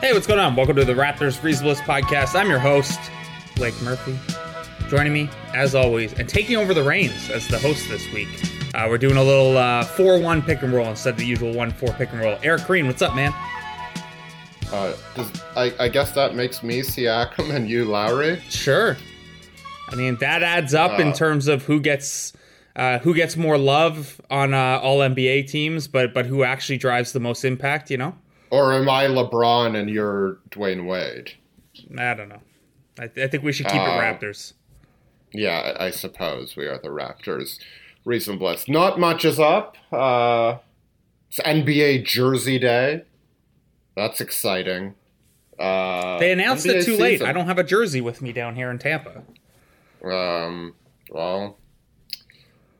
Hey, 0.00 0.12
what's 0.12 0.26
going 0.26 0.40
on? 0.40 0.54
Welcome 0.56 0.76
to 0.76 0.84
the 0.84 0.92
Raptors 0.92 1.36
Freeze 1.36 1.62
Bliss 1.62 1.80
podcast. 1.80 2.38
I'm 2.38 2.50
your 2.50 2.58
host, 2.58 2.98
Blake 3.56 3.80
Murphy. 3.82 4.18
Joining 4.88 5.12
me, 5.12 5.30
as 5.54 5.74
always, 5.74 6.12
and 6.14 6.28
taking 6.28 6.56
over 6.56 6.74
the 6.74 6.82
reins 6.82 7.30
as 7.30 7.48
the 7.48 7.58
host 7.58 7.88
this 7.88 8.12
week. 8.12 8.28
Uh, 8.74 8.86
we're 8.88 8.98
doing 8.98 9.16
a 9.16 9.22
little 9.22 9.54
4 9.84 10.14
uh, 10.14 10.18
1 10.18 10.42
pick 10.42 10.62
and 10.62 10.72
roll 10.72 10.88
instead 10.88 11.14
of 11.14 11.18
the 11.18 11.26
usual 11.26 11.54
1 11.54 11.70
4 11.70 11.92
pick 11.94 12.12
and 12.12 12.20
roll. 12.20 12.38
Eric 12.42 12.62
Koreen, 12.62 12.86
what's 12.86 13.02
up, 13.02 13.14
man? 13.14 13.32
Uh, 14.72 14.96
does, 15.14 15.42
I, 15.56 15.72
I, 15.78 15.88
guess 15.88 16.12
that 16.12 16.34
makes 16.34 16.62
me 16.62 16.80
Siakam 16.80 17.54
and 17.54 17.70
you 17.70 17.84
Lowry. 17.84 18.40
Sure. 18.48 18.96
I 19.88 19.94
mean 19.94 20.16
that 20.16 20.42
adds 20.42 20.74
up 20.74 20.98
in 20.98 21.08
uh, 21.08 21.14
terms 21.14 21.46
of 21.46 21.64
who 21.64 21.78
gets 21.78 22.32
uh, 22.76 22.98
who 22.98 23.14
gets 23.14 23.36
more 23.36 23.58
love 23.58 24.20
on 24.30 24.54
uh, 24.54 24.80
all 24.82 24.98
NBA 24.98 25.48
teams, 25.50 25.88
but 25.88 26.12
but 26.14 26.26
who 26.26 26.42
actually 26.44 26.78
drives 26.78 27.12
the 27.12 27.20
most 27.20 27.44
impact. 27.44 27.90
You 27.90 27.98
know. 27.98 28.14
Or 28.50 28.72
am 28.72 28.88
I 28.88 29.06
LeBron 29.06 29.76
and 29.76 29.90
you're 29.90 30.38
Dwyane 30.50 30.86
Wade? 30.86 31.32
I 31.98 32.14
don't 32.14 32.28
know. 32.28 32.40
I, 32.98 33.08
th- 33.08 33.26
I 33.26 33.28
think 33.28 33.42
we 33.42 33.52
should 33.52 33.66
keep 33.66 33.80
it 33.80 33.88
uh, 33.88 34.00
Raptors. 34.00 34.52
Yeah, 35.32 35.74
I, 35.78 35.90
suppose 35.90 36.54
we 36.54 36.66
are 36.66 36.78
the 36.78 36.90
Raptors. 36.90 37.58
Reason 38.04 38.38
bliss. 38.38 38.68
Not 38.68 39.00
much 39.00 39.24
is 39.24 39.40
up. 39.40 39.76
Uh, 39.90 40.58
it's 41.28 41.40
NBA 41.40 42.04
Jersey 42.04 42.58
Day. 42.60 43.02
That's 43.96 44.20
exciting. 44.20 44.94
Uh, 45.58 46.18
they 46.18 46.30
announced 46.30 46.66
NBA 46.66 46.70
it 46.70 46.74
too 46.74 46.82
season. 46.92 47.00
late. 47.00 47.22
I 47.22 47.32
don't 47.32 47.46
have 47.46 47.58
a 47.58 47.64
jersey 47.64 48.00
with 48.00 48.22
me 48.22 48.32
down 48.32 48.54
here 48.54 48.70
in 48.70 48.78
Tampa. 48.78 49.24
Um. 50.04 50.74
Well. 51.10 51.58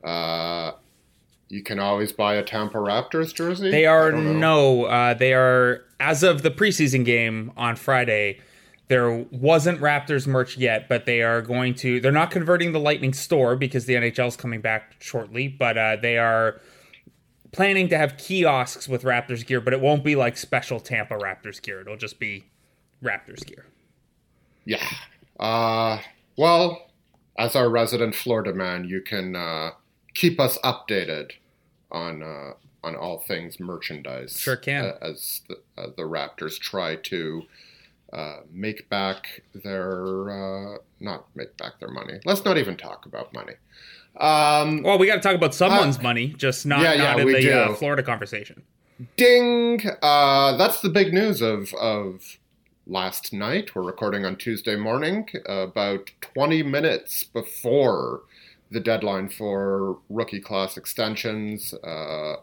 Uh, 0.05 0.73
you 1.49 1.63
can 1.63 1.79
always 1.79 2.11
buy 2.11 2.35
a 2.35 2.43
Tampa 2.43 2.77
Raptors 2.77 3.33
jersey. 3.33 3.71
They 3.71 3.85
are 3.85 4.11
no. 4.11 4.85
Uh, 4.85 5.13
they 5.13 5.33
are 5.33 5.83
as 5.99 6.23
of 6.23 6.41
the 6.41 6.51
preseason 6.51 7.03
game 7.05 7.51
on 7.57 7.75
Friday. 7.75 8.39
There 8.87 9.25
wasn't 9.31 9.79
Raptors 9.79 10.27
merch 10.27 10.57
yet, 10.57 10.87
but 10.87 11.05
they 11.05 11.21
are 11.23 11.41
going 11.41 11.73
to. 11.75 11.99
They're 11.99 12.11
not 12.11 12.29
converting 12.31 12.71
the 12.71 12.79
Lightning 12.79 13.13
store 13.13 13.55
because 13.55 13.85
the 13.85 13.95
NHL 13.95 14.27
is 14.27 14.35
coming 14.35 14.61
back 14.61 14.95
shortly. 14.99 15.47
But 15.47 15.77
uh, 15.77 15.97
they 16.01 16.17
are 16.17 16.61
planning 17.51 17.89
to 17.89 17.97
have 17.97 18.17
kiosks 18.17 18.87
with 18.87 19.03
Raptors 19.03 19.45
gear, 19.45 19.61
but 19.61 19.73
it 19.73 19.81
won't 19.81 20.03
be 20.03 20.15
like 20.15 20.37
special 20.37 20.79
Tampa 20.79 21.15
Raptors 21.15 21.61
gear. 21.61 21.81
It'll 21.81 21.97
just 21.97 22.19
be 22.19 22.45
Raptors 23.03 23.45
gear. 23.45 23.65
Yeah. 24.65 24.85
Uh, 25.39 25.99
well, 26.37 26.89
as 27.37 27.55
our 27.55 27.69
resident 27.69 28.15
Florida 28.15 28.53
man, 28.53 28.85
you 28.85 29.01
can 29.01 29.35
uh, 29.35 29.71
keep 30.15 30.39
us 30.39 30.57
updated 30.63 31.33
on 31.91 32.23
uh, 32.23 32.53
on 32.83 32.95
all 32.95 33.19
things 33.19 33.59
merchandise. 33.59 34.39
Sure 34.39 34.55
can. 34.55 34.85
Uh, 34.85 34.97
as 35.01 35.41
the, 35.47 35.55
uh, 35.77 35.87
the, 35.95 36.03
Raptors 36.03 36.59
try 36.59 36.95
to 36.95 37.43
uh, 38.13 38.37
make 38.51 38.89
back 38.89 39.41
their 39.53 40.29
uh, 40.29 40.77
not 40.99 41.25
make 41.35 41.55
back 41.57 41.79
their 41.79 41.91
money. 41.91 42.19
Let's 42.25 42.43
not 42.45 42.57
even 42.57 42.77
talk 42.77 43.05
about 43.05 43.33
money. 43.33 43.53
Um, 44.17 44.81
well, 44.83 44.97
we 44.97 45.07
got 45.07 45.15
to 45.15 45.21
talk 45.21 45.35
about 45.35 45.53
someone's 45.53 46.01
money, 46.01 46.29
just 46.29 46.65
not, 46.65 46.81
yeah, 46.81 46.95
not 46.95 47.17
yeah, 47.17 47.23
in 47.23 47.27
the 47.27 47.53
uh, 47.53 47.73
Florida 47.73 48.01
conversation. 48.01 48.63
Ding! 49.17 49.81
that's 50.01 50.79
the 50.79 50.89
big 50.89 51.13
news 51.13 51.41
of 51.41 51.73
of 51.73 52.37
last 52.87 53.33
night. 53.33 53.75
We're 53.75 53.83
recording 53.83 54.25
on 54.25 54.37
Tuesday 54.37 54.77
morning, 54.77 55.27
about 55.45 56.11
20 56.21 56.63
minutes 56.63 57.25
before 57.25 58.21
the 58.75 58.81
deadline 58.81 59.29
for 59.29 59.99
rookie 60.09 60.41
class 60.41 60.75
extensions 60.75 61.73
uh, 61.81 62.35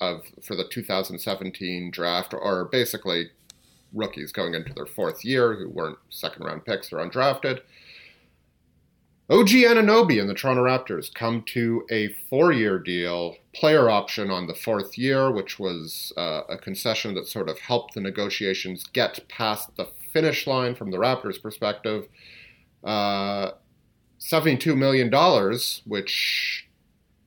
of 0.00 0.22
for 0.42 0.56
the 0.56 0.64
2017 0.64 1.90
draft, 1.90 2.32
or 2.32 2.64
basically 2.64 3.26
rookies 3.92 4.32
going 4.32 4.54
into 4.54 4.72
their 4.72 4.86
fourth 4.86 5.26
year 5.26 5.54
who 5.54 5.68
weren't 5.68 5.98
second 6.08 6.46
round 6.46 6.64
picks 6.64 6.90
or 6.90 6.96
undrafted. 6.96 7.60
OG 9.28 9.48
Anunoby 9.48 10.18
and 10.18 10.28
the 10.28 10.34
Toronto 10.34 10.64
Raptors 10.64 11.12
come 11.12 11.42
to 11.48 11.84
a 11.90 12.08
four 12.30 12.50
year 12.50 12.78
deal, 12.78 13.36
player 13.54 13.90
option 13.90 14.30
on 14.30 14.46
the 14.46 14.54
fourth 14.54 14.96
year, 14.96 15.30
which 15.30 15.58
was 15.58 16.14
uh, 16.16 16.42
a 16.48 16.56
concession 16.56 17.14
that 17.14 17.26
sort 17.26 17.50
of 17.50 17.58
helped 17.58 17.92
the 17.92 18.00
negotiations 18.00 18.84
get 18.84 19.28
past 19.28 19.76
the 19.76 19.86
finish 20.14 20.46
line 20.46 20.74
from 20.74 20.90
the 20.90 20.96
Raptors' 20.96 21.40
perspective. 21.40 22.08
Uh, 22.82 23.52
$72 24.22 24.76
million, 24.76 25.10
which 25.84 26.68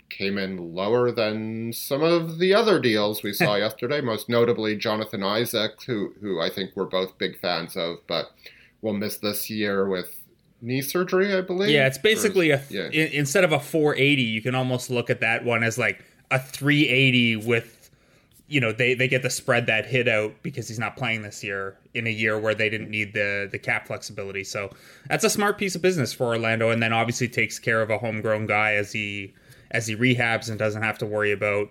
came 0.10 0.38
in 0.38 0.74
lower 0.74 1.12
than 1.12 1.74
some 1.74 2.02
of 2.02 2.40
the 2.40 2.54
other 2.54 2.80
deals 2.80 3.22
we 3.22 3.34
saw 3.34 3.56
yesterday, 3.56 4.00
most 4.00 4.30
notably 4.30 4.76
Jonathan 4.78 5.22
Isaac, 5.22 5.84
who, 5.86 6.14
who 6.22 6.40
I 6.40 6.50
think 6.50 6.72
we're 6.76 6.86
both 6.86 7.18
big 7.18 7.38
fans 7.40 7.76
of, 7.76 7.98
but 8.08 8.32
will 8.82 8.94
miss 8.94 9.18
this 9.18 9.50
year 9.50 9.88
with 9.88 10.22
knee 10.62 10.82
surgery, 10.82 11.36
I 11.36 11.42
believe. 11.42 11.70
Yeah, 11.70 11.88
it's 11.88 11.98
basically 11.98 12.52
a 12.52 12.64
yeah. 12.70 12.88
instead 12.92 13.44
of 13.44 13.52
a 13.52 13.60
480, 13.60 14.22
you 14.22 14.42
can 14.42 14.56
almost 14.56 14.90
look 14.90 15.10
at 15.10 15.20
that 15.20 15.44
one 15.44 15.64
as 15.64 15.78
like 15.78 16.04
a 16.32 16.40
380 16.40 17.38
with 17.38 17.75
you 18.48 18.60
know 18.60 18.72
they 18.72 18.94
they 18.94 19.08
get 19.08 19.24
to 19.24 19.30
spread 19.30 19.66
that 19.68 19.86
hit 19.86 20.08
out 20.08 20.34
because 20.44 20.68
he's 20.68 20.78
not 20.78 20.96
playing 20.96 21.24
this 21.24 21.44
year 21.44 21.78
in 21.94 22.06
a 22.06 22.12
year 22.12 22.40
where 22.40 22.54
they 22.54 22.70
didn't 22.70 22.90
need 22.90 23.14
the 23.14 23.50
the 23.52 23.58
cap 23.58 23.88
flexibility. 23.88 24.44
So 24.44 24.70
that's 25.08 25.24
a 25.24 25.30
smart 25.30 25.58
piece 25.58 25.76
of 25.76 25.82
business 25.82 26.14
for 26.14 26.28
Orlando, 26.28 26.70
and 26.70 26.82
then 26.82 26.94
obviously 26.94 27.28
takes 27.28 27.58
care 27.58 27.82
of 27.82 27.90
a 27.90 27.98
homegrown 27.98 28.46
guy 28.46 28.74
as 28.74 28.92
he 28.92 29.34
as 29.72 29.88
he 29.88 29.96
rehabs 29.96 30.50
and 30.50 30.60
doesn't 30.60 30.84
have 30.84 30.98
to 31.00 31.06
worry 31.06 31.32
about 31.32 31.70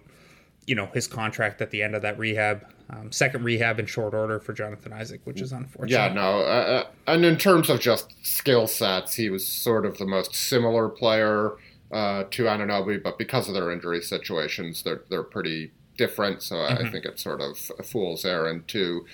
you 0.66 0.74
know 0.74 0.86
his 0.86 1.06
contract 1.06 1.60
at 1.60 1.70
the 1.70 1.82
end 1.82 1.94
of 1.94 2.02
that 2.02 2.18
rehab. 2.18 2.66
Um, 2.90 3.10
second 3.12 3.44
rehab 3.44 3.78
in 3.78 3.86
short 3.86 4.12
order 4.12 4.40
for 4.40 4.52
Jonathan 4.52 4.92
Isaac, 4.92 5.20
which 5.24 5.40
is 5.40 5.52
unfortunate. 5.52 5.96
Yeah, 5.96 6.12
no, 6.12 6.40
uh, 6.40 6.42
uh 6.42 6.84
and 7.06 7.24
in 7.24 7.38
terms 7.38 7.70
of 7.70 7.80
just 7.80 8.12
skill 8.26 8.66
sets, 8.66 9.14
he 9.14 9.30
was 9.30 9.46
sort 9.46 9.86
of 9.86 9.96
the 9.98 10.06
most 10.06 10.34
similar 10.34 10.88
player 10.88 11.52
uh, 11.92 12.24
to 12.30 12.44
Anunoby, 12.44 13.02
but 13.02 13.16
because 13.16 13.48
of 13.48 13.54
their 13.54 13.70
injury 13.70 14.02
situations, 14.02 14.82
they're 14.82 15.02
they're 15.08 15.22
pretty 15.22 15.72
different. 15.96 16.42
So 16.42 16.56
mm-hmm. 16.56 16.86
I 16.86 16.90
think 16.90 17.04
it 17.04 17.18
sort 17.18 17.40
of 17.40 17.70
a 17.78 17.82
fool's 17.82 18.24
errand 18.24 18.68
to 18.68 19.04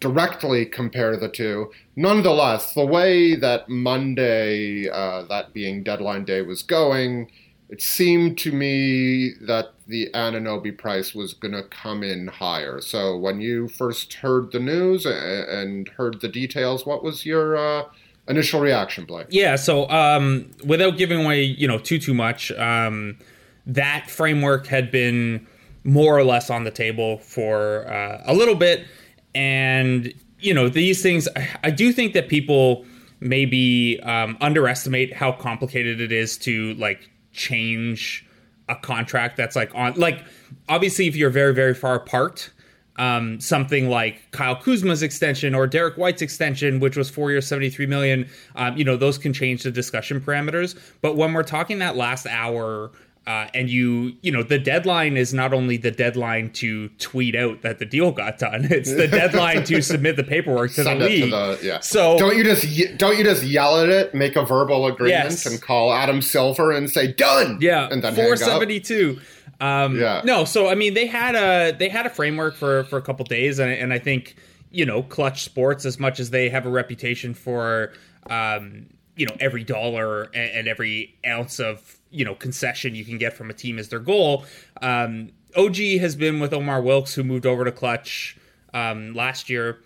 directly 0.00 0.64
compare 0.64 1.16
the 1.16 1.28
two. 1.28 1.70
Nonetheless, 1.96 2.74
the 2.74 2.86
way 2.86 3.34
that 3.34 3.68
Monday, 3.68 4.88
uh, 4.88 5.22
that 5.24 5.52
being 5.52 5.82
deadline 5.82 6.24
day, 6.24 6.42
was 6.42 6.62
going, 6.62 7.30
it 7.68 7.82
seemed 7.82 8.38
to 8.38 8.52
me 8.52 9.32
that 9.40 9.72
the 9.86 10.08
Anunoby 10.14 10.76
price 10.76 11.14
was 11.14 11.34
going 11.34 11.52
to 11.52 11.64
come 11.64 12.02
in 12.02 12.28
higher. 12.28 12.80
So 12.80 13.16
when 13.16 13.40
you 13.40 13.68
first 13.68 14.14
heard 14.14 14.52
the 14.52 14.60
news 14.60 15.04
and 15.04 15.88
heard 15.88 16.20
the 16.20 16.28
details, 16.28 16.86
what 16.86 17.02
was 17.02 17.26
your 17.26 17.56
uh, 17.56 17.84
initial 18.28 18.60
reaction, 18.60 19.04
Blake? 19.04 19.26
Yeah. 19.30 19.56
So 19.56 19.88
um, 19.90 20.50
without 20.64 20.96
giving 20.96 21.24
away, 21.24 21.42
you 21.42 21.66
know, 21.66 21.78
too 21.78 21.98
too 21.98 22.14
much, 22.14 22.52
um, 22.52 23.18
that 23.66 24.08
framework 24.08 24.66
had 24.68 24.90
been 24.90 25.46
more 25.84 26.16
or 26.16 26.24
less 26.24 26.50
on 26.50 26.64
the 26.64 26.70
table 26.70 27.18
for 27.18 27.86
uh, 27.90 28.22
a 28.26 28.34
little 28.34 28.54
bit. 28.54 28.86
And, 29.34 30.12
you 30.40 30.54
know, 30.54 30.68
these 30.68 31.02
things, 31.02 31.28
I 31.62 31.70
do 31.70 31.92
think 31.92 32.12
that 32.14 32.28
people 32.28 32.84
maybe 33.20 34.00
um, 34.02 34.36
underestimate 34.40 35.12
how 35.14 35.32
complicated 35.32 36.00
it 36.00 36.12
is 36.12 36.38
to 36.38 36.74
like 36.74 37.10
change 37.32 38.24
a 38.68 38.76
contract 38.76 39.36
that's 39.36 39.56
like 39.56 39.74
on, 39.74 39.94
like, 39.94 40.24
obviously, 40.68 41.06
if 41.06 41.16
you're 41.16 41.30
very, 41.30 41.54
very 41.54 41.74
far 41.74 41.94
apart, 41.94 42.50
um, 42.98 43.40
something 43.40 43.88
like 43.88 44.30
Kyle 44.32 44.56
Kuzma's 44.56 45.02
extension 45.02 45.54
or 45.54 45.66
Derrick 45.66 45.96
White's 45.96 46.20
extension, 46.20 46.80
which 46.80 46.96
was 46.96 47.08
four 47.08 47.30
years, 47.30 47.46
73 47.46 47.86
million, 47.86 48.28
um, 48.56 48.76
you 48.76 48.84
know, 48.84 48.96
those 48.96 49.18
can 49.18 49.32
change 49.32 49.62
the 49.62 49.70
discussion 49.70 50.20
parameters. 50.20 50.78
But 51.00 51.16
when 51.16 51.32
we're 51.32 51.44
talking 51.44 51.78
that 51.78 51.96
last 51.96 52.26
hour 52.26 52.90
uh, 53.28 53.46
and 53.52 53.68
you, 53.68 54.14
you 54.22 54.32
know, 54.32 54.42
the 54.42 54.58
deadline 54.58 55.18
is 55.18 55.34
not 55.34 55.52
only 55.52 55.76
the 55.76 55.90
deadline 55.90 56.50
to 56.50 56.88
tweet 56.98 57.36
out 57.36 57.60
that 57.60 57.78
the 57.78 57.84
deal 57.84 58.10
got 58.10 58.38
done; 58.38 58.64
it's 58.70 58.90
the 58.94 59.06
deadline 59.06 59.64
to 59.64 59.82
submit 59.82 60.16
the 60.16 60.24
paperwork 60.24 60.70
to 60.72 60.82
Send 60.82 61.02
the 61.02 61.04
league. 61.04 61.24
to 61.24 61.30
the 61.30 61.58
yeah. 61.62 61.80
So 61.80 62.18
don't 62.18 62.38
you 62.38 62.42
just 62.42 62.96
don't 62.96 63.18
you 63.18 63.24
just 63.24 63.42
yell 63.42 63.78
at 63.80 63.90
it, 63.90 64.14
make 64.14 64.34
a 64.34 64.44
verbal 64.46 64.86
agreement, 64.86 65.24
Yes. 65.30 65.44
and 65.44 65.60
call 65.60 65.92
Adam 65.92 66.22
Silver 66.22 66.72
and 66.72 66.88
say 66.90 67.12
done? 67.12 67.58
Yeah, 67.60 67.88
and 67.90 68.02
then 68.02 68.14
hang 68.14 68.24
four 68.24 68.32
up? 68.32 69.18
Um, 69.60 69.98
Yeah. 69.98 70.22
No, 70.24 70.44
so 70.44 70.68
I 70.68 70.74
mean, 70.74 70.94
they 70.94 71.06
had 71.06 71.34
a 71.34 71.76
they 71.76 71.90
had 71.90 72.06
a 72.06 72.10
framework 72.10 72.56
for 72.56 72.84
for 72.84 72.96
a 72.96 73.02
couple 73.02 73.26
days, 73.26 73.58
and 73.58 73.70
and 73.70 73.92
I 73.92 73.98
think 73.98 74.36
you 74.70 74.86
know, 74.86 75.02
Clutch 75.02 75.42
Sports, 75.44 75.84
as 75.84 75.98
much 75.98 76.18
as 76.18 76.30
they 76.30 76.48
have 76.50 76.66
a 76.66 76.70
reputation 76.70 77.32
for, 77.34 77.92
um, 78.28 78.86
you 79.16 79.24
know, 79.26 79.34
every 79.40 79.64
dollar 79.64 80.24
and, 80.24 80.50
and 80.50 80.68
every 80.68 81.14
ounce 81.26 81.58
of 81.58 81.97
you 82.10 82.24
know 82.24 82.34
concession 82.34 82.94
you 82.94 83.04
can 83.04 83.18
get 83.18 83.34
from 83.34 83.50
a 83.50 83.54
team 83.54 83.78
is 83.78 83.88
their 83.88 84.00
goal. 84.00 84.44
Um, 84.82 85.30
OG 85.56 85.76
has 86.00 86.16
been 86.16 86.40
with 86.40 86.52
Omar 86.52 86.82
Wilkes, 86.82 87.14
who 87.14 87.24
moved 87.24 87.46
over 87.46 87.64
to 87.64 87.72
Clutch 87.72 88.36
um, 88.74 89.14
last 89.14 89.48
year. 89.48 89.80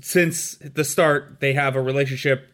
Since 0.00 0.56
the 0.56 0.84
start, 0.84 1.38
they 1.40 1.52
have 1.54 1.74
a 1.74 1.82
relationship 1.82 2.50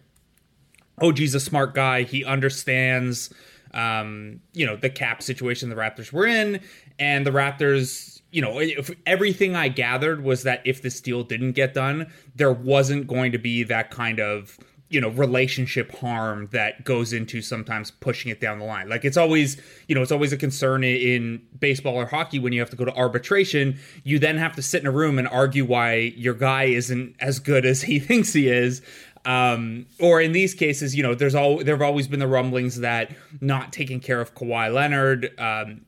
OG's 1.00 1.34
a 1.34 1.40
smart 1.40 1.74
guy. 1.74 2.02
He 2.02 2.24
understands, 2.24 3.32
um, 3.74 4.40
you 4.52 4.66
know, 4.66 4.76
the 4.76 4.90
cap 4.90 5.22
situation 5.22 5.68
the 5.68 5.76
Raptors 5.76 6.12
were 6.12 6.26
in, 6.26 6.60
and 6.98 7.26
the 7.26 7.30
Raptors, 7.30 8.22
you 8.30 8.40
know, 8.40 8.58
if 8.58 8.90
everything 9.06 9.54
I 9.56 9.68
gathered 9.68 10.22
was 10.22 10.42
that 10.44 10.62
if 10.64 10.82
this 10.82 11.00
deal 11.00 11.22
didn't 11.22 11.52
get 11.52 11.74
done, 11.74 12.10
there 12.34 12.52
wasn't 12.52 13.06
going 13.06 13.32
to 13.32 13.38
be 13.38 13.62
that 13.64 13.90
kind 13.90 14.20
of 14.20 14.58
you 14.88 15.00
know 15.00 15.08
relationship 15.08 15.92
harm 15.96 16.48
that 16.52 16.84
goes 16.84 17.12
into 17.12 17.42
sometimes 17.42 17.90
pushing 17.90 18.30
it 18.30 18.40
down 18.40 18.58
the 18.58 18.64
line. 18.64 18.88
Like 18.88 19.04
it's 19.04 19.16
always 19.16 19.60
you 19.88 19.94
know 19.94 20.02
it's 20.02 20.12
always 20.12 20.32
a 20.32 20.36
concern 20.36 20.84
in 20.84 21.42
baseball 21.58 21.94
or 21.94 22.06
hockey 22.06 22.38
when 22.38 22.52
you 22.52 22.60
have 22.60 22.70
to 22.70 22.76
go 22.76 22.84
to 22.84 22.94
arbitration. 22.94 23.78
You 24.04 24.18
then 24.18 24.38
have 24.38 24.54
to 24.56 24.62
sit 24.62 24.80
in 24.80 24.86
a 24.86 24.92
room 24.92 25.18
and 25.18 25.26
argue 25.28 25.64
why 25.64 26.12
your 26.16 26.34
guy 26.34 26.64
isn't 26.64 27.16
as 27.20 27.38
good 27.38 27.64
as 27.64 27.82
he 27.82 27.98
thinks 28.00 28.32
he 28.32 28.48
is. 28.48 28.82
Um, 29.24 29.86
or 29.98 30.20
in 30.20 30.30
these 30.30 30.54
cases, 30.54 30.94
you 30.94 31.02
know, 31.02 31.14
there's 31.14 31.34
all 31.34 31.58
there 31.58 31.74
have 31.74 31.82
always 31.82 32.06
been 32.06 32.20
the 32.20 32.28
rumblings 32.28 32.80
that 32.80 33.10
not 33.40 33.72
taking 33.72 33.98
care 33.98 34.20
of 34.20 34.34
Kawhi 34.34 34.72
Leonard 34.72 35.34
um, 35.38 35.80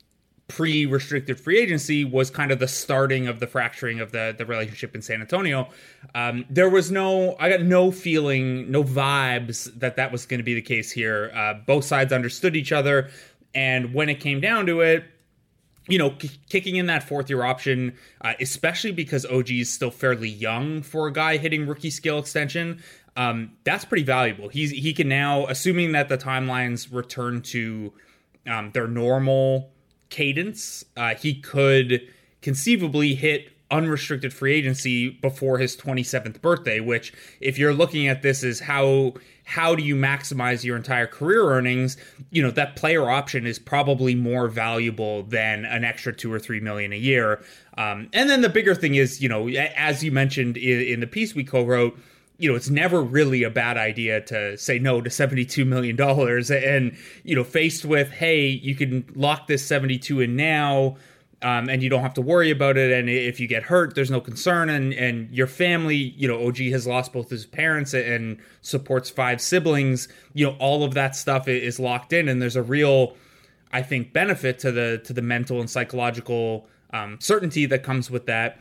pre-restricted 0.49 1.39
free 1.39 1.59
agency 1.59 2.05
was 2.05 2.31
kind 2.31 2.50
of 2.50 2.59
the 2.59 2.67
starting 2.67 3.29
of 3.29 3.39
the 3.39 3.47
fracturing 3.47 4.00
of 4.00 4.12
the 4.12 4.35
the 4.37 4.47
relationship 4.47 4.95
in 4.95 5.03
San 5.03 5.21
Antonio. 5.21 5.69
Um, 6.15 6.47
there 6.49 6.71
was 6.71 6.91
no, 6.91 7.37
I 7.39 7.50
got 7.50 7.62
no 7.62 7.91
feeling, 7.91 8.71
no 8.71 8.83
vibes 8.83 9.73
that 9.79 9.97
that 9.97 10.11
was 10.11 10.27
going 10.27 10.39
to 10.39 10.45
be 10.45 10.55
the 10.55 10.62
case 10.62 10.91
here. 10.91 11.31
Uh, 11.35 11.55
both 11.55 11.85
sides 11.85 12.12
understood 12.12 12.56
each 12.56 12.73
other, 12.73 13.11
and 13.55 13.93
when 13.95 14.09
it 14.09 14.21
came 14.21 14.41
down 14.41 14.67
to 14.67 14.81
it, 14.81 15.05
you 15.87 15.99
know, 15.99 16.11
k- 16.11 16.31
kicking 16.49 16.77
in 16.77 16.87
that 16.87 17.03
fourth 17.03 17.29
year 17.29 17.45
option, 17.45 17.95
uh, 18.23 18.33
especially 18.41 18.93
because 18.93 19.27
OG 19.27 19.50
is 19.50 19.73
still 19.73 19.91
fairly 19.91 20.29
young 20.29 20.83
for 20.83 21.06
a 21.06 21.12
guy 21.12 21.37
hitting 21.37 21.67
rookie 21.67 21.91
scale 21.91 22.19
extension, 22.19 22.83
um, 23.17 23.53
that's 23.65 23.85
pretty 23.85 24.05
valuable. 24.05 24.49
He's 24.49 24.71
he 24.71 24.95
can 24.95 25.09
now, 25.09 25.47
assuming 25.47 25.93
that 25.93 26.09
the 26.09 26.17
timelines 26.17 26.93
return 26.93 27.43
to 27.43 27.93
um, 28.47 28.71
their 28.73 28.87
normal 28.87 29.73
cadence, 30.10 30.84
uh, 30.96 31.14
he 31.14 31.34
could 31.34 32.02
conceivably 32.40 33.14
hit 33.14 33.50
unrestricted 33.70 34.32
free 34.32 34.55
agency 34.55 35.10
before 35.10 35.58
his 35.58 35.76
27th 35.76 36.40
birthday 36.40 36.81
which 36.81 37.12
if 37.40 37.58
you're 37.58 37.75
looking 37.75 38.08
at 38.08 38.22
this 38.22 38.43
as 38.43 38.60
how 38.60 39.12
how 39.44 39.75
do 39.75 39.82
you 39.82 39.94
maximize 39.94 40.64
your 40.64 40.75
entire 40.75 41.06
career 41.06 41.44
earnings 41.50 41.99
you 42.31 42.43
know 42.43 42.50
that 42.50 42.76
player 42.76 43.10
option 43.10 43.46
is 43.46 43.58
probably 43.58 44.14
more 44.14 44.49
valuable 44.49 45.22
than 45.25 45.66
an 45.66 45.84
extra 45.84 46.14
two 46.14 46.32
or 46.32 46.38
three 46.38 46.61
million 46.61 46.93
a 46.93 46.96
year. 46.96 47.43
Um, 47.76 48.08
and 48.12 48.28
then 48.28 48.40
the 48.40 48.49
bigger 48.49 48.75
thing 48.75 48.94
is 48.94 49.20
you 49.20 49.28
know 49.28 49.49
as 49.49 50.02
you 50.02 50.12
mentioned 50.12 50.56
in, 50.56 50.81
in 50.81 51.00
the 51.00 51.06
piece 51.06 51.34
we 51.34 51.44
co-wrote 51.44 51.99
you 52.38 52.49
know, 52.49 52.55
it's 52.55 52.70
never 52.70 53.02
really 53.02 53.43
a 53.43 53.50
bad 53.50 53.76
idea 53.76 54.20
to 54.20 54.56
say 54.56 54.79
no 54.79 55.00
to 55.00 55.11
$72 55.11 55.67
million. 55.67 56.00
And, 56.00 56.96
you 57.25 57.35
know, 57.35 57.43
faced 57.43 57.85
with, 57.85 58.11
hey, 58.11 58.46
you 58.46 58.76
can 58.76 59.05
lock 59.17 59.49
this 59.49 59.67
72 59.67 60.20
in 60.20 60.37
now. 60.37 60.96
Um, 61.40 61.69
and 61.69 61.85
you 61.85 61.88
don't 61.88 62.02
have 62.02 62.14
to 62.14 62.20
worry 62.20 62.50
about 62.50 62.76
it. 62.76 62.90
And 62.93 63.08
if 63.08 63.38
you 63.38 63.46
get 63.46 63.64
hurt, 63.64 63.94
there's 63.94 64.11
no 64.11 64.20
concern. 64.20 64.69
And 64.69 64.93
and 64.93 65.31
your 65.31 65.46
family, 65.46 65.94
you 65.94 66.26
know, 66.26 66.44
OG 66.44 66.56
has 66.73 66.85
lost 66.85 67.12
both 67.12 67.31
his 67.31 67.46
parents 67.46 67.94
and 67.94 68.38
supports 68.61 69.08
five 69.08 69.40
siblings. 69.40 70.08
You 70.35 70.46
know, 70.46 70.56
all 70.58 70.82
of 70.82 70.94
that 70.94 71.14
stuff 71.14 71.46
is 71.46 71.79
locked 71.79 72.12
in, 72.12 72.29
and 72.29 72.43
there's 72.43 72.56
a 72.56 72.62
real, 72.62 73.14
I 73.73 73.82
think, 73.82 74.12
benefit 74.12 74.58
to 74.61 74.73
the 74.73 75.00
to 75.05 75.12
the 75.12 75.23
mental 75.23 75.61
and 75.61 75.70
psychological 75.70 76.67
um, 76.93 77.19
certainty 77.20 77.67
that 77.67 77.85
comes 77.85 78.11
with 78.11 78.26
that 78.26 78.58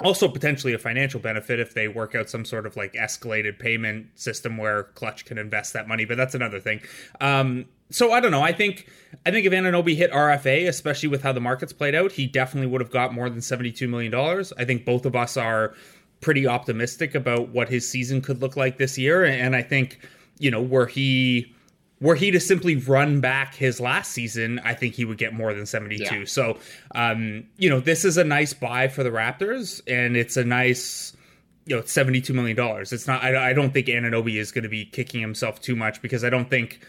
also 0.00 0.28
potentially 0.28 0.74
a 0.74 0.78
financial 0.78 1.18
benefit 1.20 1.58
if 1.58 1.74
they 1.74 1.88
work 1.88 2.14
out 2.14 2.28
some 2.28 2.44
sort 2.44 2.66
of 2.66 2.76
like 2.76 2.92
escalated 2.92 3.58
payment 3.58 4.06
system 4.14 4.56
where 4.56 4.84
clutch 4.94 5.24
can 5.24 5.38
invest 5.38 5.72
that 5.72 5.88
money 5.88 6.04
but 6.04 6.16
that's 6.16 6.34
another 6.34 6.60
thing. 6.60 6.80
Um 7.20 7.66
so 7.90 8.12
i 8.12 8.20
don't 8.20 8.30
know. 8.30 8.42
I 8.42 8.52
think 8.52 8.88
i 9.24 9.30
think 9.30 9.46
if 9.46 9.52
Anunoby 9.52 9.96
hit 9.96 10.12
rfa 10.12 10.68
especially 10.68 11.08
with 11.08 11.22
how 11.22 11.32
the 11.32 11.40
markets 11.40 11.72
played 11.72 11.94
out 11.94 12.12
he 12.12 12.26
definitely 12.26 12.68
would 12.68 12.80
have 12.80 12.90
got 12.90 13.14
more 13.14 13.30
than 13.30 13.40
72 13.40 13.88
million 13.88 14.12
dollars. 14.12 14.52
I 14.58 14.64
think 14.64 14.84
both 14.84 15.06
of 15.06 15.16
us 15.16 15.36
are 15.36 15.74
pretty 16.20 16.46
optimistic 16.46 17.14
about 17.14 17.48
what 17.50 17.68
his 17.68 17.88
season 17.88 18.20
could 18.20 18.40
look 18.40 18.56
like 18.56 18.78
this 18.78 18.96
year 18.96 19.24
and 19.24 19.54
i 19.54 19.62
think 19.62 20.00
you 20.38 20.50
know 20.50 20.62
where 20.62 20.86
he 20.86 21.54
were 22.00 22.14
he 22.14 22.30
to 22.30 22.40
simply 22.40 22.76
run 22.76 23.20
back 23.20 23.54
his 23.54 23.80
last 23.80 24.12
season, 24.12 24.60
I 24.64 24.74
think 24.74 24.94
he 24.94 25.04
would 25.04 25.18
get 25.18 25.32
more 25.32 25.54
than 25.54 25.64
72. 25.64 26.02
Yeah. 26.02 26.24
So, 26.26 26.58
um, 26.94 27.44
you 27.56 27.70
know, 27.70 27.80
this 27.80 28.04
is 28.04 28.16
a 28.18 28.24
nice 28.24 28.52
buy 28.52 28.88
for 28.88 29.02
the 29.02 29.10
Raptors, 29.10 29.80
and 29.86 30.16
it's 30.16 30.36
a 30.36 30.44
nice, 30.44 31.16
you 31.64 31.74
know, 31.74 31.80
it's 31.80 31.94
$72 31.94 32.34
million. 32.34 32.56
It's 32.82 33.06
not, 33.06 33.24
I, 33.24 33.50
I 33.50 33.52
don't 33.54 33.72
think 33.72 33.86
Anunoby 33.86 34.36
is 34.36 34.52
going 34.52 34.64
to 34.64 34.68
be 34.68 34.84
kicking 34.84 35.20
himself 35.20 35.60
too 35.60 35.74
much 35.74 36.02
because 36.02 36.22
I 36.22 36.30
don't 36.30 36.50
think, 36.50 36.80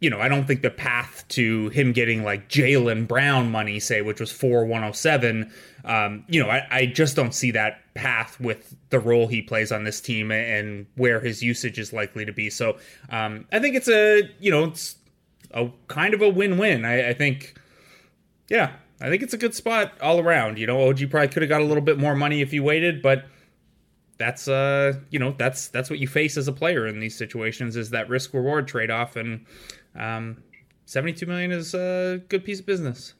you 0.00 0.10
know, 0.10 0.20
I 0.20 0.28
don't 0.28 0.46
think 0.46 0.62
the 0.62 0.70
path 0.70 1.24
to 1.28 1.70
him 1.70 1.92
getting 1.92 2.22
like 2.22 2.48
Jaylen 2.48 3.08
Brown 3.08 3.50
money, 3.50 3.80
say, 3.80 4.02
which 4.02 4.20
was 4.20 4.30
four 4.30 4.66
one 4.66 4.84
oh 4.84 4.92
seven, 4.92 5.50
um, 5.84 6.24
you 6.28 6.42
know, 6.42 6.50
I, 6.50 6.66
I 6.70 6.86
just 6.86 7.16
don't 7.16 7.34
see 7.34 7.50
that 7.52 7.82
path 7.94 8.38
with 8.38 8.76
the 8.90 8.98
role 8.98 9.26
he 9.26 9.40
plays 9.40 9.72
on 9.72 9.84
this 9.84 10.00
team 10.00 10.30
and 10.30 10.86
where 10.96 11.20
his 11.20 11.42
usage 11.42 11.78
is 11.78 11.92
likely 11.92 12.24
to 12.26 12.32
be. 12.32 12.50
So 12.50 12.76
um, 13.08 13.46
I 13.52 13.58
think 13.58 13.74
it's 13.74 13.88
a, 13.88 14.22
you 14.38 14.50
know, 14.50 14.64
it's 14.64 14.96
a 15.52 15.70
kind 15.88 16.12
of 16.12 16.20
a 16.20 16.28
win 16.28 16.58
win. 16.58 16.84
I, 16.84 17.10
I 17.10 17.12
think, 17.14 17.58
yeah, 18.50 18.72
I 19.00 19.08
think 19.08 19.22
it's 19.22 19.34
a 19.34 19.38
good 19.38 19.54
spot 19.54 19.92
all 20.02 20.20
around. 20.20 20.58
You 20.58 20.66
know, 20.66 20.88
OG 20.88 21.08
probably 21.08 21.28
could 21.28 21.42
have 21.42 21.48
got 21.48 21.62
a 21.62 21.64
little 21.64 21.82
bit 21.82 21.98
more 21.98 22.14
money 22.14 22.42
if 22.42 22.50
he 22.50 22.60
waited, 22.60 23.00
but 23.00 23.24
that's 24.18 24.48
uh 24.48 24.94
you 25.10 25.18
know 25.18 25.34
that's 25.36 25.68
that's 25.68 25.90
what 25.90 25.98
you 25.98 26.08
face 26.08 26.36
as 26.38 26.48
a 26.48 26.52
player 26.52 26.86
in 26.86 27.00
these 27.00 27.14
situations 27.14 27.76
is 27.76 27.90
that 27.90 28.08
risk 28.08 28.32
reward 28.32 28.66
trade 28.66 28.90
off 28.90 29.14
and 29.16 29.44
um 29.98 30.42
72 30.84 31.26
million 31.26 31.50
is 31.52 31.74
a 31.74 32.22
good 32.28 32.44
piece 32.44 32.60
of 32.60 32.66
business 32.66 33.14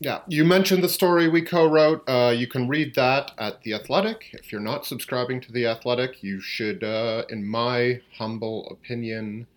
Yeah, 0.00 0.20
you 0.28 0.44
mentioned 0.44 0.82
the 0.84 0.88
story 0.88 1.28
we 1.28 1.42
co-wrote. 1.42 2.02
Uh, 2.08 2.32
you 2.36 2.46
can 2.46 2.68
read 2.68 2.94
that 2.94 3.32
at 3.38 3.62
the 3.62 3.74
Athletic. 3.74 4.30
If 4.32 4.52
you're 4.52 4.60
not 4.60 4.86
subscribing 4.86 5.40
to 5.42 5.50
the 5.52 5.66
Athletic, 5.66 6.22
you 6.22 6.40
should, 6.40 6.84
uh, 6.84 7.24
in 7.28 7.44
my 7.44 8.00
humble 8.16 8.68
opinion, 8.70 9.48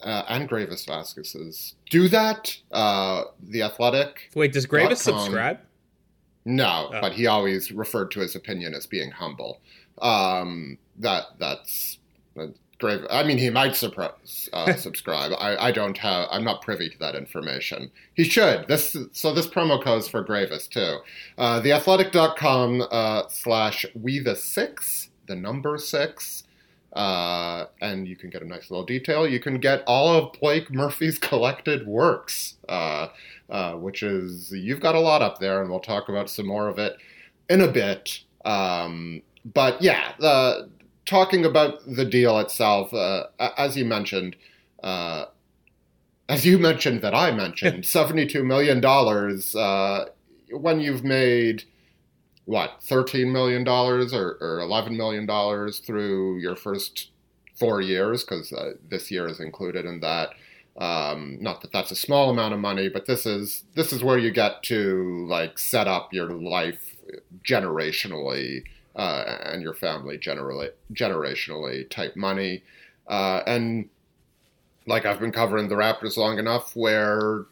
uh, 0.00 0.24
and 0.28 0.48
Greivis 0.48 0.84
Vasquez's, 0.84 1.76
do 1.90 2.08
that. 2.08 2.56
Uh, 2.72 3.22
the 3.40 3.62
Athletic. 3.62 4.30
wait 4.34 4.52
does 4.52 4.66
Greivis 4.66 4.96
subscribe 4.98 5.58
No, 6.44 6.90
Oh. 6.92 7.00
but 7.00 7.12
he 7.12 7.28
always 7.28 7.70
referred 7.70 8.10
to 8.12 8.20
his 8.20 8.34
opinion 8.34 8.74
as 8.74 8.86
being 8.86 9.12
humble. 9.12 9.60
Um, 10.00 10.76
that 10.98 11.38
that's 11.38 11.98
I 12.84 13.22
mean, 13.22 13.38
he 13.38 13.50
might 13.50 13.80
uh, 13.82 14.72
subscribe. 14.76 15.32
I, 15.38 15.56
I 15.56 15.72
don't 15.72 15.96
have. 15.98 16.28
I'm 16.30 16.44
not 16.44 16.62
privy 16.62 16.88
to 16.88 16.98
that 16.98 17.14
information. 17.14 17.90
He 18.14 18.24
should. 18.24 18.66
This 18.68 18.96
so 19.12 19.32
this 19.32 19.46
promo 19.46 19.82
code 19.82 20.00
is 20.00 20.08
for 20.08 20.24
Greivis 20.24 20.68
too. 20.68 20.98
Uh, 21.38 21.60
theathletic.com 21.60 22.86
uh, 22.90 23.22
slash 23.28 23.86
we 23.94 24.18
the 24.18 24.36
six 24.36 25.08
the 25.26 25.36
number 25.36 25.78
six. 25.78 26.44
Uh, 26.92 27.66
and 27.80 28.06
you 28.06 28.16
can 28.16 28.28
get 28.28 28.42
a 28.42 28.46
nice 28.46 28.70
little 28.70 28.84
detail. 28.84 29.26
You 29.26 29.40
can 29.40 29.58
get 29.58 29.82
all 29.86 30.08
of 30.14 30.38
Blake 30.38 30.70
Murphy's 30.70 31.18
collected 31.30 31.86
works, 31.86 32.56
uh, 32.68 33.08
uh, 33.48 33.72
which 33.74 34.02
is 34.02 34.52
you've 34.52 34.80
got 34.80 34.94
a 34.94 35.00
lot 35.00 35.22
up 35.22 35.38
there, 35.38 35.62
and 35.62 35.70
we'll 35.70 35.80
talk 35.80 36.10
about 36.10 36.28
some 36.28 36.46
more 36.46 36.68
of 36.68 36.78
it 36.78 36.96
in 37.48 37.62
a 37.62 37.68
bit. 37.68 38.20
Um, 38.44 39.22
but 39.54 39.80
yeah, 39.80 40.12
the, 40.18 40.68
talking 41.06 41.44
about 41.44 41.80
the 41.86 42.04
deal 42.04 42.38
itself, 42.38 42.92
uh, 42.92 43.24
as 43.38 43.76
you 43.76 43.84
mentioned, 43.84 44.36
uh, 44.82 45.26
as 46.28 46.44
you 46.46 46.58
mentioned 46.70 47.02
that 47.02 47.14
I 47.14 47.30
mentioned, 47.32 47.86
seventy-two 47.98 48.44
million 48.44 48.80
dollars. 48.80 49.54
Uh, 49.54 50.06
when 50.50 50.80
you've 50.80 51.04
made 51.04 51.64
what 52.44 52.82
thirteen 52.82 53.32
million 53.32 53.64
dollars 53.64 54.12
or, 54.12 54.36
or 54.40 54.60
eleven 54.60 54.96
million 54.96 55.26
dollars 55.26 55.78
through 55.78 56.38
your 56.38 56.56
first 56.56 57.10
four 57.54 57.80
years, 57.80 58.24
because 58.24 58.52
uh, 58.52 58.72
this 58.88 59.10
year 59.10 59.26
is 59.28 59.40
included 59.40 59.84
in 59.84 60.00
that. 60.00 60.30
Um, 60.74 61.36
not 61.38 61.60
that 61.60 61.70
that's 61.70 61.90
a 61.90 61.96
small 61.96 62.30
amount 62.30 62.54
of 62.54 62.60
money, 62.60 62.88
but 62.88 63.04
this 63.04 63.26
is 63.26 63.64
this 63.74 63.92
is 63.92 64.02
where 64.02 64.18
you 64.18 64.30
get 64.30 64.62
to 64.64 65.26
like 65.28 65.58
set 65.58 65.86
up 65.86 66.14
your 66.14 66.30
life 66.30 66.96
generationally 67.44 68.64
uh, 68.96 69.38
and 69.44 69.62
your 69.62 69.74
family 69.74 70.18
generally 70.18 70.70
generationally 70.92 71.88
type 71.88 72.16
money. 72.16 72.62
Uh, 73.08 73.42
and 73.46 73.88
like 74.86 75.06
I've 75.06 75.20
been 75.20 75.32
covering 75.32 75.68
the 75.68 75.76
Raptors 75.76 76.16
long 76.16 76.38
enough 76.38 76.74
where 76.76 77.46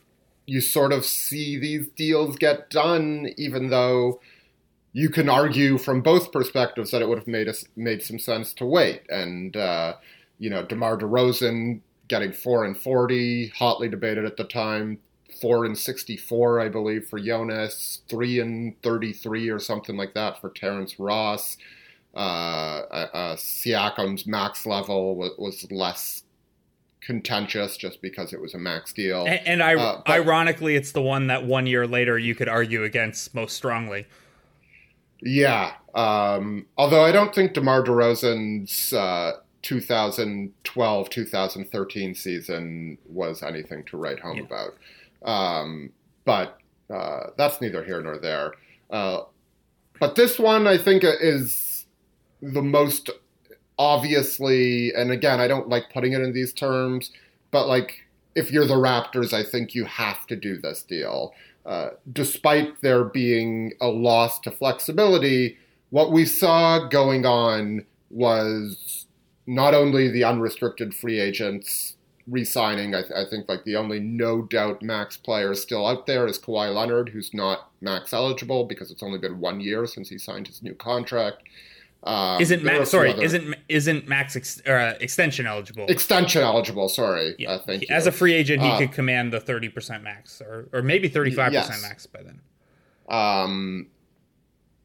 you 0.47 0.61
sort 0.61 0.93
of 0.93 1.05
see 1.05 1.57
these 1.57 1.87
deals 1.89 2.37
get 2.37 2.71
done, 2.71 3.29
even 3.37 3.71
though 3.71 4.21
you 4.93 5.09
can 5.09 5.29
argue 5.29 5.79
from 5.79 6.01
both 6.01 6.33
perspectives 6.33 6.91
that 6.91 7.03
it 7.03 7.09
would 7.09 7.19
have 7.19 7.29
made 7.29 7.49
us 7.49 7.65
made 7.77 8.03
some 8.03 8.19
sense 8.19 8.53
to 8.55 8.67
wait. 8.67 9.03
And 9.09 9.57
uh, 9.57 9.95
you 10.39 10.51
know, 10.51 10.65
DeMar 10.65 10.99
DeRozan 10.99 11.81
getting 12.09 12.33
four 12.33 12.65
and 12.65 12.77
forty, 12.77 13.49
hotly 13.49 13.89
debated 13.89 14.25
at 14.25 14.37
the 14.37 14.45
time. 14.45 14.99
Four 15.41 15.65
and 15.65 15.77
sixty-four, 15.77 16.61
I 16.61 16.69
believe, 16.69 17.09
for 17.09 17.19
Jonas. 17.19 18.03
Three 18.09 18.41
and 18.41 18.81
thirty-three, 18.83 19.49
or 19.49 19.59
something 19.59 19.97
like 19.97 20.15
that, 20.15 20.41
for 20.41 20.51
Terrence 20.51 20.99
Ross. 20.99 21.57
Uh, 22.15 22.19
uh, 22.19 23.09
uh 23.13 23.37
Siakam's 23.37 24.27
max 24.27 24.67
level 24.67 25.15
was, 25.15 25.31
was 25.39 25.71
less 25.71 26.25
contentious 27.01 27.77
just 27.77 28.03
because 28.03 28.33
it 28.33 28.41
was 28.41 28.55
a 28.55 28.59
max 28.59 28.93
deal. 28.93 29.25
And, 29.27 29.41
and 29.47 29.63
I, 29.63 29.75
uh, 29.75 30.03
but, 30.05 30.13
ironically, 30.13 30.77
it's 30.77 30.93
the 30.93 31.03
one 31.03 31.29
that 31.29 31.45
one 31.45 31.67
year 31.67 31.87
later 31.87 32.19
you 32.19 32.35
could 32.35 32.49
argue 32.49 32.85
against 32.85 33.35
most 33.35 33.57
strongly. 33.57 34.07
Yeah. 35.23 35.73
Um, 35.95 36.67
although 36.77 37.05
I 37.05 37.13
don't 37.13 37.35
think 37.35 37.55
DeMar 37.55 37.85
DeRozan's 37.85 38.93
uh, 38.93 39.33
2012 39.63 41.11
2013 41.11 42.15
season 42.15 42.99
was 43.09 43.43
anything 43.43 43.85
to 43.85 43.97
write 43.97 44.21
home 44.21 44.39
yeah. 44.39 44.45
about. 44.45 44.75
Um, 45.25 45.93
but 46.25 46.59
uh, 46.93 47.29
that's 47.37 47.61
neither 47.61 47.85
here 47.85 48.03
nor 48.03 48.19
there. 48.19 48.55
Uh, 48.91 49.23
but 49.99 50.15
this 50.15 50.39
one, 50.39 50.67
I 50.67 50.79
think, 50.79 51.03
is 51.05 51.87
the 52.41 52.63
most 52.63 53.11
obviously, 53.79 54.93
and 54.95 55.11
again, 55.11 55.41
I 55.41 55.49
don't 55.49 55.69
like 55.71 55.91
putting 55.91 56.13
it 56.13 56.21
in 56.21 56.35
these 56.35 56.53
terms, 56.53 57.11
but 57.51 57.67
like 57.67 58.07
if 58.35 58.53
you're 58.53 58.67
the 58.67 58.75
Raptors, 58.75 59.33
I 59.33 59.43
think 59.43 59.75
you 59.75 59.87
have 59.87 60.27
to 60.27 60.37
do 60.37 60.59
this 60.59 60.83
deal. 60.83 61.33
Uh, 61.65 61.91
despite 62.13 62.81
there 62.83 63.05
being 63.05 63.73
a 63.81 63.89
loss 63.89 64.39
to 64.41 64.51
flexibility, 64.51 65.59
what 65.91 66.13
we 66.13 66.25
saw 66.25 66.89
going 66.89 67.25
on 67.25 67.87
was 68.11 69.07
not 69.47 69.75
only 69.75 70.09
the 70.09 70.25
unrestricted 70.25 70.95
free 70.95 71.19
agents 71.19 71.97
re-signing. 72.31 72.95
I, 72.95 73.03
th- 73.03 73.13
I, 73.13 73.29
think 73.29 73.49
like 73.49 73.65
the 73.65 73.77
only 73.77 74.01
no 74.01 74.43
doubt 74.43 74.83
max 74.83 75.17
player 75.17 75.55
still 75.55 75.87
out 75.87 76.07
there 76.07 76.27
is 76.27 76.39
Kawhi 76.39 76.75
Leonard, 76.75 77.11
who's 77.11 77.35
not 77.35 77.71
max 77.81 78.13
eligible 78.13 78.65
because 78.65 78.91
it's 78.91 79.03
only 79.03 79.19
been 79.19 79.41
one 79.41 79.61
year 79.61 79.87
since 79.87 80.09
he 80.09 80.19
signed 80.19 80.47
his 80.47 80.63
new 80.63 80.75
contract. 80.75 81.43
Um, 82.03 82.41
isn't 82.41 82.65
Max 82.65 82.91
sorry? 82.91 83.13
Other... 83.13 83.23
Isn't 83.23 83.55
isn't 83.69 84.09
Max 84.09 84.35
ex, 84.35 84.67
uh, 84.67 84.95
extension 85.01 85.47
eligible? 85.47 85.85
Extension 85.87 86.41
eligible. 86.41 86.89
Sorry. 86.89 87.35
Yeah. 87.39 87.59
Uh, 87.69 87.73
you. 87.73 87.87
As 87.91 88.07
a 88.07 88.13
free 88.13 88.33
agent, 88.33 88.63
he 88.63 88.71
uh, 88.71 88.79
could 88.79 88.93
command 88.93 89.33
the 89.33 89.41
thirty 89.41 89.69
percent 89.69 90.03
max, 90.03 90.41
or 90.41 90.69
or 90.73 90.81
maybe 90.81 91.09
thirty 91.09 91.31
five 91.31 91.53
percent 91.53 91.83
max 91.83 92.07
by 92.07 92.23
then. 92.23 92.41
Um, 93.11 93.89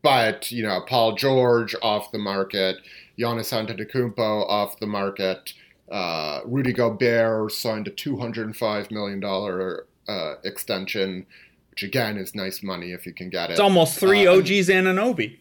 but 0.01 0.51
you 0.51 0.63
know, 0.63 0.81
Paul 0.81 1.15
George 1.15 1.73
off 1.81 2.11
the 2.11 2.17
market, 2.17 2.77
Giannis 3.17 3.53
Antetokounmpo 3.53 4.49
off 4.49 4.77
the 4.79 4.87
market, 4.87 5.53
uh, 5.91 6.41
Rudy 6.45 6.73
Gobert 6.73 7.51
signed 7.51 7.87
a 7.87 7.91
two 7.91 8.17
hundred 8.17 8.45
and 8.45 8.55
five 8.55 8.91
million 8.91 9.19
dollar 9.19 9.85
uh, 10.07 10.35
extension, 10.43 11.25
which 11.71 11.83
again 11.83 12.17
is 12.17 12.33
nice 12.35 12.63
money 12.63 12.91
if 12.91 13.05
you 13.05 13.13
can 13.13 13.29
get 13.29 13.49
it. 13.49 13.53
It's 13.53 13.59
almost 13.59 13.99
three 13.99 14.27
uh, 14.27 14.37
OGs 14.37 14.69
and 14.69 14.87
Anunoby. 14.87 15.37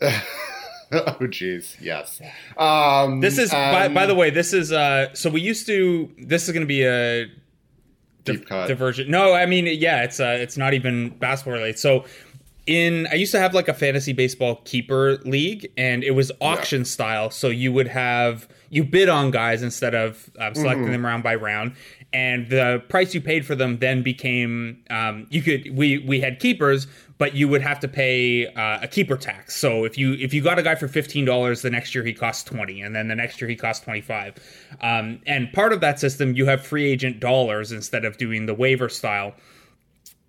oh 0.02 1.16
jeez, 1.20 1.76
yes. 1.80 2.20
Um, 2.56 3.20
this 3.20 3.38
is 3.38 3.50
by, 3.50 3.88
by, 3.88 4.06
the 4.06 4.14
way, 4.14 4.30
this 4.30 4.52
is 4.52 4.72
uh 4.72 5.14
so 5.14 5.30
we 5.30 5.40
used 5.40 5.66
to 5.66 6.10
this 6.18 6.46
is 6.46 6.52
going 6.52 6.62
to 6.62 6.66
be 6.66 6.84
a 6.84 7.26
deep 8.24 8.46
cut 8.46 8.68
diversion. 8.68 9.10
No, 9.10 9.32
I 9.32 9.46
mean 9.46 9.66
yeah, 9.66 10.02
it's 10.02 10.20
uh 10.20 10.36
it's 10.38 10.56
not 10.56 10.74
even 10.74 11.10
basketball 11.10 11.54
related. 11.54 11.78
So 11.78 12.04
in 12.66 13.06
I 13.08 13.14
used 13.14 13.32
to 13.32 13.40
have 13.40 13.54
like 13.54 13.68
a 13.68 13.74
fantasy 13.74 14.12
baseball 14.12 14.56
keeper 14.64 15.18
league 15.24 15.70
and 15.76 16.04
it 16.04 16.12
was 16.12 16.30
auction 16.40 16.80
yeah. 16.80 16.86
style, 16.86 17.30
so 17.30 17.48
you 17.48 17.72
would 17.72 17.88
have 17.88 18.48
you 18.70 18.84
bid 18.84 19.08
on 19.08 19.30
guys 19.30 19.62
instead 19.62 19.94
of 19.94 20.30
uh, 20.38 20.54
selecting 20.54 20.84
mm-hmm. 20.84 20.92
them 20.92 21.04
round 21.04 21.22
by 21.22 21.34
round 21.34 21.74
and 22.12 22.48
the 22.48 22.82
price 22.88 23.14
you 23.14 23.20
paid 23.20 23.44
for 23.44 23.54
them 23.54 23.78
then 23.78 24.02
became 24.02 24.82
um, 24.90 25.26
you 25.30 25.42
could 25.42 25.76
we 25.76 25.98
we 25.98 26.20
had 26.20 26.40
keepers 26.40 26.86
but 27.20 27.34
you 27.34 27.46
would 27.48 27.60
have 27.60 27.78
to 27.78 27.86
pay 27.86 28.46
uh, 28.46 28.78
a 28.80 28.88
keeper 28.88 29.14
tax. 29.14 29.54
So 29.54 29.84
if 29.84 29.98
you 29.98 30.14
if 30.14 30.32
you 30.32 30.40
got 30.40 30.58
a 30.58 30.62
guy 30.62 30.74
for 30.74 30.88
fifteen 30.88 31.26
dollars, 31.26 31.60
the 31.60 31.68
next 31.68 31.94
year 31.94 32.02
he 32.02 32.14
costs 32.14 32.42
twenty, 32.42 32.80
and 32.80 32.96
then 32.96 33.08
the 33.08 33.14
next 33.14 33.42
year 33.42 33.50
he 33.50 33.56
costs 33.56 33.84
twenty 33.84 34.00
five. 34.00 34.36
Um, 34.80 35.20
and 35.26 35.52
part 35.52 35.74
of 35.74 35.82
that 35.82 36.00
system, 36.00 36.34
you 36.34 36.46
have 36.46 36.64
free 36.64 36.90
agent 36.90 37.20
dollars 37.20 37.72
instead 37.72 38.06
of 38.06 38.16
doing 38.16 38.46
the 38.46 38.54
waiver 38.54 38.88
style. 38.88 39.34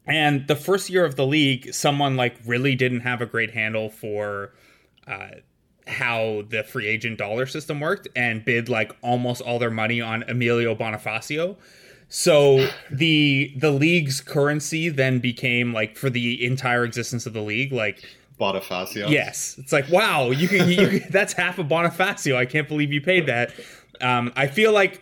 And 0.05 0.45
the 0.49 0.55
first 0.57 0.89
year 0.89 1.05
of 1.05 1.15
the 1.15 1.25
league, 1.25 1.73
someone 1.73 2.17
like 2.17 2.35
really 2.45 2.75
didn't 2.75 3.01
have 3.01 3.21
a 3.21 3.25
great 3.25 3.51
handle 3.51 3.89
for. 3.89 4.51
Uh, 5.07 5.29
how 5.87 6.43
the 6.49 6.63
free 6.63 6.87
agent 6.87 7.17
dollar 7.17 7.45
system 7.45 7.79
worked 7.79 8.07
and 8.15 8.45
bid 8.45 8.69
like 8.69 8.95
almost 9.01 9.41
all 9.41 9.59
their 9.59 9.71
money 9.71 9.99
on 9.99 10.23
Emilio 10.23 10.75
Bonifacio 10.75 11.57
so 12.11 12.69
the 12.91 13.51
the 13.57 13.71
league's 13.71 14.21
currency 14.21 14.89
then 14.89 15.17
became 15.17 15.73
like 15.73 15.97
for 15.97 16.11
the 16.11 16.45
entire 16.45 16.83
existence 16.83 17.25
of 17.25 17.33
the 17.33 17.41
league, 17.41 17.71
like 17.71 18.03
Bonifacio. 18.39 19.09
Yes, 19.09 19.55
it's 19.57 19.71
like 19.71 19.89
wow, 19.89 20.29
you 20.29 20.47
can, 20.47 20.69
you 20.69 20.99
can 20.99 21.03
that's 21.09 21.33
half 21.33 21.57
of 21.57 21.67
Bonifacio. 21.67 22.35
I 22.35 22.45
can't 22.45 22.67
believe 22.67 22.93
you 22.93 23.01
paid 23.01 23.25
that. 23.25 23.51
Um, 24.01 24.31
I 24.35 24.47
feel 24.47 24.73
like 24.73 25.01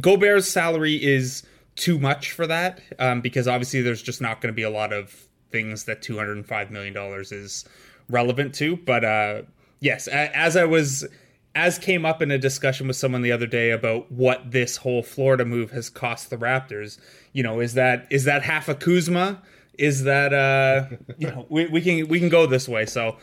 Gobert's 0.00 0.48
salary 0.48 1.02
is 1.02 1.42
too 1.76 1.98
much 1.98 2.32
for 2.32 2.46
that 2.46 2.82
um, 2.98 3.20
because 3.20 3.48
obviously 3.48 3.80
there's 3.80 4.02
just 4.02 4.20
not 4.20 4.40
going 4.40 4.52
to 4.52 4.56
be 4.56 4.64
a 4.64 4.70
lot 4.70 4.92
of 4.92 5.28
things 5.50 5.84
that 5.84 6.02
205 6.02 6.70
million 6.70 6.92
dollars 6.92 7.32
is 7.32 7.64
relevant 8.08 8.54
to. 8.56 8.76
But 8.76 9.04
uh, 9.04 9.42
yes, 9.80 10.08
as 10.08 10.56
I 10.56 10.64
was 10.64 11.06
as 11.54 11.78
came 11.78 12.04
up 12.04 12.22
in 12.22 12.30
a 12.30 12.38
discussion 12.38 12.86
with 12.86 12.96
someone 12.96 13.22
the 13.22 13.32
other 13.32 13.46
day 13.46 13.70
about 13.70 14.10
what 14.12 14.52
this 14.52 14.76
whole 14.76 15.02
Florida 15.02 15.44
move 15.44 15.72
has 15.72 15.90
cost 15.90 16.30
the 16.30 16.36
Raptors. 16.36 16.98
You 17.32 17.42
know, 17.42 17.60
is 17.60 17.74
that 17.74 18.06
is 18.10 18.24
that 18.24 18.42
half 18.42 18.68
a 18.68 18.74
Kuzma? 18.74 19.42
Is 19.78 20.04
that 20.04 20.32
uh 20.32 20.96
you 21.18 21.26
know 21.26 21.46
we, 21.48 21.66
we 21.66 21.80
can 21.80 22.08
we 22.08 22.20
can 22.20 22.28
go 22.28 22.46
this 22.46 22.68
way. 22.68 22.86
So 22.86 23.16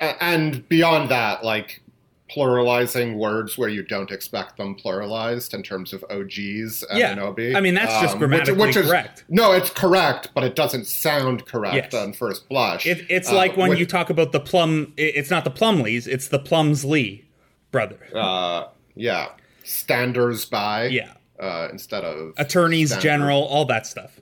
and 0.00 0.66
beyond 0.68 1.10
that, 1.10 1.44
like 1.44 1.82
pluralizing 2.30 3.16
words 3.16 3.58
where 3.58 3.68
you 3.68 3.82
don't 3.82 4.10
expect 4.10 4.56
them 4.56 4.74
pluralized 4.76 5.52
in 5.52 5.62
terms 5.62 5.92
of 5.92 6.02
OGs 6.10 6.82
and 6.84 6.98
yeah. 6.98 7.14
Anobi. 7.14 7.54
I 7.54 7.60
mean, 7.60 7.74
that's 7.74 8.00
just 8.00 8.14
um, 8.14 8.18
grammatically 8.18 8.54
which, 8.54 8.68
which 8.68 8.76
is, 8.76 8.90
correct. 8.90 9.24
No, 9.28 9.52
it's 9.52 9.70
correct, 9.70 10.30
but 10.34 10.42
it 10.42 10.56
doesn't 10.56 10.86
sound 10.86 11.44
correct 11.46 11.92
yes. 11.92 11.94
on 11.94 12.12
first 12.12 12.48
blush. 12.48 12.86
It, 12.86 13.04
it's 13.10 13.30
uh, 13.30 13.34
like 13.34 13.56
when 13.56 13.70
which, 13.70 13.78
you 13.78 13.86
talk 13.86 14.10
about 14.10 14.32
the 14.32 14.40
plum. 14.40 14.92
It's 14.96 15.30
not 15.30 15.44
the 15.44 15.50
Plumlees, 15.50 16.06
it's 16.06 16.28
the 16.28 16.38
Plumsley 16.38 17.24
brother. 17.70 17.98
Uh, 18.14 18.68
yeah, 18.94 19.28
standers 19.64 20.44
by. 20.44 20.86
Yeah. 20.86 21.12
Uh, 21.38 21.68
instead 21.72 22.04
of 22.04 22.32
attorneys 22.36 22.90
standard. 22.90 23.02
general, 23.02 23.42
all 23.42 23.64
that 23.64 23.86
stuff. 23.86 24.20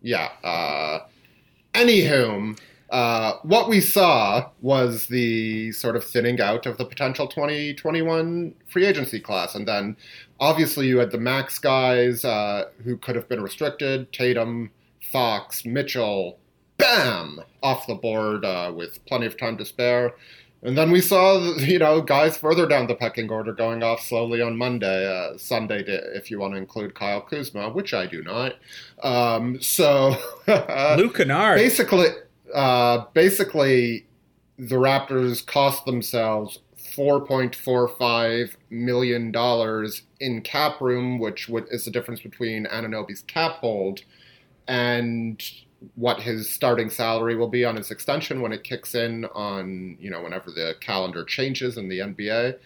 Yeah. 0.00 0.30
Uh, 0.42 1.00
anywho, 1.74 2.58
uh, 2.90 3.34
what 3.42 3.68
we 3.68 3.80
saw 3.80 4.50
was 4.60 5.06
the 5.06 5.72
sort 5.72 5.96
of 5.96 6.04
thinning 6.04 6.40
out 6.40 6.66
of 6.66 6.78
the 6.78 6.84
potential 6.84 7.26
2021 7.26 8.54
free 8.66 8.84
agency 8.84 9.20
class. 9.20 9.54
And 9.54 9.66
then 9.66 9.96
obviously 10.38 10.86
you 10.86 10.98
had 10.98 11.10
the 11.10 11.18
max 11.18 11.58
guys 11.58 12.24
uh, 12.24 12.66
who 12.84 12.96
could 12.96 13.16
have 13.16 13.28
been 13.28 13.42
restricted 13.42 14.12
Tatum, 14.12 14.70
Fox, 15.10 15.64
Mitchell, 15.64 16.38
bam, 16.76 17.40
off 17.62 17.86
the 17.86 17.94
board 17.94 18.44
uh, 18.44 18.72
with 18.74 19.04
plenty 19.06 19.26
of 19.26 19.36
time 19.36 19.56
to 19.58 19.64
spare. 19.64 20.14
And 20.64 20.78
then 20.78 20.90
we 20.90 21.02
saw, 21.02 21.38
you 21.58 21.78
know, 21.78 22.00
guys 22.00 22.38
further 22.38 22.66
down 22.66 22.86
the 22.86 22.94
pecking 22.94 23.30
order 23.30 23.52
going 23.52 23.82
off 23.82 24.00
slowly 24.00 24.40
on 24.40 24.56
Monday, 24.56 25.06
uh, 25.06 25.36
Sunday, 25.36 25.84
if 25.86 26.30
you 26.30 26.38
want 26.38 26.54
to 26.54 26.58
include 26.58 26.94
Kyle 26.94 27.20
Kuzma, 27.20 27.68
which 27.68 27.92
I 27.92 28.06
do 28.06 28.22
not. 28.22 28.54
Um, 29.02 29.60
so, 29.60 30.16
Luke 30.96 31.16
Kennard. 31.16 31.58
Basically, 31.58 32.06
uh, 32.52 33.04
basically, 33.14 34.06
the 34.58 34.76
Raptors 34.76 35.44
cost 35.44 35.84
themselves 35.84 36.60
$4.45 36.78 38.54
million 38.70 39.32
in 40.20 40.40
cap 40.42 40.80
room, 40.80 41.18
which 41.18 41.48
is 41.70 41.84
the 41.84 41.90
difference 41.90 42.20
between 42.20 42.66
Anunoby's 42.66 43.22
cap 43.22 43.52
hold 43.56 44.00
and 44.68 45.42
what 45.96 46.20
his 46.20 46.52
starting 46.52 46.88
salary 46.88 47.36
will 47.36 47.48
be 47.48 47.64
on 47.64 47.76
his 47.76 47.90
extension 47.90 48.40
when 48.40 48.52
it 48.52 48.64
kicks 48.64 48.94
in 48.94 49.24
on, 49.26 49.96
you 50.00 50.10
know, 50.10 50.22
whenever 50.22 50.50
the 50.50 50.74
calendar 50.80 51.24
changes 51.24 51.76
in 51.76 51.88
the 51.88 51.98
NBA. 51.98 52.56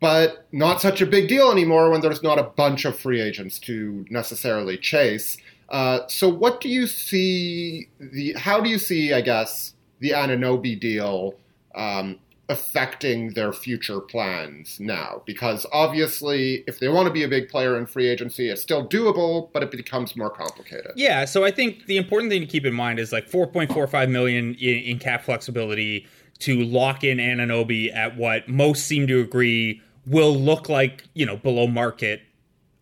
but 0.00 0.48
not 0.50 0.80
such 0.80 1.00
a 1.00 1.06
big 1.06 1.28
deal 1.28 1.52
anymore 1.52 1.88
when 1.88 2.00
there's 2.00 2.24
not 2.24 2.36
a 2.36 2.42
bunch 2.42 2.84
of 2.84 2.98
free 2.98 3.20
agents 3.20 3.60
to 3.60 4.04
necessarily 4.10 4.76
chase. 4.76 5.36
Uh, 5.72 6.06
so, 6.06 6.28
what 6.28 6.60
do 6.60 6.68
you 6.68 6.86
see? 6.86 7.88
The 7.98 8.34
how 8.34 8.60
do 8.60 8.68
you 8.68 8.78
see? 8.78 9.12
I 9.14 9.22
guess 9.22 9.74
the 10.00 10.10
Anunoby 10.10 10.78
deal 10.78 11.34
um, 11.74 12.18
affecting 12.50 13.32
their 13.32 13.54
future 13.54 14.00
plans 14.00 14.78
now? 14.78 15.22
Because 15.24 15.64
obviously, 15.72 16.62
if 16.66 16.78
they 16.78 16.88
want 16.88 17.06
to 17.06 17.12
be 17.12 17.22
a 17.22 17.28
big 17.28 17.48
player 17.48 17.78
in 17.78 17.86
free 17.86 18.06
agency, 18.06 18.50
it's 18.50 18.60
still 18.60 18.86
doable, 18.86 19.48
but 19.54 19.62
it 19.62 19.70
becomes 19.70 20.14
more 20.14 20.28
complicated. 20.28 20.92
Yeah, 20.94 21.24
so 21.24 21.42
I 21.42 21.50
think 21.50 21.86
the 21.86 21.96
important 21.96 22.30
thing 22.30 22.42
to 22.42 22.46
keep 22.46 22.66
in 22.66 22.74
mind 22.74 22.98
is 22.98 23.10
like 23.10 23.30
4.45 23.30 24.10
million 24.10 24.54
in, 24.56 24.78
in 24.84 24.98
cap 24.98 25.24
flexibility 25.24 26.06
to 26.40 26.62
lock 26.64 27.02
in 27.02 27.16
Anunoby 27.16 27.94
at 27.94 28.16
what 28.16 28.46
most 28.46 28.86
seem 28.86 29.06
to 29.06 29.20
agree 29.20 29.80
will 30.06 30.36
look 30.36 30.68
like 30.68 31.04
you 31.14 31.24
know 31.24 31.36
below 31.36 31.66
market 31.66 32.20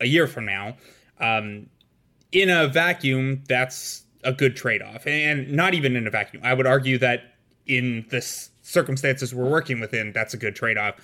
a 0.01 0.07
year 0.07 0.27
from 0.27 0.47
now. 0.47 0.77
Um, 1.21 1.69
in 2.33 2.51
a 2.51 2.69
vacuum, 2.69 3.43
that's 3.49 4.05
a 4.25 4.33
good 4.33 4.57
trade 4.57 4.83
off, 4.83 5.07
and 5.07 5.51
not 5.51 5.75
even 5.75 5.97
in 5.97 6.07
a 6.07 6.11
vacuum. 6.11 6.43
I 6.45 6.55
would 6.55 6.67
argue 6.67 6.99
that 6.99 7.35
in 7.67 8.07
the 8.11 8.21
circumstances 8.63 9.35
we're 9.35 9.49
working 9.49 9.81
within, 9.81 10.13
that's 10.13 10.35
a 10.35 10.37
good 10.37 10.55
trade 10.55 10.79
off. 10.79 10.95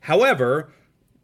However, 0.00 0.72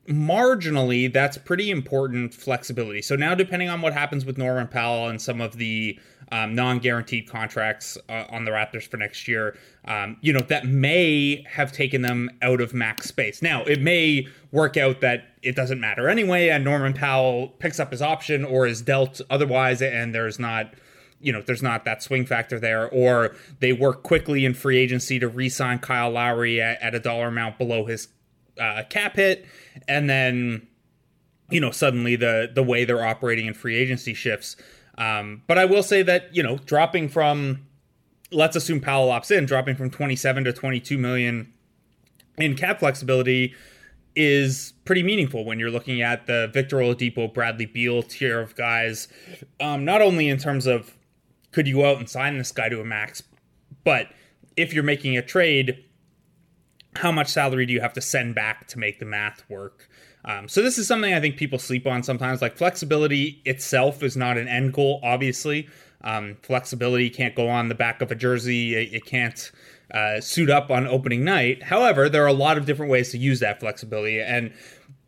marginally, 0.08 1.12
that's 1.12 1.36
pretty 1.36 1.70
important 1.70 2.32
flexibility. 2.32 3.02
So 3.02 3.14
now, 3.14 3.34
depending 3.34 3.68
on 3.68 3.82
what 3.82 3.92
happens 3.92 4.24
with 4.24 4.38
Norman 4.38 4.66
Powell 4.66 5.08
and 5.08 5.20
some 5.20 5.40
of 5.40 5.56
the 5.56 5.98
um, 6.32 6.54
non-guaranteed 6.54 7.28
contracts 7.28 7.98
uh, 8.08 8.24
on 8.30 8.44
the 8.44 8.50
Raptors 8.50 8.88
for 8.88 8.96
next 8.96 9.28
year, 9.28 9.56
um, 9.84 10.16
you 10.20 10.32
know 10.32 10.40
that 10.40 10.66
may 10.66 11.44
have 11.48 11.72
taken 11.72 12.02
them 12.02 12.30
out 12.42 12.60
of 12.60 12.72
max 12.72 13.06
space. 13.06 13.42
Now, 13.42 13.62
it 13.64 13.80
may 13.82 14.26
work 14.50 14.76
out 14.76 15.00
that 15.02 15.28
it 15.42 15.54
doesn't 15.54 15.80
matter 15.80 16.08
anyway, 16.08 16.48
and 16.48 16.64
Norman 16.64 16.94
Powell 16.94 17.48
picks 17.58 17.78
up 17.78 17.90
his 17.90 18.02
option 18.02 18.44
or 18.44 18.66
is 18.66 18.82
dealt 18.82 19.20
otherwise, 19.30 19.82
and 19.82 20.14
there's 20.14 20.38
not 20.38 20.74
you 21.20 21.32
know, 21.32 21.42
there's 21.42 21.64
not 21.64 21.84
that 21.84 22.00
swing 22.00 22.24
factor 22.24 22.60
there, 22.60 22.88
or 22.88 23.34
they 23.58 23.72
work 23.72 24.04
quickly 24.04 24.44
in 24.44 24.54
free 24.54 24.78
agency 24.78 25.18
to 25.18 25.26
re-sign 25.26 25.80
Kyle 25.80 26.10
Lowry 26.10 26.60
at, 26.60 26.80
at 26.80 26.94
a 26.94 27.00
dollar 27.00 27.26
amount 27.26 27.58
below 27.58 27.86
his 27.86 28.06
uh, 28.58 28.84
cap 28.88 29.16
hit, 29.16 29.46
and 29.86 30.08
then 30.08 30.66
you 31.50 31.60
know 31.60 31.70
suddenly 31.70 32.16
the 32.16 32.50
the 32.52 32.62
way 32.62 32.84
they're 32.84 33.04
operating 33.04 33.46
in 33.46 33.54
free 33.54 33.76
agency 33.76 34.14
shifts. 34.14 34.56
Um, 34.96 35.42
but 35.46 35.58
I 35.58 35.64
will 35.64 35.82
say 35.82 36.02
that 36.02 36.34
you 36.34 36.42
know 36.42 36.58
dropping 36.58 37.08
from 37.08 37.66
let's 38.30 38.56
assume 38.56 38.80
Powell 38.80 39.08
opts 39.08 39.30
in, 39.30 39.46
dropping 39.46 39.76
from 39.76 39.90
27 39.90 40.44
to 40.44 40.52
22 40.52 40.98
million 40.98 41.52
in 42.36 42.54
cap 42.54 42.80
flexibility 42.80 43.54
is 44.14 44.72
pretty 44.84 45.02
meaningful 45.02 45.44
when 45.44 45.58
you're 45.58 45.70
looking 45.70 46.02
at 46.02 46.26
the 46.26 46.50
Victor 46.52 46.76
Oladipo, 46.78 47.32
Bradley 47.32 47.66
Beal 47.66 48.02
tier 48.02 48.40
of 48.40 48.54
guys. 48.56 49.08
Um, 49.60 49.84
not 49.84 50.02
only 50.02 50.28
in 50.28 50.38
terms 50.38 50.66
of 50.66 50.96
could 51.52 51.66
you 51.66 51.76
go 51.76 51.90
out 51.90 51.98
and 51.98 52.08
sign 52.08 52.36
this 52.36 52.52
guy 52.52 52.68
to 52.68 52.80
a 52.80 52.84
max? 52.84 53.22
But 53.84 54.08
if 54.56 54.74
you're 54.74 54.84
making 54.84 55.16
a 55.16 55.22
trade, 55.22 55.84
how 56.98 57.12
much 57.12 57.28
salary 57.28 57.66
do 57.66 57.72
you 57.72 57.80
have 57.80 57.92
to 57.94 58.00
send 58.00 58.34
back 58.34 58.66
to 58.68 58.78
make 58.78 58.98
the 58.98 59.06
math 59.06 59.48
work? 59.48 59.88
Um, 60.24 60.48
so 60.48 60.62
this 60.62 60.78
is 60.78 60.86
something 60.86 61.14
I 61.14 61.20
think 61.20 61.36
people 61.36 61.58
sleep 61.58 61.86
on 61.86 62.02
sometimes. 62.02 62.42
Like 62.42 62.56
flexibility 62.56 63.40
itself 63.44 64.02
is 64.02 64.16
not 64.16 64.36
an 64.36 64.48
end 64.48 64.74
goal, 64.74 65.00
obviously. 65.02 65.68
Um, 66.02 66.36
flexibility 66.42 67.10
can't 67.10 67.34
go 67.34 67.48
on 67.48 67.68
the 67.68 67.74
back 67.74 68.02
of 68.02 68.10
a 68.10 68.14
jersey. 68.14 68.74
It, 68.74 68.94
it 68.94 69.04
can't 69.04 69.50
uh, 69.92 70.20
suit 70.20 70.50
up 70.50 70.70
on 70.70 70.86
opening 70.86 71.24
night. 71.24 71.62
However, 71.62 72.08
there 72.08 72.22
are 72.24 72.28
a 72.28 72.32
lot 72.32 72.58
of 72.58 72.66
different 72.66 72.90
ways 72.90 73.10
to 73.12 73.18
use 73.18 73.40
that 73.40 73.60
flexibility, 73.60 74.20
and 74.20 74.52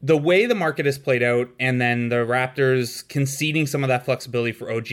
the 0.02 0.16
way 0.16 0.46
the 0.46 0.54
market 0.54 0.86
has 0.86 0.98
played 0.98 1.22
out, 1.22 1.48
and 1.58 1.80
then 1.80 2.08
the 2.08 2.16
Raptors 2.16 3.06
conceding 3.08 3.66
some 3.66 3.84
of 3.84 3.88
that 3.88 4.04
flexibility 4.04 4.52
for 4.52 4.70
OG, 4.70 4.88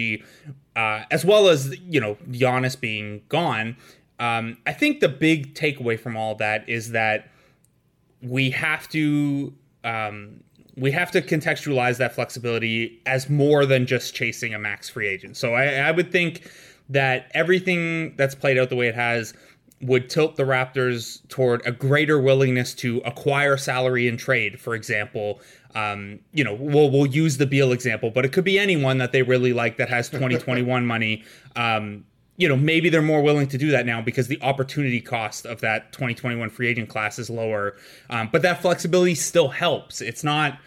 uh, 0.76 1.06
as 1.10 1.24
well 1.24 1.48
as 1.48 1.78
you 1.80 2.02
know 2.02 2.16
Giannis 2.30 2.80
being 2.80 3.22
gone. 3.30 3.78
Um, 4.20 4.58
I 4.66 4.74
think 4.74 5.00
the 5.00 5.10
big 5.10 5.54
takeaway 5.54 6.00
from 6.00 6.18
all 6.18 6.36
that 6.36 6.68
is 6.68 6.92
that 6.92 7.30
we 8.22 8.50
have 8.52 8.90
to 8.90 9.54
um, 9.84 10.44
we 10.76 10.92
have 10.92 11.12
to 11.12 11.22
contextualize 11.22 11.98
that 11.98 12.14
flexibility 12.14 13.02
as 13.06 13.30
more 13.30 13.66
than 13.66 13.86
just 13.86 14.14
chasing 14.14 14.54
a 14.54 14.60
max 14.60 14.90
free 14.90 15.08
agent. 15.08 15.36
So 15.36 15.54
I, 15.54 15.74
I 15.76 15.92
would 15.92 16.12
think 16.12 16.50
that 16.90 17.32
everything 17.34 18.16
that's 18.16 18.36
played 18.36 18.58
out 18.58 18.70
the 18.70 18.76
way 18.76 18.88
it 18.88 18.96
has 18.96 19.34
would 19.82 20.10
tilt 20.10 20.36
the 20.36 20.44
Raptors 20.44 21.28
toward 21.30 21.66
a 21.66 21.72
greater 21.72 22.20
willingness 22.20 22.74
to 22.76 23.00
acquire 23.06 23.58
salary 23.58 24.08
and 24.08 24.18
trade, 24.18 24.60
for 24.60 24.74
example. 24.74 25.40
Um, 25.76 26.20
you 26.32 26.44
know, 26.44 26.56
we'll 26.56 26.90
we'll 26.90 27.06
use 27.06 27.38
the 27.38 27.46
Beal 27.46 27.72
example, 27.72 28.10
but 28.10 28.26
it 28.26 28.32
could 28.32 28.44
be 28.44 28.58
anyone 28.58 28.98
that 28.98 29.12
they 29.12 29.22
really 29.22 29.54
like 29.54 29.78
that 29.78 29.90
has 29.90 30.10
2021 30.10 30.86
money. 30.86 31.24
Um, 31.56 32.06
you 32.38 32.48
know, 32.48 32.56
maybe 32.56 32.90
they're 32.90 33.02
more 33.02 33.22
willing 33.22 33.48
to 33.48 33.58
do 33.58 33.72
that 33.72 33.86
now 33.86 34.00
because 34.02 34.28
the 34.28 34.42
opportunity 34.44 35.02
cost 35.02 35.46
of 35.46 35.60
that 35.62 35.92
2021 35.92 36.50
free 36.52 36.68
agent 36.68 36.88
class 36.88 37.18
is 37.18 37.30
lower. 37.30 37.76
Um, 38.12 38.30
but 38.32 38.44
that 38.44 38.62
flexibility 38.62 39.16
still 39.16 39.50
helps. 39.50 40.02
It's 40.02 40.24
not, 40.24 40.60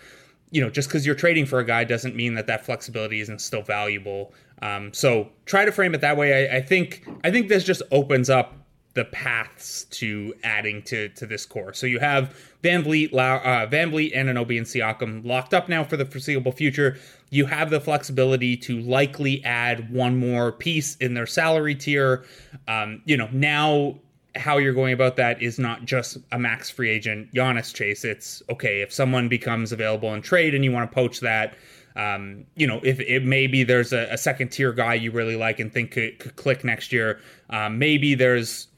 you 0.51 0.61
know, 0.61 0.69
just 0.69 0.89
because 0.89 1.07
you're 1.07 1.15
trading 1.15 1.47
for 1.47 1.61
a 1.61 1.65
guy 1.65 1.85
doesn't 1.85 2.17
mean 2.17 2.35
that 2.35 2.49
that 2.49 2.67
flexibility 2.67 3.21
isn't 3.21 3.41
still 3.41 3.63
valuable. 3.63 4.35
Um, 4.63 4.93
so 4.93 5.31
try 5.47 5.65
to 5.65 5.71
frame 5.71 5.95
it 5.95 6.01
that 6.01 6.17
way. 6.17 6.49
I, 6.49 6.57
I 6.57 6.61
think 6.61 7.07
I 7.25 7.31
think 7.31 7.49
this 7.49 7.65
just 7.65 7.83
opens 7.93 8.29
up 8.29 8.57
the 8.95 9.05
paths 9.05 9.85
to 9.85 10.35
adding 10.43 10.83
to 10.83 11.09
to 11.11 11.25
this 11.25 11.47
core. 11.47 11.73
So 11.73 11.87
you 11.87 12.01
have 12.01 12.37
van 12.63 12.83
VanVleet, 12.83 13.13
uh, 13.15 13.67
VanVleet, 13.69 14.15
Anunoby, 14.15 14.59
and 14.59 14.67
Siakam 14.67 15.25
locked 15.25 15.55
up 15.55 15.69
now 15.69 15.85
for 15.85 15.97
the 15.97 16.05
foreseeable 16.05 16.53
future. 16.53 16.99
You 17.31 17.47
have 17.47 17.71
the 17.71 17.81
flexibility 17.81 18.57
to 18.59 18.81
likely 18.81 19.43
add 19.45 19.93
one 19.93 20.19
more 20.19 20.53
piece 20.53 20.97
in 20.97 21.15
their 21.15 21.27
salary 21.27 21.75
tier. 21.75 22.25
Um, 22.69 23.03
you 23.05 23.17
know 23.17 23.29
now 23.33 23.99
how 24.37 24.59
you're 24.59 24.75
going 24.75 24.93
about 24.93 25.17
that 25.17 25.43
is 25.43 25.59
not 25.59 25.85
just 25.85 26.19
a 26.33 26.39
max 26.39 26.71
free 26.71 26.91
agent 26.91 27.33
Giannis 27.35 27.75
chase. 27.75 28.05
It's 28.05 28.43
okay 28.49 28.81
if 28.81 28.93
someone 28.93 29.29
becomes 29.29 29.73
available 29.73 30.15
in 30.15 30.23
trade 30.23 30.55
and 30.55 30.65
you 30.65 30.73
want 30.73 30.91
to 30.91 30.95
poach 30.95 31.21
that. 31.21 31.57
Um, 31.97 32.47
you 32.55 32.67
know, 32.67 32.81
if 32.85 33.01
it 33.01 33.25
maybe 33.25 33.65
there's 33.65 33.93
a, 33.93 34.07
a, 34.13 34.17
second 34.17 34.51
tier 34.51 34.73
guy 34.73 34.95
you 34.95 35.11
really 35.11 35.35
like 35.35 35.59
and 35.59 35.73
think 35.73 35.91
could, 35.91 36.21
could 36.21 36.37
click 36.37 36.63
next 36.63 36.93
year. 36.93 37.21
Um, 37.51 37.81
maybe 37.81 38.15
there's 38.15 38.69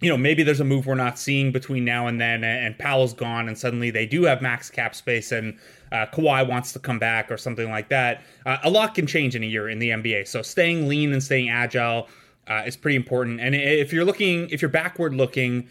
you 0.00 0.08
know, 0.08 0.16
maybe 0.16 0.42
there's 0.42 0.60
a 0.60 0.64
move 0.64 0.86
we're 0.86 0.94
not 0.94 1.18
seeing 1.18 1.52
between 1.52 1.84
now 1.84 2.06
and 2.06 2.20
then, 2.20 2.42
and 2.42 2.78
Powell's 2.78 3.12
gone, 3.12 3.48
and 3.48 3.58
suddenly 3.58 3.90
they 3.90 4.06
do 4.06 4.24
have 4.24 4.40
max 4.40 4.70
cap 4.70 4.94
space, 4.94 5.30
and 5.30 5.58
uh, 5.92 6.06
Kawhi 6.06 6.48
wants 6.48 6.72
to 6.72 6.78
come 6.78 6.98
back 6.98 7.30
or 7.30 7.36
something 7.36 7.70
like 7.70 7.88
that. 7.88 8.22
Uh, 8.46 8.58
a 8.62 8.70
lot 8.70 8.94
can 8.94 9.06
change 9.06 9.34
in 9.34 9.42
a 9.42 9.46
year 9.46 9.68
in 9.68 9.78
the 9.78 9.90
NBA, 9.90 10.28
so 10.28 10.42
staying 10.42 10.88
lean 10.88 11.12
and 11.12 11.22
staying 11.22 11.48
agile 11.50 12.08
uh, 12.46 12.62
is 12.66 12.76
pretty 12.76 12.96
important. 12.96 13.40
And 13.40 13.54
if 13.54 13.92
you're 13.92 14.04
looking, 14.04 14.48
if 14.50 14.62
you're 14.62 14.70
backward 14.70 15.14
looking, 15.14 15.68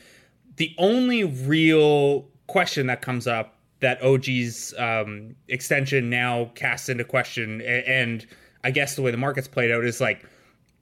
the 0.58 0.74
only 0.78 1.24
real 1.24 2.28
question 2.48 2.88
that 2.88 3.02
comes 3.02 3.28
up 3.28 3.56
that 3.80 4.02
OG's 4.04 4.74
um, 4.78 5.36
extension 5.48 6.10
now 6.10 6.52
casts 6.56 6.90
into 6.90 7.04
question, 7.04 7.62
and 7.62 8.26
I 8.64 8.72
guess 8.72 8.96
the 8.96 9.02
way 9.02 9.12
the 9.12 9.18
market's 9.18 9.48
played 9.48 9.72
out 9.72 9.86
is 9.86 10.02
like 10.02 10.26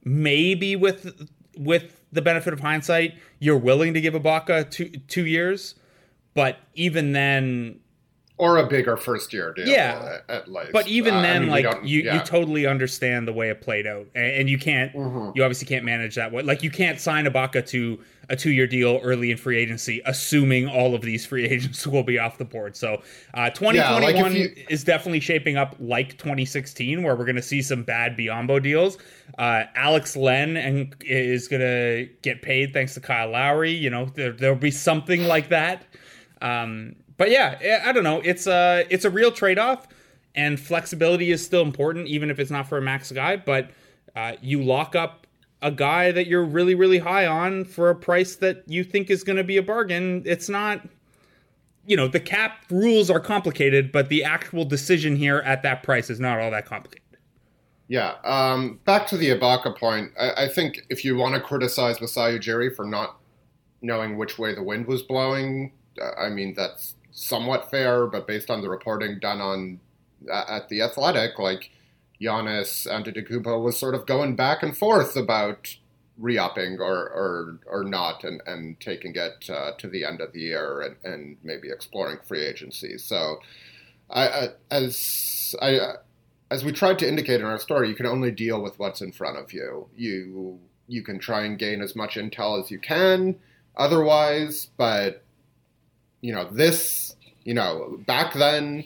maybe 0.04 0.76
with 0.76 1.30
with 1.56 2.00
the 2.12 2.22
benefit 2.22 2.52
of 2.52 2.60
hindsight, 2.60 3.14
you're 3.38 3.58
willing 3.58 3.94
to 3.94 4.00
give 4.00 4.14
Ibaka 4.14 4.70
two 4.70 4.88
two 4.88 5.26
years, 5.26 5.74
but 6.34 6.58
even 6.74 7.12
then, 7.12 7.80
or 8.38 8.58
a 8.58 8.66
bigger 8.66 8.96
first 8.96 9.32
year 9.32 9.52
deal. 9.52 9.68
Yeah, 9.68 10.18
at, 10.28 10.50
least. 10.50 10.72
But 10.72 10.86
even 10.86 11.14
uh, 11.14 11.22
then, 11.22 11.36
I 11.36 11.38
mean, 11.40 11.50
like 11.50 11.84
you, 11.84 12.02
yeah. 12.02 12.14
you 12.14 12.20
totally 12.20 12.66
understand 12.66 13.26
the 13.26 13.32
way 13.32 13.50
it 13.50 13.60
played 13.60 13.86
out, 13.86 14.06
and, 14.14 14.32
and 14.32 14.50
you 14.50 14.58
can't, 14.58 14.92
mm-hmm. 14.92 15.36
you 15.36 15.42
obviously 15.42 15.66
can't 15.66 15.84
manage 15.84 16.14
that 16.14 16.32
way. 16.32 16.42
Like 16.42 16.62
you 16.62 16.70
can't 16.70 17.00
sign 17.00 17.26
Ibaka 17.26 17.66
to 17.68 17.98
a 18.30 18.36
two 18.36 18.50
year 18.50 18.66
deal 18.66 19.00
early 19.02 19.30
in 19.30 19.36
free 19.36 19.58
agency, 19.58 20.00
assuming 20.06 20.68
all 20.68 20.94
of 20.94 21.02
these 21.02 21.26
free 21.26 21.44
agents 21.48 21.86
will 21.86 22.02
be 22.02 22.18
off 22.18 22.38
the 22.38 22.44
board. 22.44 22.76
So, 22.76 23.02
uh, 23.34 23.50
2021 23.50 24.14
yeah, 24.14 24.22
like 24.22 24.34
you... 24.34 24.64
is 24.68 24.84
definitely 24.84 25.20
shaping 25.20 25.56
up 25.56 25.74
like 25.80 26.16
2016, 26.18 27.02
where 27.02 27.16
we're 27.16 27.24
going 27.24 27.36
to 27.36 27.42
see 27.42 27.62
some 27.62 27.82
bad 27.82 28.16
Biyombo 28.16 28.62
deals. 28.62 28.98
Uh, 29.36 29.64
Alex 29.74 30.16
Len 30.16 30.56
and 30.56 30.94
is 31.00 31.48
going 31.48 31.60
to 31.60 32.08
get 32.22 32.42
paid 32.42 32.72
thanks 32.72 32.94
to 32.94 33.00
Kyle 33.00 33.30
Lowry. 33.30 33.72
You 33.72 33.90
know, 33.90 34.06
there, 34.06 34.32
there'll 34.32 34.56
be 34.56 34.70
something 34.70 35.24
like 35.24 35.48
that. 35.48 35.84
Um, 36.40 36.94
but 37.18 37.30
yeah, 37.30 37.82
I 37.84 37.92
don't 37.92 38.04
know. 38.04 38.22
It's 38.24 38.46
a 38.46 38.86
it's 38.88 39.04
a 39.04 39.10
real 39.10 39.30
trade 39.30 39.58
off, 39.58 39.88
and 40.34 40.58
flexibility 40.58 41.30
is 41.30 41.44
still 41.44 41.62
important, 41.62 42.06
even 42.06 42.30
if 42.30 42.38
it's 42.38 42.50
not 42.50 42.68
for 42.68 42.78
a 42.78 42.82
max 42.82 43.12
guy. 43.12 43.36
But 43.36 43.70
uh, 44.16 44.36
you 44.40 44.62
lock 44.62 44.96
up 44.96 45.26
a 45.60 45.72
guy 45.72 46.12
that 46.12 46.28
you're 46.28 46.44
really 46.44 46.76
really 46.76 46.98
high 46.98 47.26
on 47.26 47.64
for 47.64 47.90
a 47.90 47.94
price 47.94 48.36
that 48.36 48.62
you 48.66 48.84
think 48.84 49.10
is 49.10 49.24
going 49.24 49.36
to 49.36 49.44
be 49.44 49.58
a 49.58 49.62
bargain. 49.62 50.22
It's 50.24 50.48
not. 50.48 50.80
You 51.86 51.96
know, 51.96 52.06
the 52.06 52.20
cap 52.20 52.64
rules 52.70 53.08
are 53.08 53.18
complicated, 53.18 53.92
but 53.92 54.10
the 54.10 54.22
actual 54.22 54.66
decision 54.66 55.16
here 55.16 55.38
at 55.38 55.62
that 55.62 55.82
price 55.82 56.10
is 56.10 56.20
not 56.20 56.38
all 56.38 56.50
that 56.50 56.66
complicated. 56.66 57.02
Yeah. 57.88 58.16
Um, 58.24 58.78
back 58.84 59.06
to 59.06 59.16
the 59.16 59.30
Ibaka 59.30 59.74
point. 59.74 60.12
I, 60.20 60.44
I 60.44 60.48
think 60.48 60.84
if 60.90 61.02
you 61.02 61.16
want 61.16 61.34
to 61.34 61.40
criticize 61.40 61.98
Masai 61.98 62.38
Ujiri 62.38 62.76
for 62.76 62.84
not 62.84 63.16
knowing 63.80 64.18
which 64.18 64.38
way 64.38 64.54
the 64.54 64.62
wind 64.62 64.86
was 64.86 65.02
blowing, 65.02 65.72
uh, 65.98 66.10
I 66.20 66.28
mean 66.28 66.52
that's 66.54 66.94
somewhat 67.18 67.70
fair, 67.70 68.06
but 68.06 68.26
based 68.26 68.50
on 68.50 68.60
the 68.60 68.68
reporting 68.68 69.18
done 69.18 69.40
on 69.40 69.80
uh, 70.30 70.44
at 70.48 70.68
the 70.68 70.82
Athletic, 70.82 71.38
like 71.38 71.70
Giannis 72.20 72.86
Antetokounmpo 72.86 73.62
was 73.62 73.78
sort 73.78 73.94
of 73.94 74.06
going 74.06 74.36
back 74.36 74.62
and 74.62 74.76
forth 74.76 75.16
about 75.16 75.76
re-upping 76.16 76.80
or, 76.80 76.96
or, 76.96 77.60
or 77.66 77.84
not 77.84 78.24
and, 78.24 78.42
and 78.46 78.80
taking 78.80 79.14
it 79.14 79.48
uh, 79.50 79.72
to 79.78 79.88
the 79.88 80.04
end 80.04 80.20
of 80.20 80.32
the 80.32 80.40
year 80.40 80.80
and, 80.80 80.96
and 81.04 81.36
maybe 81.44 81.68
exploring 81.68 82.18
free 82.26 82.44
agency. 82.44 82.98
So 82.98 83.38
I, 84.10 84.28
I, 84.28 84.48
as 84.70 85.54
I, 85.62 85.78
as 86.50 86.64
we 86.64 86.72
tried 86.72 86.98
to 87.00 87.08
indicate 87.08 87.40
in 87.40 87.46
our 87.46 87.58
story, 87.58 87.88
you 87.88 87.94
can 87.94 88.06
only 88.06 88.30
deal 88.32 88.60
with 88.60 88.78
what's 88.78 89.00
in 89.00 89.12
front 89.12 89.38
of 89.38 89.52
you. 89.52 89.88
You 89.96 90.58
you 90.90 91.02
can 91.02 91.18
try 91.18 91.44
and 91.44 91.58
gain 91.58 91.82
as 91.82 91.94
much 91.94 92.16
intel 92.16 92.62
as 92.62 92.70
you 92.70 92.78
can 92.78 93.36
otherwise, 93.76 94.68
but 94.78 95.22
you 96.20 96.34
know, 96.34 96.48
this, 96.50 97.07
you 97.44 97.54
know, 97.54 97.98
back 98.06 98.34
then 98.34 98.84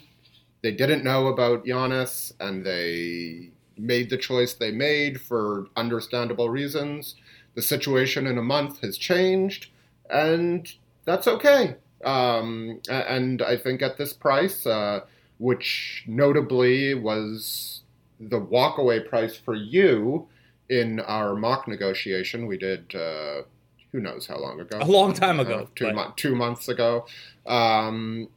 they 0.63 0.73
didn't 0.73 1.05
know 1.05 1.27
about 1.27 1.65
Giannis 1.65 2.33
and 2.41 2.65
they 2.65 3.51
made 3.77 4.11
the 4.11 4.17
choice 4.17 4.55
they 4.55 4.71
made 4.71 5.21
for 5.21 5.67
understandable 5.77 6.49
reasons. 6.49 7.17
The 7.55 7.63
situation 7.63 8.27
in 8.27 8.39
a 8.39 8.43
month 8.43 8.81
has 8.81 8.97
changed, 8.97 9.69
and 10.09 10.73
that's 11.05 11.27
okay. 11.27 11.77
Um, 12.05 12.81
and 12.89 13.43
I 13.43 13.57
think 13.57 13.83
at 13.83 13.99
this 13.99 14.13
price, 14.13 14.67
uh, 14.67 15.01
which 15.39 16.05
notably 16.07 16.95
was 16.95 17.83
the 18.21 18.41
walkaway 18.41 19.07
price 19.07 19.37
for 19.37 19.55
you 19.55 20.29
in 20.69 21.01
our 21.01 21.35
mock 21.35 21.67
negotiation 21.67 22.47
we 22.47 22.57
did 22.57 22.95
uh, 22.95 23.43
who 23.91 24.01
knows 24.01 24.27
how 24.27 24.39
long 24.39 24.61
ago 24.61 24.79
a 24.81 24.87
long 24.87 25.13
time 25.13 25.41
ago 25.41 25.55
uh, 25.55 25.67
two, 25.75 25.93
mo- 25.93 26.13
two 26.17 26.35
months 26.35 26.69
ago 26.69 27.05
um, 27.47 28.29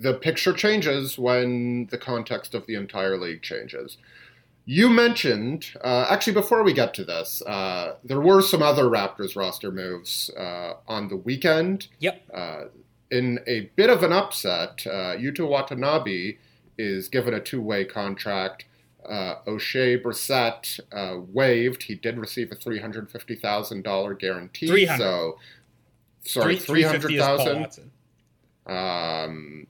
the 0.00 0.14
picture 0.14 0.52
changes 0.52 1.18
when 1.18 1.86
the 1.90 1.98
context 1.98 2.54
of 2.54 2.66
the 2.66 2.74
entire 2.74 3.18
league 3.18 3.42
changes 3.42 3.96
you 4.66 4.88
mentioned 4.88 5.66
uh, 5.82 6.06
actually 6.08 6.32
before 6.32 6.62
we 6.62 6.72
get 6.72 6.94
to 6.94 7.04
this 7.04 7.42
uh, 7.46 7.96
there 8.04 8.20
were 8.20 8.40
some 8.40 8.62
other 8.62 8.84
raptors 8.84 9.36
roster 9.36 9.70
moves 9.70 10.30
uh, 10.38 10.74
on 10.88 11.08
the 11.08 11.16
weekend 11.16 11.88
yep 12.00 12.22
uh, 12.32 12.62
in 13.10 13.38
a 13.46 13.70
bit 13.76 13.90
of 13.90 14.02
an 14.02 14.12
upset, 14.12 14.82
uh, 14.86 15.14
Yuta 15.14 15.46
Watanabe 15.46 16.36
is 16.78 17.08
given 17.08 17.32
a 17.34 17.38
two-way 17.38 17.84
contract. 17.84 18.64
Uh, 19.08 19.36
Oshae 19.46 20.02
Brissett 20.02 20.80
uh, 20.90 21.20
waived. 21.32 21.84
He 21.84 21.94
did 21.94 22.18
receive 22.18 22.50
a 22.50 22.56
three 22.56 22.80
hundred 22.80 23.10
fifty 23.10 23.36
thousand 23.36 23.82
dollar 23.84 24.14
guarantee. 24.14 24.66
300. 24.66 24.98
So, 24.98 25.38
sorry, 26.24 26.56
Three- 26.56 26.64
three 26.66 26.82
hundred 26.82 27.02
350 27.02 27.14
is 27.14 27.22
Paul 27.22 27.36
thousand. 27.36 27.60
Watson. 27.60 27.90
Um, 28.66 29.66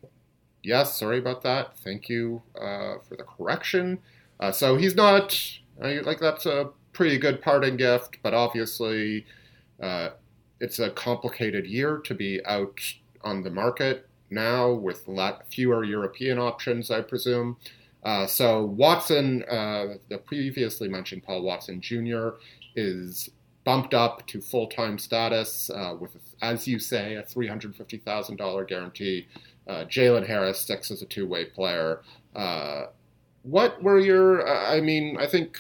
yes, 0.65 0.99
sorry 0.99 1.19
about 1.19 1.43
that. 1.43 1.77
Thank 1.79 2.09
you 2.09 2.43
uh, 2.57 2.99
for 3.07 3.17
the 3.17 3.25
correction. 3.25 3.99
Uh, 4.41 4.53
so 4.53 4.77
he's 4.77 4.95
not 4.95 5.41
like 5.79 6.21
that's 6.21 6.47
a 6.47 6.71
pretty 6.93 7.19
good 7.19 7.43
parting 7.43 7.77
gift, 7.77 8.19
but 8.23 8.35
obviously 8.35 9.27
uh, 9.83 10.11
it's 10.61 10.79
a 10.79 10.91
complicated 10.91 11.67
year 11.67 11.99
to 11.99 12.15
be 12.15 12.45
out 12.47 12.81
on 13.23 13.43
the 13.43 13.51
market 13.51 14.09
now 14.31 14.73
with 14.73 15.07
lot 15.09 15.45
fewer 15.49 15.85
European 15.85 16.39
options, 16.39 16.91
I 16.91 17.03
presume. 17.03 17.57
Uh, 18.03 18.27
so 18.27 18.65
Watson, 18.65 19.45
uh, 19.45 19.95
the 20.09 20.19
previously 20.19 20.89
mentioned 20.89 21.23
Paul 21.23 21.43
Watson 21.43 21.81
Jr., 21.81 22.31
is 22.77 23.31
bumped 23.65 23.95
up 23.95 24.27
to 24.27 24.43
full-time 24.43 24.99
status 24.99 25.71
uh, 25.71 25.97
with, 25.99 26.17
as 26.43 26.69
you 26.69 26.79
say, 26.79 27.15
a 27.15 27.23
$350,000 27.23 28.69
guarantee. 28.69 29.27
Uh, 29.67 29.85
Jalen 29.85 30.27
Harris 30.27 30.61
sticks 30.61 30.91
as 30.91 31.03
a 31.03 31.07
two-way 31.07 31.47
player. 31.47 32.03
Uh, 32.35 32.87
what 33.43 33.83
were 33.83 33.99
your? 33.99 34.47
uh, 34.47 34.75
I 34.75 34.81
mean, 34.81 35.17
I 35.19 35.27
think 35.27 35.59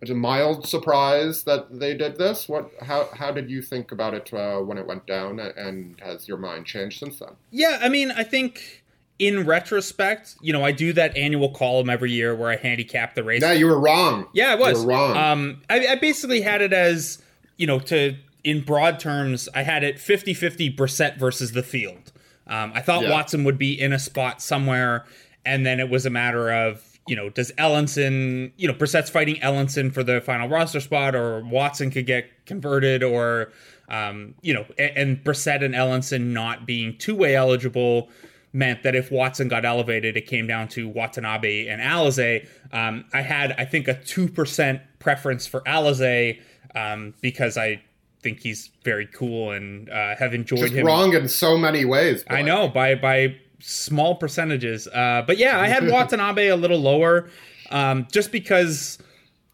it's 0.00 0.10
a 0.10 0.14
mild 0.14 0.66
surprise 0.66 1.44
that 1.44 1.78
they 1.78 1.94
did 1.94 2.16
this. 2.16 2.48
What? 2.48 2.70
How? 2.82 3.08
How 3.14 3.30
did 3.30 3.50
you 3.50 3.62
think 3.62 3.92
about 3.92 4.14
it 4.14 4.32
uh, 4.32 4.58
when 4.58 4.78
it 4.78 4.86
went 4.86 5.06
down? 5.06 5.38
And 5.40 6.00
has 6.00 6.26
your 6.28 6.38
mind 6.38 6.66
changed 6.66 6.98
since 6.98 7.18
then? 7.18 7.30
Yeah, 7.50 7.78
I 7.80 7.88
mean, 7.88 8.10
I 8.10 8.22
think 8.22 8.84
in 9.18 9.46
retrospect, 9.46 10.36
you 10.42 10.52
know, 10.52 10.64
I 10.64 10.72
do 10.72 10.92
that 10.92 11.16
annual 11.16 11.50
column 11.50 11.88
every 11.88 12.12
year 12.12 12.34
where 12.34 12.50
I 12.50 12.56
handicap 12.56 13.14
the 13.14 13.24
race. 13.24 13.42
Yeah, 13.42 13.52
you 13.52 13.66
were 13.66 13.80
wrong. 13.80 14.26
Yeah, 14.34 14.52
I 14.52 14.54
was 14.56 14.84
wrong. 14.84 15.16
Um, 15.16 15.62
I, 15.70 15.86
I 15.86 15.94
basically 15.94 16.42
had 16.42 16.60
it 16.60 16.72
as 16.72 17.22
you 17.56 17.66
know, 17.66 17.78
to 17.80 18.16
in 18.44 18.60
broad 18.62 19.00
terms, 19.00 19.48
I 19.54 19.62
had 19.62 19.82
it 19.82 19.96
50-50 19.96 20.76
Brissett 20.76 21.18
versus 21.18 21.52
the 21.52 21.62
field. 21.62 22.12
Um, 22.46 22.72
I 22.74 22.80
thought 22.80 23.02
Yeah. 23.02 23.10
Watson 23.10 23.44
would 23.44 23.58
be 23.58 23.78
in 23.80 23.92
a 23.92 23.98
spot 23.98 24.40
somewhere, 24.40 25.04
and 25.44 25.64
then 25.66 25.80
it 25.80 25.88
was 25.90 26.06
a 26.06 26.10
matter 26.10 26.52
of 26.52 26.82
you 27.08 27.14
know, 27.14 27.30
does 27.30 27.52
Ellenson, 27.52 28.50
you 28.56 28.66
know, 28.66 28.74
Brissett's 28.74 29.10
fighting 29.10 29.36
Ellenson 29.36 29.94
for 29.94 30.02
the 30.02 30.20
final 30.20 30.48
roster 30.48 30.80
spot, 30.80 31.14
or 31.14 31.40
Watson 31.44 31.90
could 31.90 32.04
get 32.06 32.26
converted, 32.46 33.04
or 33.04 33.52
um, 33.88 34.34
you 34.42 34.52
know, 34.52 34.66
and, 34.76 34.90
and 34.96 35.24
Brissett 35.24 35.64
and 35.64 35.72
Ellenson 35.74 36.32
not 36.32 36.66
being 36.66 36.98
two 36.98 37.14
way 37.14 37.36
eligible 37.36 38.10
meant 38.52 38.82
that 38.82 38.96
if 38.96 39.12
Watson 39.12 39.46
got 39.48 39.64
elevated, 39.64 40.16
it 40.16 40.26
came 40.26 40.46
down 40.46 40.66
to 40.68 40.88
Watanabe 40.88 41.68
and 41.68 41.80
Alize. 41.80 42.48
Um, 42.72 43.04
I 43.12 43.20
had, 43.20 43.52
I 43.56 43.66
think, 43.66 43.86
a 43.86 43.94
two 43.94 44.26
percent 44.28 44.80
preference 44.98 45.46
for 45.46 45.60
Alize 45.60 46.40
um, 46.74 47.14
because 47.20 47.56
I 47.56 47.82
think 48.26 48.40
he's 48.40 48.70
very 48.82 49.06
cool 49.06 49.52
and 49.52 49.88
uh, 49.88 50.16
have 50.16 50.34
enjoyed 50.34 50.58
Just 50.58 50.74
him. 50.74 50.84
wrong 50.84 51.14
in 51.14 51.28
so 51.28 51.56
many 51.56 51.84
ways. 51.84 52.24
I 52.28 52.42
know 52.42 52.66
by 52.66 52.96
by 52.96 53.36
small 53.60 54.16
percentages. 54.16 54.88
Uh, 54.88 55.22
but 55.24 55.38
yeah, 55.38 55.60
I 55.60 55.68
had 55.68 55.88
Watanabe 55.92 56.48
a 56.48 56.56
little 56.56 56.80
lower, 56.80 57.30
um, 57.70 58.08
just 58.10 58.32
because 58.32 58.98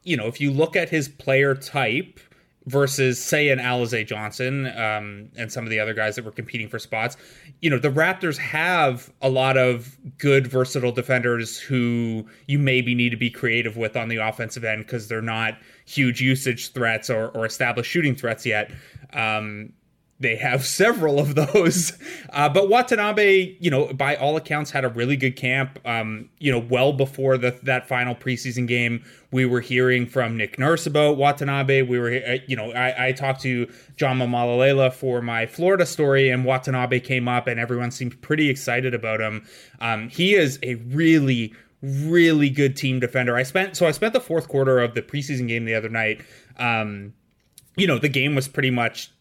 you 0.04 0.16
know 0.16 0.26
if 0.26 0.40
you 0.40 0.50
look 0.50 0.74
at 0.74 0.88
his 0.88 1.06
player 1.06 1.54
type 1.54 2.18
versus 2.66 3.22
say 3.22 3.48
an 3.48 3.58
Alize 3.58 4.06
Johnson 4.06 4.66
um, 4.76 5.28
and 5.36 5.50
some 5.50 5.64
of 5.64 5.70
the 5.70 5.80
other 5.80 5.94
guys 5.94 6.16
that 6.16 6.24
were 6.24 6.30
competing 6.30 6.68
for 6.68 6.78
spots, 6.78 7.16
you 7.60 7.70
know 7.70 7.78
the 7.78 7.90
Raptors 7.90 8.36
have 8.38 9.12
a 9.20 9.28
lot 9.28 9.56
of 9.56 9.96
good 10.18 10.46
versatile 10.46 10.92
defenders 10.92 11.58
who 11.58 12.26
you 12.46 12.58
maybe 12.58 12.94
need 12.94 13.10
to 13.10 13.16
be 13.16 13.30
creative 13.30 13.76
with 13.76 13.96
on 13.96 14.08
the 14.08 14.16
offensive 14.16 14.64
end 14.64 14.84
because 14.84 15.08
they're 15.08 15.22
not 15.22 15.58
huge 15.84 16.20
usage 16.20 16.72
threats 16.72 17.10
or, 17.10 17.28
or 17.30 17.46
established 17.46 17.90
shooting 17.90 18.14
threats 18.14 18.46
yet. 18.46 18.70
Um, 19.12 19.72
they 20.22 20.36
have 20.36 20.64
several 20.64 21.18
of 21.18 21.34
those. 21.34 21.92
Uh, 22.32 22.48
but 22.48 22.70
Watanabe, 22.70 23.56
you 23.60 23.70
know, 23.70 23.92
by 23.92 24.16
all 24.16 24.38
accounts, 24.38 24.70
had 24.70 24.86
a 24.86 24.88
really 24.88 25.16
good 25.16 25.36
camp. 25.36 25.78
Um, 25.84 26.30
you 26.38 26.50
know, 26.50 26.58
well 26.58 26.94
before 26.94 27.36
the, 27.36 27.58
that 27.64 27.86
final 27.86 28.14
preseason 28.14 28.66
game, 28.66 29.04
we 29.32 29.44
were 29.44 29.60
hearing 29.60 30.06
from 30.06 30.38
Nick 30.38 30.58
Nurse 30.58 30.86
about 30.86 31.18
Watanabe. 31.18 31.82
We 31.82 31.98
were, 31.98 32.22
uh, 32.26 32.38
you 32.46 32.56
know, 32.56 32.72
I, 32.72 33.08
I 33.08 33.12
talked 33.12 33.42
to 33.42 33.70
Jama 33.96 34.26
Mahlalela 34.26 34.94
for 34.94 35.20
my 35.20 35.44
Florida 35.44 35.84
story, 35.84 36.30
and 36.30 36.46
Watanabe 36.46 37.00
came 37.00 37.28
up, 37.28 37.48
and 37.48 37.60
everyone 37.60 37.90
seemed 37.90 38.18
pretty 38.22 38.48
excited 38.48 38.94
about 38.94 39.20
him. 39.20 39.46
Um, 39.80 40.08
he 40.08 40.34
is 40.34 40.58
a 40.62 40.76
really, 40.76 41.54
really 41.82 42.48
good 42.48 42.76
team 42.78 42.98
defender. 42.98 43.36
I 43.36 43.42
spent 43.42 43.76
so 43.76 43.86
I 43.86 43.90
spent 43.90 44.14
the 44.14 44.20
fourth 44.20 44.48
quarter 44.48 44.80
of 44.80 44.94
the 44.94 45.02
preseason 45.02 45.48
game 45.48 45.66
the 45.66 45.74
other 45.74 45.90
night. 45.90 46.22
Um, 46.58 47.12
you 47.76 47.86
know, 47.86 47.98
the 47.98 48.08
game 48.08 48.34
was 48.34 48.48
pretty 48.48 48.70
much 48.70 49.11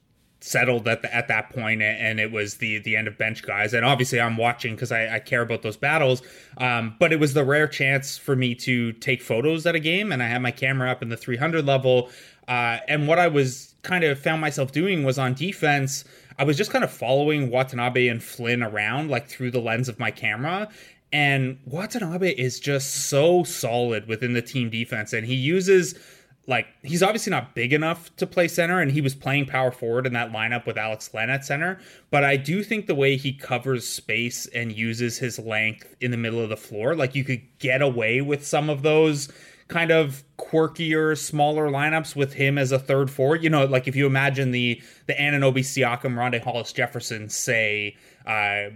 settled 0.44 0.88
at 0.88 1.04
the, 1.04 1.16
at 1.16 1.28
that 1.28 1.52
point 1.52 1.82
and 1.84 2.20
it 2.20 2.32
was 2.32 2.56
the 2.56 2.80
the 2.80 2.96
end 2.96 3.08
of 3.08 3.18
bench 3.18 3.44
guys. 3.44 3.74
And 3.74 3.86
obviously 3.86 4.20
i'm 4.20 4.38
watching 4.38 4.76
because 4.76 4.92
I, 4.92 5.16
I 5.16 5.20
care 5.20 5.42
about 5.42 5.62
those 5.62 5.78
battles. 5.78 6.22
Um, 6.58 6.96
but 7.00 7.14
it 7.14 7.20
was 7.20 7.34
the 7.34 7.46
rare 7.46 7.68
chance 7.68 8.18
for 8.18 8.36
me 8.36 8.56
to 8.56 8.92
take 8.94 9.22
photos 9.22 9.66
at 9.66 9.76
a 9.76 9.80
game 9.80 10.12
and 10.12 10.22
i 10.22 10.28
had 10.28 10.42
my 10.42 10.52
camera 10.52 10.92
up 10.92 11.02
in 11.02 11.10
the 11.10 11.18
300 11.18 11.66
level. 11.66 12.10
Uh, 12.48 12.80
and 12.88 13.08
what 13.08 13.20
i 13.20 13.28
was 13.28 13.76
kind 13.84 14.04
of 14.04 14.20
found 14.20 14.42
myself 14.42 14.72
doing 14.72 15.04
was 15.04 15.18
on 15.20 15.34
defense 15.34 16.04
i 16.40 16.44
was 16.44 16.58
just 16.58 16.72
kind 16.72 16.84
of 16.84 16.92
following 16.92 17.50
watanabe 17.50 18.08
and 18.08 18.24
flynn 18.24 18.64
around 18.64 19.10
like 19.10 19.28
through 19.28 19.52
the 19.52 19.62
lens 19.62 19.88
of 19.88 20.00
my 20.00 20.12
camera. 20.12 20.68
And 21.14 21.60
watanabe 21.66 22.32
is 22.32 22.58
just 22.60 23.10
so 23.10 23.44
solid 23.44 24.08
within 24.08 24.34
the 24.34 24.42
team 24.42 24.70
defense 24.70 25.14
and 25.14 25.26
he 25.26 25.36
uses 25.36 25.94
like 26.48 26.68
he's 26.82 27.04
obviously 27.04 27.32
not 27.32 27.54
big 27.54 27.72
enough 27.72 28.16
to 28.16 28.26
play 28.26 28.48
center 28.48 28.82
and 28.82 28.92
he 28.92 29.02
was 29.02 29.14
playing 29.14 29.46
power 29.46 29.72
forward 29.72 30.08
in 30.08 30.14
that 30.14 30.32
lineup 30.32 30.66
with 30.66 30.78
Alex 30.78 31.14
Len 31.14 31.30
at 31.30 31.46
center. 31.46 31.80
But 32.10 32.24
I 32.24 32.36
do 32.38 32.64
think 32.64 32.88
the 32.88 32.96
way 32.96 33.16
he 33.16 33.32
covers 33.32 33.88
space 33.88 34.48
and 34.48 34.72
uses 34.72 35.18
his 35.18 35.38
length 35.38 35.96
in 36.02 36.12
the 36.12 36.18
middle 36.18 36.40
of 36.40 36.50
the 36.50 36.58
floor 36.58 36.96
like 36.96 37.16
you 37.16 37.24
could 37.24 37.42
get 37.60 37.82
away 37.82 38.22
with 38.22 38.46
some 38.46 38.70
of 38.70 38.82
those 38.82 39.32
kind 39.68 39.92
of 39.92 40.24
quirkier 40.38 41.18
smaller 41.18 41.70
lineups 41.70 42.16
with 42.16 42.34
him 42.34 42.58
as 42.58 42.72
a 42.72 42.80
third 42.80 43.12
forward. 43.12 43.44
You 43.44 43.50
know 43.50 43.66
like 43.66 43.88
if 43.88 43.96
you 43.96 44.08
imagine 44.08 44.52
the 44.52 44.82
the 45.06 45.14
Anunoby 45.14 45.60
Siakam 45.60 46.16
Rondae 46.16 46.44
Hollis 46.44 46.74
Jefferson 46.74 47.30
say 47.30 47.96
uh 48.26 48.72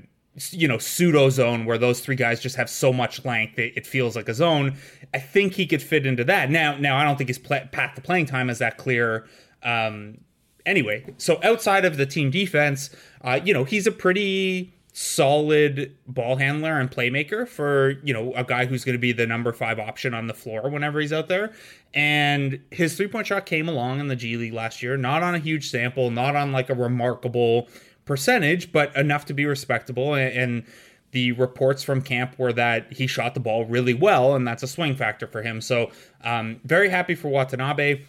you 0.52 0.68
know 0.68 0.78
pseudo 0.78 1.30
zone 1.30 1.66
where 1.66 1.78
those 1.78 2.02
three 2.02 2.16
guys 2.16 2.42
just 2.42 2.56
have 2.56 2.70
so 2.70 2.92
much 2.92 3.24
length 3.24 3.58
it, 3.58 3.74
it 3.76 3.88
feels 3.88 4.16
like 4.16 4.28
a 4.30 4.34
zone. 4.34 4.76
I 5.14 5.20
think 5.20 5.54
he 5.54 5.66
could 5.66 5.82
fit 5.82 6.06
into 6.06 6.24
that. 6.26 6.50
Now 6.50 6.78
now 6.78 6.98
i 6.98 7.04
don't 7.04 7.18
think 7.18 7.30
his 7.30 7.40
path 7.40 7.96
to 7.96 8.02
playing 8.02 8.26
time 8.26 8.50
is 8.50 8.60
that 8.60 8.78
clear 8.78 9.26
um 9.64 10.20
anyway. 10.66 11.06
So 11.18 11.40
outside 11.44 11.86
of 11.86 11.98
the 11.98 12.06
team 12.06 12.32
defense 12.32 12.90
uh 13.22 13.40
you 13.44 13.54
know 13.54 13.64
he's 13.64 13.88
a 13.88 13.92
pretty 13.92 14.76
solid 14.98 15.94
ball 16.08 16.38
handler 16.38 16.80
and 16.80 16.90
playmaker 16.90 17.46
for 17.46 18.00
you 18.06 18.14
know 18.14 18.34
a 18.34 18.46
guy 18.46 18.66
who's 18.66 18.86
going 18.86 18.96
to 18.96 19.00
be 19.00 19.12
the 19.12 19.28
number 19.28 19.52
five 19.52 19.78
option 19.78 20.14
on 20.14 20.28
the 20.28 20.34
floor 20.34 20.70
whenever 20.70 21.02
he's 21.02 21.12
out 21.12 21.28
there. 21.28 21.54
And 21.94 22.62
his 22.72 22.96
three 22.96 23.08
point 23.08 23.28
shot 23.28 23.46
came 23.46 23.68
along 23.68 24.00
in 24.00 24.08
the 24.08 24.16
G 24.16 24.38
League 24.38 24.54
last 24.54 24.82
year, 24.82 24.96
not 24.96 25.22
on 25.22 25.36
a 25.36 25.40
huge 25.40 25.70
sample, 25.70 26.12
not 26.12 26.36
on 26.36 26.52
like 26.54 26.70
a 26.70 26.74
remarkable 26.74 27.68
percentage, 28.06 28.72
but 28.72 28.96
enough 28.96 29.26
to 29.26 29.34
be 29.34 29.46
respectable. 29.46 30.14
And, 30.14 30.38
and 30.38 30.64
the 31.12 31.32
reports 31.34 31.84
from 31.84 32.02
camp 32.02 32.38
were 32.38 32.54
that 32.54 32.94
he 32.94 33.08
shot 33.08 33.34
the 33.34 33.40
ball 33.40 33.66
really 33.66 33.94
well, 33.94 34.36
and 34.36 34.48
that's 34.48 34.64
a 34.64 34.68
swing 34.68 34.96
factor 34.96 35.28
for 35.28 35.42
him. 35.42 35.62
So, 35.62 35.92
um, 36.24 36.60
very 36.64 36.90
happy 36.90 37.16
for 37.16 37.30
Watanabe. 37.30 38.02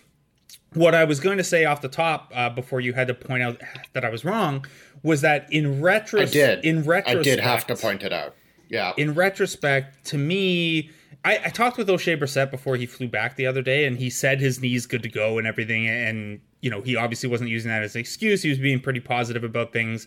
What 0.74 0.94
I 0.94 1.04
was 1.04 1.20
going 1.20 1.38
to 1.38 1.44
say 1.44 1.64
off 1.64 1.80
the 1.80 1.88
top 1.88 2.32
uh, 2.34 2.50
before 2.50 2.80
you 2.80 2.92
had 2.92 3.08
to 3.08 3.14
point 3.14 3.42
out 3.42 3.60
that 3.92 4.04
I 4.04 4.10
was 4.10 4.24
wrong 4.24 4.66
was 5.02 5.20
that 5.20 5.50
in 5.52 5.80
retrospect, 5.80 6.64
in 6.64 6.82
retrospect, 6.82 7.20
I 7.20 7.22
did 7.22 7.40
have 7.40 7.66
to 7.68 7.76
point 7.76 8.02
it 8.02 8.12
out. 8.12 8.34
Yeah. 8.68 8.92
In 8.96 9.14
retrospect, 9.14 10.04
to 10.06 10.18
me, 10.18 10.90
I, 11.24 11.40
I, 11.44 11.48
talked 11.50 11.78
with 11.78 11.88
Oshae 11.88 12.18
Brissett 12.18 12.50
before 12.50 12.76
he 12.76 12.86
flew 12.86 13.08
back 13.08 13.36
the 13.36 13.46
other 13.46 13.62
day, 13.62 13.84
and 13.84 13.98
he 13.98 14.10
said 14.10 14.40
his 14.40 14.60
knee's 14.60 14.86
good 14.86 15.02
to 15.04 15.08
go 15.08 15.38
and 15.38 15.46
everything. 15.46 15.88
And 15.88 16.40
you 16.60 16.70
know, 16.70 16.80
he 16.80 16.96
obviously 16.96 17.28
wasn't 17.28 17.50
using 17.50 17.70
that 17.70 17.82
as 17.82 17.94
an 17.94 18.00
excuse. 18.00 18.42
He 18.42 18.48
was 18.48 18.58
being 18.58 18.80
pretty 18.80 19.00
positive 19.00 19.44
about 19.44 19.72
things. 19.72 20.06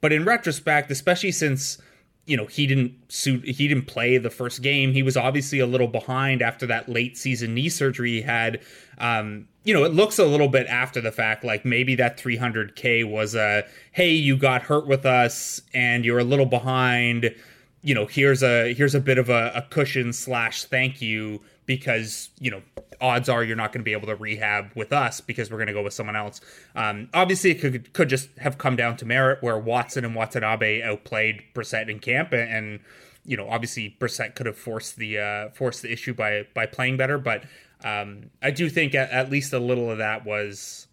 But 0.00 0.12
in 0.12 0.24
retrospect, 0.24 0.90
especially 0.90 1.32
since 1.32 1.78
you 2.26 2.36
know 2.36 2.46
he 2.46 2.66
didn't 2.66 2.94
suit 3.08 3.44
he 3.44 3.68
didn't 3.68 3.86
play 3.86 4.16
the 4.18 4.30
first 4.30 4.62
game 4.62 4.92
he 4.92 5.02
was 5.02 5.16
obviously 5.16 5.58
a 5.58 5.66
little 5.66 5.86
behind 5.86 6.40
after 6.40 6.66
that 6.66 6.88
late 6.88 7.16
season 7.16 7.54
knee 7.54 7.68
surgery 7.68 8.12
he 8.12 8.22
had 8.22 8.60
um, 8.98 9.46
you 9.64 9.74
know 9.74 9.84
it 9.84 9.92
looks 9.92 10.18
a 10.18 10.24
little 10.24 10.48
bit 10.48 10.66
after 10.68 11.00
the 11.00 11.12
fact 11.12 11.44
like 11.44 11.64
maybe 11.64 11.94
that 11.94 12.16
300k 12.16 13.08
was 13.08 13.34
a 13.34 13.64
hey 13.92 14.10
you 14.10 14.36
got 14.36 14.62
hurt 14.62 14.86
with 14.86 15.04
us 15.04 15.60
and 15.74 16.04
you're 16.04 16.18
a 16.18 16.24
little 16.24 16.46
behind 16.46 17.34
you 17.82 17.94
know 17.94 18.06
here's 18.06 18.42
a 18.42 18.72
here's 18.74 18.94
a 18.94 19.00
bit 19.00 19.18
of 19.18 19.28
a, 19.28 19.52
a 19.54 19.62
cushion 19.70 20.12
slash 20.12 20.64
thank 20.64 21.02
you 21.02 21.40
because 21.66 22.30
you 22.38 22.50
know 22.50 22.62
odds 23.00 23.28
are 23.28 23.42
you're 23.42 23.56
not 23.56 23.72
going 23.72 23.80
to 23.80 23.84
be 23.84 23.92
able 23.92 24.06
to 24.06 24.16
rehab 24.16 24.70
with 24.74 24.92
us 24.92 25.20
because 25.20 25.50
we're 25.50 25.56
going 25.56 25.68
to 25.68 25.72
go 25.72 25.82
with 25.82 25.92
someone 25.92 26.16
else. 26.16 26.40
Um, 26.74 27.08
obviously, 27.14 27.50
it 27.50 27.60
could 27.60 27.92
could 27.92 28.08
just 28.08 28.28
have 28.38 28.58
come 28.58 28.76
down 28.76 28.96
to 28.98 29.06
merit 29.06 29.42
where 29.42 29.58
Watson 29.58 30.04
and 30.04 30.14
Watanabe 30.14 30.82
outplayed 30.82 31.42
Brissett 31.54 31.88
in 31.88 31.98
camp, 32.00 32.32
and, 32.32 32.80
you 33.26 33.36
know 33.36 33.48
obviously 33.48 33.96
Brissett 33.98 34.34
could 34.34 34.46
have 34.46 34.58
forced 34.58 34.96
the 34.96 35.18
uh, 35.18 35.48
forced 35.50 35.82
the 35.82 35.92
issue 35.92 36.14
by 36.14 36.46
by 36.54 36.66
playing 36.66 36.96
better. 36.96 37.18
But 37.18 37.44
um, 37.82 38.30
I 38.42 38.50
do 38.50 38.68
think 38.68 38.94
at, 38.94 39.10
at, 39.10 39.30
least 39.30 39.52
a 39.52 39.58
little 39.58 39.90
of 39.90 39.98
that 39.98 40.24
was 40.24 40.86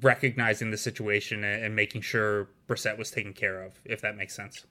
recognizing 0.00 0.70
the 0.70 0.76
situation 0.76 1.44
and, 1.44 1.64
and 1.64 1.76
making 1.76 2.00
sure 2.00 2.48
Brissett 2.68 2.98
was 2.98 3.10
taken 3.10 3.32
care 3.32 3.62
of, 3.62 3.80
if 3.84 4.00
that 4.00 4.16
makes 4.16 4.34
sense. 4.34 4.66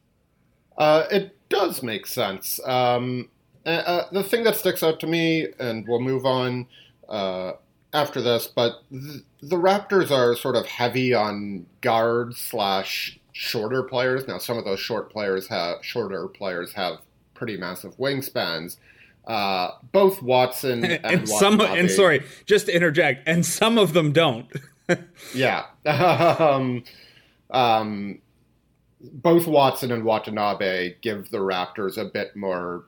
Uh, 0.77 1.03
it 1.11 1.37
does 1.49 1.83
make 1.83 2.07
sense. 2.07 2.59
Um, 2.65 3.29
uh, 3.65 3.69
uh, 3.69 4.09
the 4.11 4.23
thing 4.23 4.43
that 4.43 4.55
sticks 4.55 4.83
out 4.83 4.99
to 5.01 5.07
me, 5.07 5.47
and 5.59 5.87
we'll 5.87 5.99
move 5.99 6.25
on 6.25 6.67
uh, 7.09 7.53
after 7.93 8.21
this, 8.21 8.47
but 8.47 8.83
th- 8.91 9.23
the 9.41 9.57
Raptors 9.57 10.11
are 10.11 10.35
sort 10.35 10.55
of 10.55 10.65
heavy 10.65 11.13
on 11.13 11.65
guard 11.81 12.35
slash 12.35 13.19
shorter 13.33 13.83
players. 13.83 14.27
Now, 14.27 14.37
some 14.37 14.57
of 14.57 14.65
those 14.65 14.79
short 14.79 15.11
players 15.11 15.47
have 15.47 15.83
shorter 15.83 16.27
players 16.27 16.73
have 16.73 16.99
pretty 17.33 17.57
massive 17.57 17.97
wingspans. 17.97 18.77
Uh, 19.25 19.71
both 19.91 20.21
Watson 20.21 20.83
and, 20.85 21.05
and 21.05 21.29
some, 21.29 21.61
and 21.61 21.89
sorry, 21.89 22.23
just 22.45 22.67
to 22.67 22.75
interject, 22.75 23.27
and 23.27 23.45
some 23.45 23.77
of 23.77 23.93
them 23.93 24.11
don't. 24.11 24.47
yeah. 25.33 25.65
um, 25.85 26.83
um, 27.51 28.19
both 29.01 29.47
Watson 29.47 29.91
and 29.91 30.03
Watanabe 30.03 30.95
give 31.01 31.29
the 31.31 31.39
Raptors 31.39 31.97
a 31.97 32.05
bit 32.05 32.35
more 32.35 32.85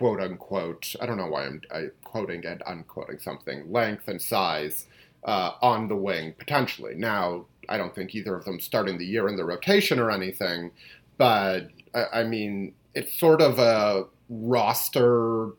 quote 0.00 0.18
unquote, 0.18 0.94
I 0.98 1.04
don't 1.04 1.18
know 1.18 1.26
why 1.26 1.44
I'm 1.44 1.60
I, 1.70 1.88
quoting 2.04 2.46
and 2.46 2.62
unquoting 2.66 3.18
something, 3.18 3.70
length 3.70 4.08
and 4.08 4.20
size 4.20 4.86
uh, 5.24 5.52
on 5.60 5.88
the 5.88 5.94
wing, 5.94 6.32
potentially. 6.38 6.94
Now, 6.94 7.44
I 7.68 7.76
don't 7.76 7.94
think 7.94 8.14
either 8.14 8.34
of 8.34 8.46
them 8.46 8.60
starting 8.60 8.96
the 8.96 9.04
year 9.04 9.28
in 9.28 9.36
the 9.36 9.44
rotation 9.44 9.98
or 9.98 10.10
anything, 10.10 10.70
but 11.18 11.68
I, 11.94 12.20
I 12.20 12.24
mean, 12.24 12.72
it's 12.94 13.12
sort 13.12 13.42
of 13.42 13.58
a 13.58 14.06
roster 14.30 15.50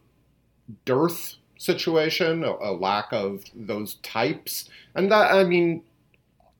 dearth 0.85 1.35
situation, 1.59 2.43
a, 2.43 2.53
a, 2.53 2.73
lack 2.73 3.13
of 3.13 3.43
those 3.53 3.93
types. 4.01 4.67
And 4.95 5.11
that, 5.11 5.35
I 5.35 5.43
mean, 5.43 5.83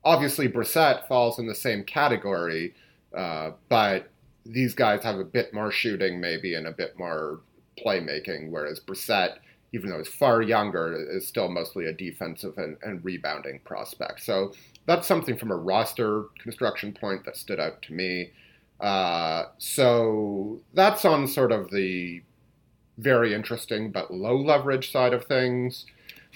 obviously 0.04 0.48
Brissett 0.48 1.08
falls 1.08 1.36
in 1.40 1.48
the 1.48 1.54
same 1.56 1.82
category, 1.82 2.76
uh, 3.12 3.50
but 3.68 4.08
these 4.46 4.72
guys 4.72 5.02
have 5.02 5.18
a 5.18 5.24
bit 5.24 5.52
more 5.52 5.72
shooting, 5.72 6.20
maybe, 6.20 6.54
and 6.54 6.68
a 6.68 6.72
bit 6.72 6.96
more 6.96 7.40
playmaking, 7.84 8.50
whereas 8.50 8.80
Brissett, 8.80 9.38
even 9.72 9.90
though 9.90 9.98
he's 9.98 10.08
far 10.08 10.42
younger, 10.42 10.94
is 11.10 11.26
still 11.26 11.48
mostly 11.48 11.86
a 11.86 11.92
defensive 11.92 12.58
and, 12.58 12.76
and 12.82 13.04
rebounding 13.04 13.60
prospect. 13.64 14.22
So 14.22 14.52
that's 14.86 15.06
something 15.06 15.36
from 15.36 15.50
a 15.50 15.56
roster 15.56 16.24
construction 16.38 16.92
point 16.92 17.24
that 17.24 17.36
stood 17.36 17.60
out 17.60 17.82
to 17.82 17.92
me. 17.92 18.30
Uh, 18.80 19.44
so 19.58 20.60
that's 20.74 21.04
on 21.04 21.26
sort 21.28 21.52
of 21.52 21.70
the 21.70 22.22
very 22.98 23.32
interesting 23.32 23.90
but 23.90 24.12
low 24.12 24.36
leverage 24.36 24.90
side 24.90 25.14
of 25.14 25.24
things. 25.24 25.86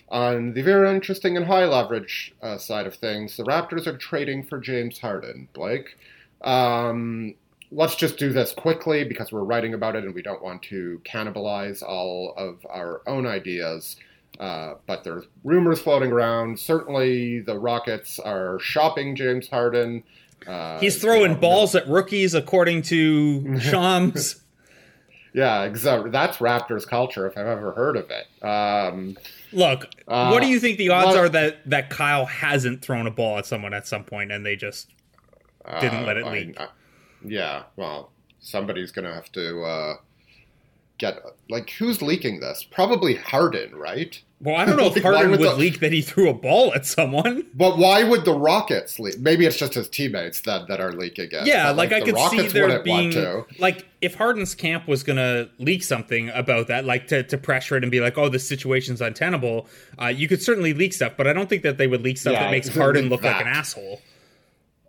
On 0.08 0.54
the 0.54 0.62
very 0.62 0.88
interesting 0.94 1.36
and 1.36 1.46
high 1.46 1.64
leverage 1.64 2.32
uh, 2.40 2.58
side 2.58 2.86
of 2.86 2.94
things, 2.94 3.36
the 3.36 3.42
Raptors 3.42 3.86
are 3.88 3.96
trading 3.96 4.44
for 4.44 4.60
James 4.60 4.98
Harden, 5.00 5.48
Blake. 5.52 5.96
Um, 6.42 7.34
let's 7.70 7.96
just 7.96 8.18
do 8.18 8.32
this 8.32 8.52
quickly 8.52 9.04
because 9.04 9.32
we're 9.32 9.44
writing 9.44 9.74
about 9.74 9.96
it 9.96 10.04
and 10.04 10.14
we 10.14 10.22
don't 10.22 10.42
want 10.42 10.62
to 10.62 11.00
cannibalize 11.04 11.82
all 11.82 12.34
of 12.36 12.64
our 12.68 13.02
own 13.06 13.26
ideas. 13.26 13.96
Uh, 14.38 14.74
but 14.86 15.02
there's 15.02 15.24
rumors 15.44 15.80
floating 15.80 16.12
around. 16.12 16.58
Certainly, 16.58 17.40
the 17.40 17.58
Rockets 17.58 18.18
are 18.18 18.58
shopping 18.60 19.16
James 19.16 19.48
Harden. 19.48 20.04
Uh, 20.46 20.78
He's 20.78 21.00
throwing 21.00 21.22
you 21.22 21.28
know, 21.28 21.34
balls 21.36 21.74
at 21.74 21.88
rookies, 21.88 22.34
according 22.34 22.82
to 22.82 23.58
Shams. 23.60 24.42
yeah, 25.32 25.64
exactly. 25.64 26.10
That's 26.10 26.36
Raptors 26.36 26.86
culture, 26.86 27.26
if 27.26 27.38
I've 27.38 27.46
ever 27.46 27.72
heard 27.72 27.96
of 27.96 28.10
it. 28.10 28.44
Um, 28.44 29.16
Look, 29.52 29.86
uh, 30.06 30.30
what 30.30 30.42
do 30.42 30.48
you 30.48 30.60
think 30.60 30.76
the 30.76 30.90
odds 30.90 31.14
well, 31.14 31.24
are 31.24 31.28
that 31.30 31.70
that 31.70 31.88
Kyle 31.88 32.26
hasn't 32.26 32.82
thrown 32.82 33.06
a 33.06 33.10
ball 33.10 33.38
at 33.38 33.46
someone 33.46 33.72
at 33.72 33.86
some 33.86 34.04
point 34.04 34.30
and 34.30 34.44
they 34.44 34.56
just 34.56 34.90
didn't 35.80 36.04
let 36.04 36.18
it 36.18 36.24
uh, 36.24 36.30
leak? 36.30 36.60
I, 36.60 36.68
yeah, 37.26 37.64
well, 37.76 38.10
somebody's 38.40 38.92
gonna 38.92 39.14
have 39.14 39.30
to 39.32 39.62
uh, 39.62 39.94
get 40.98 41.22
like 41.48 41.70
who's 41.70 42.02
leaking 42.02 42.40
this? 42.40 42.64
Probably 42.64 43.14
Harden, 43.14 43.74
right? 43.74 44.20
Well, 44.40 44.56
I 44.56 44.66
don't 44.66 44.76
know 44.76 44.86
like, 44.88 44.98
if 44.98 45.02
Harden 45.02 45.30
would, 45.30 45.40
would 45.40 45.50
the... 45.50 45.56
leak 45.56 45.80
that 45.80 45.92
he 45.92 46.02
threw 46.02 46.28
a 46.28 46.34
ball 46.34 46.74
at 46.74 46.84
someone. 46.84 47.46
But 47.54 47.78
why 47.78 48.04
would 48.04 48.24
the 48.24 48.34
Rockets 48.34 48.98
leak? 48.98 49.18
Maybe 49.18 49.46
it's 49.46 49.56
just 49.56 49.74
his 49.74 49.88
teammates 49.88 50.40
that, 50.40 50.68
that 50.68 50.80
are 50.80 50.92
leaking 50.92 51.30
it. 51.32 51.46
Yeah, 51.46 51.68
but, 51.68 51.76
like, 51.76 51.90
like, 51.90 52.02
I 52.02 52.04
could 52.04 52.14
Rockets 52.14 52.42
see 52.42 52.48
there 52.48 52.82
being 52.82 53.44
like 53.58 53.86
if 54.00 54.14
Harden's 54.14 54.54
camp 54.54 54.86
was 54.86 55.02
gonna 55.02 55.48
leak 55.58 55.82
something 55.82 56.28
about 56.30 56.68
that, 56.68 56.84
like 56.84 57.08
to, 57.08 57.22
to 57.24 57.38
pressure 57.38 57.76
it 57.76 57.84
and 57.84 57.90
be 57.90 58.00
like, 58.00 58.18
"Oh, 58.18 58.28
this 58.28 58.46
situation's 58.46 59.00
untenable," 59.00 59.68
uh, 60.00 60.06
you 60.08 60.28
could 60.28 60.42
certainly 60.42 60.74
leak 60.74 60.92
stuff. 60.92 61.14
But 61.16 61.26
I 61.26 61.32
don't 61.32 61.48
think 61.48 61.62
that 61.62 61.78
they 61.78 61.86
would 61.86 62.02
leak 62.02 62.18
stuff 62.18 62.34
yeah, 62.34 62.44
that 62.44 62.50
makes 62.50 62.68
Harden 62.74 63.08
look 63.08 63.22
like 63.22 63.40
an 63.40 63.48
asshole. 63.48 64.00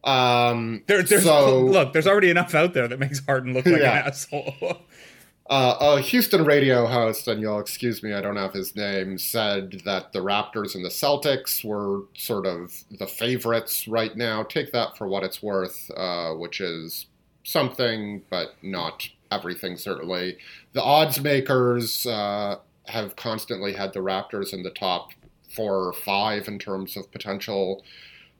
Um, 0.08 0.84
there, 0.88 1.04
there's 1.04 1.24
so, 1.24 1.60
look, 1.65 1.91
there's 1.91 2.08
already 2.08 2.30
enough 2.30 2.56
out 2.56 2.74
there 2.74 2.88
that 2.88 2.98
makes 2.98 3.24
Harden 3.26 3.54
look 3.54 3.65
like 3.65 3.82
yeah. 3.82 4.00
an 4.00 4.08
asshole. 4.08 4.56
uh, 5.50 5.78
a 5.80 6.02
Houston 6.02 6.46
radio 6.46 6.88
host, 6.88 7.28
and 7.28 7.41
you'll 7.41 7.60
excuse 7.60 8.02
me, 8.02 8.13
I 8.13 8.22
don't 8.22 8.38
have 8.38 8.54
his 8.54 8.74
name, 8.74 9.17
said 9.17 9.82
that 9.84 10.13
the 10.13 10.20
Raptors 10.20 10.76
and 10.76 10.86
the 10.86 10.89
Celtics 10.89 11.63
were 11.63 12.04
sort 12.15 12.46
of 12.46 12.86
the 12.89 13.06
favorites 13.06 13.86
right 13.86 14.15
now. 14.15 14.43
Take 14.43 14.72
that 14.72 14.98
for 14.98 15.08
what 15.10 15.24
it's 15.24 15.43
worth, 15.43 15.91
uh, 15.98 16.32
which 16.34 16.62
is 16.62 17.08
something, 17.43 18.24
but 18.30 18.56
not 18.62 19.10
everything, 19.30 19.76
certainly. 19.76 20.38
The 20.72 20.84
odds 20.84 21.20
makers 21.20 22.06
uh, 22.06 22.60
have 22.86 23.17
constantly 23.17 23.74
had 23.74 23.91
the 23.91 24.00
Raptors 24.00 24.54
in 24.54 24.63
the 24.63 24.70
top 24.70 25.12
four 25.54 25.88
or 25.88 25.93
five 25.93 26.48
in 26.48 26.60
terms 26.60 26.96
of 26.96 27.12
potential 27.12 27.84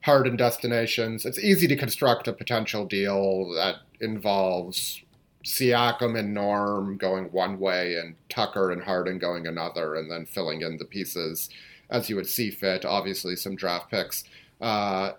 Harden 0.02 0.36
destinations. 0.36 1.26
It's 1.26 1.38
easy 1.38 1.66
to 1.66 1.76
construct 1.76 2.28
a 2.28 2.32
potential 2.32 2.86
deal 2.86 3.52
that 3.54 3.76
involves 4.00 5.02
Siakam 5.44 6.18
and 6.18 6.34
Norm 6.34 6.96
going 6.96 7.24
one 7.32 7.58
way 7.58 7.96
and 7.96 8.14
Tucker 8.28 8.70
and 8.70 8.82
Harden 8.82 9.18
going 9.18 9.46
another, 9.46 9.94
and 9.94 10.10
then 10.10 10.26
filling 10.26 10.62
in 10.62 10.78
the 10.78 10.84
pieces 10.84 11.50
as 11.90 12.08
you 12.08 12.16
would 12.16 12.26
see 12.26 12.50
fit. 12.50 12.84
Obviously, 12.84 13.34
some 13.36 13.56
draft 13.56 13.90
picks. 13.90 14.24
Uh, 14.60 15.12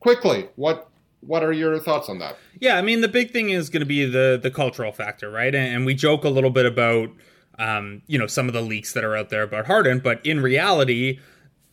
quickly, 0.00 0.48
what 0.56 0.88
what 1.20 1.42
are 1.42 1.52
your 1.52 1.78
thoughts 1.78 2.08
on 2.08 2.18
that? 2.18 2.36
Yeah, 2.60 2.76
I 2.76 2.82
mean, 2.82 3.00
the 3.00 3.08
big 3.08 3.32
thing 3.32 3.50
is 3.50 3.70
going 3.70 3.80
to 3.80 3.86
be 3.86 4.04
the 4.04 4.38
the 4.40 4.50
cultural 4.50 4.92
factor, 4.92 5.30
right? 5.30 5.54
And, 5.54 5.76
and 5.76 5.86
we 5.86 5.94
joke 5.94 6.24
a 6.24 6.28
little 6.28 6.50
bit 6.50 6.66
about 6.66 7.10
um, 7.58 8.02
you 8.06 8.18
know 8.18 8.26
some 8.26 8.48
of 8.48 8.54
the 8.54 8.62
leaks 8.62 8.92
that 8.92 9.04
are 9.04 9.16
out 9.16 9.30
there 9.30 9.42
about 9.42 9.66
Harden, 9.66 10.00
but 10.00 10.24
in 10.24 10.40
reality 10.40 11.20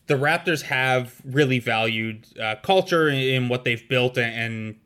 the 0.06 0.14
Raptors 0.14 0.62
have 0.62 1.20
really 1.24 1.58
valued 1.58 2.26
uh, 2.38 2.56
culture 2.62 3.08
in 3.08 3.48
what 3.48 3.64
they've 3.64 3.86
built 3.88 4.16
and, 4.16 4.76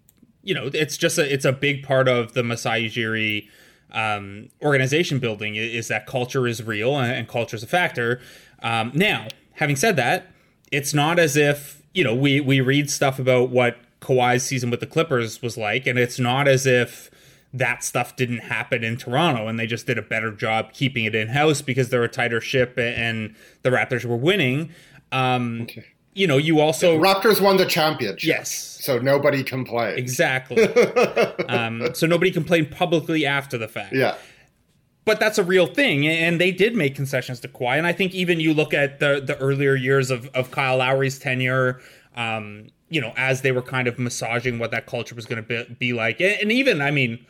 you 0.42 0.54
know, 0.54 0.70
it's 0.72 0.96
just 0.96 1.18
a 1.18 1.32
it's 1.32 1.44
a 1.44 1.52
big 1.52 1.82
part 1.82 2.08
of 2.08 2.32
the 2.32 2.42
Masai 2.42 2.88
Ujiri 2.88 3.48
um, 3.92 4.48
organization 4.62 5.18
building 5.18 5.56
is 5.56 5.88
that 5.88 6.06
culture 6.06 6.46
is 6.46 6.62
real 6.62 6.96
and, 6.96 7.12
and 7.12 7.28
culture 7.28 7.56
is 7.56 7.62
a 7.62 7.66
factor. 7.66 8.20
Um, 8.62 8.92
now, 8.94 9.28
having 9.54 9.76
said 9.76 9.96
that, 9.96 10.28
it's 10.72 10.94
not 10.94 11.18
as 11.18 11.36
if 11.36 11.82
you 11.92 12.04
know 12.04 12.14
we 12.14 12.40
we 12.40 12.60
read 12.60 12.90
stuff 12.90 13.18
about 13.18 13.50
what 13.50 13.78
Kawhi's 14.00 14.42
season 14.42 14.70
with 14.70 14.80
the 14.80 14.86
Clippers 14.86 15.42
was 15.42 15.56
like, 15.56 15.86
and 15.86 15.98
it's 15.98 16.18
not 16.18 16.48
as 16.48 16.66
if 16.66 17.10
that 17.52 17.82
stuff 17.82 18.14
didn't 18.14 18.38
happen 18.38 18.84
in 18.84 18.96
Toronto 18.96 19.48
and 19.48 19.58
they 19.58 19.66
just 19.66 19.86
did 19.86 19.98
a 19.98 20.02
better 20.02 20.30
job 20.30 20.72
keeping 20.72 21.04
it 21.04 21.16
in 21.16 21.28
house 21.28 21.62
because 21.62 21.88
they're 21.88 22.04
a 22.04 22.08
tighter 22.08 22.40
ship 22.40 22.78
and 22.78 23.34
the 23.62 23.70
Raptors 23.70 24.04
were 24.04 24.16
winning. 24.16 24.70
Um, 25.12 25.62
okay. 25.62 25.84
You 26.12 26.26
know, 26.26 26.38
you 26.38 26.60
also 26.60 26.98
Raptors 26.98 27.40
won 27.40 27.56
the 27.56 27.66
championship. 27.66 28.24
Yes, 28.24 28.50
so 28.82 28.98
nobody 28.98 29.44
complained. 29.44 29.98
Exactly. 29.98 30.64
um, 31.48 31.94
so 31.94 32.06
nobody 32.06 32.32
complained 32.32 32.72
publicly 32.72 33.24
after 33.24 33.56
the 33.56 33.68
fact. 33.68 33.94
Yeah. 33.94 34.16
But 35.04 35.18
that's 35.18 35.38
a 35.38 35.44
real 35.44 35.66
thing, 35.66 36.06
and 36.06 36.40
they 36.40 36.50
did 36.52 36.74
make 36.74 36.94
concessions 36.94 37.40
to 37.40 37.48
Kawhi. 37.48 37.78
And 37.78 37.86
I 37.86 37.92
think 37.92 38.14
even 38.14 38.38
you 38.38 38.52
look 38.52 38.74
at 38.74 38.98
the 39.00 39.22
the 39.24 39.36
earlier 39.38 39.74
years 39.74 40.10
of, 40.10 40.26
of 40.34 40.50
Kyle 40.50 40.78
Lowry's 40.78 41.18
tenure, 41.18 41.80
um, 42.16 42.68
you 42.88 43.00
know, 43.00 43.12
as 43.16 43.42
they 43.42 43.52
were 43.52 43.62
kind 43.62 43.88
of 43.88 43.98
massaging 43.98 44.58
what 44.58 44.72
that 44.72 44.86
culture 44.86 45.14
was 45.14 45.26
going 45.26 45.42
to 45.42 45.64
be, 45.64 45.74
be 45.74 45.92
like, 45.92 46.20
and, 46.20 46.42
and 46.42 46.52
even 46.52 46.82
I 46.82 46.90
mean, 46.90 47.24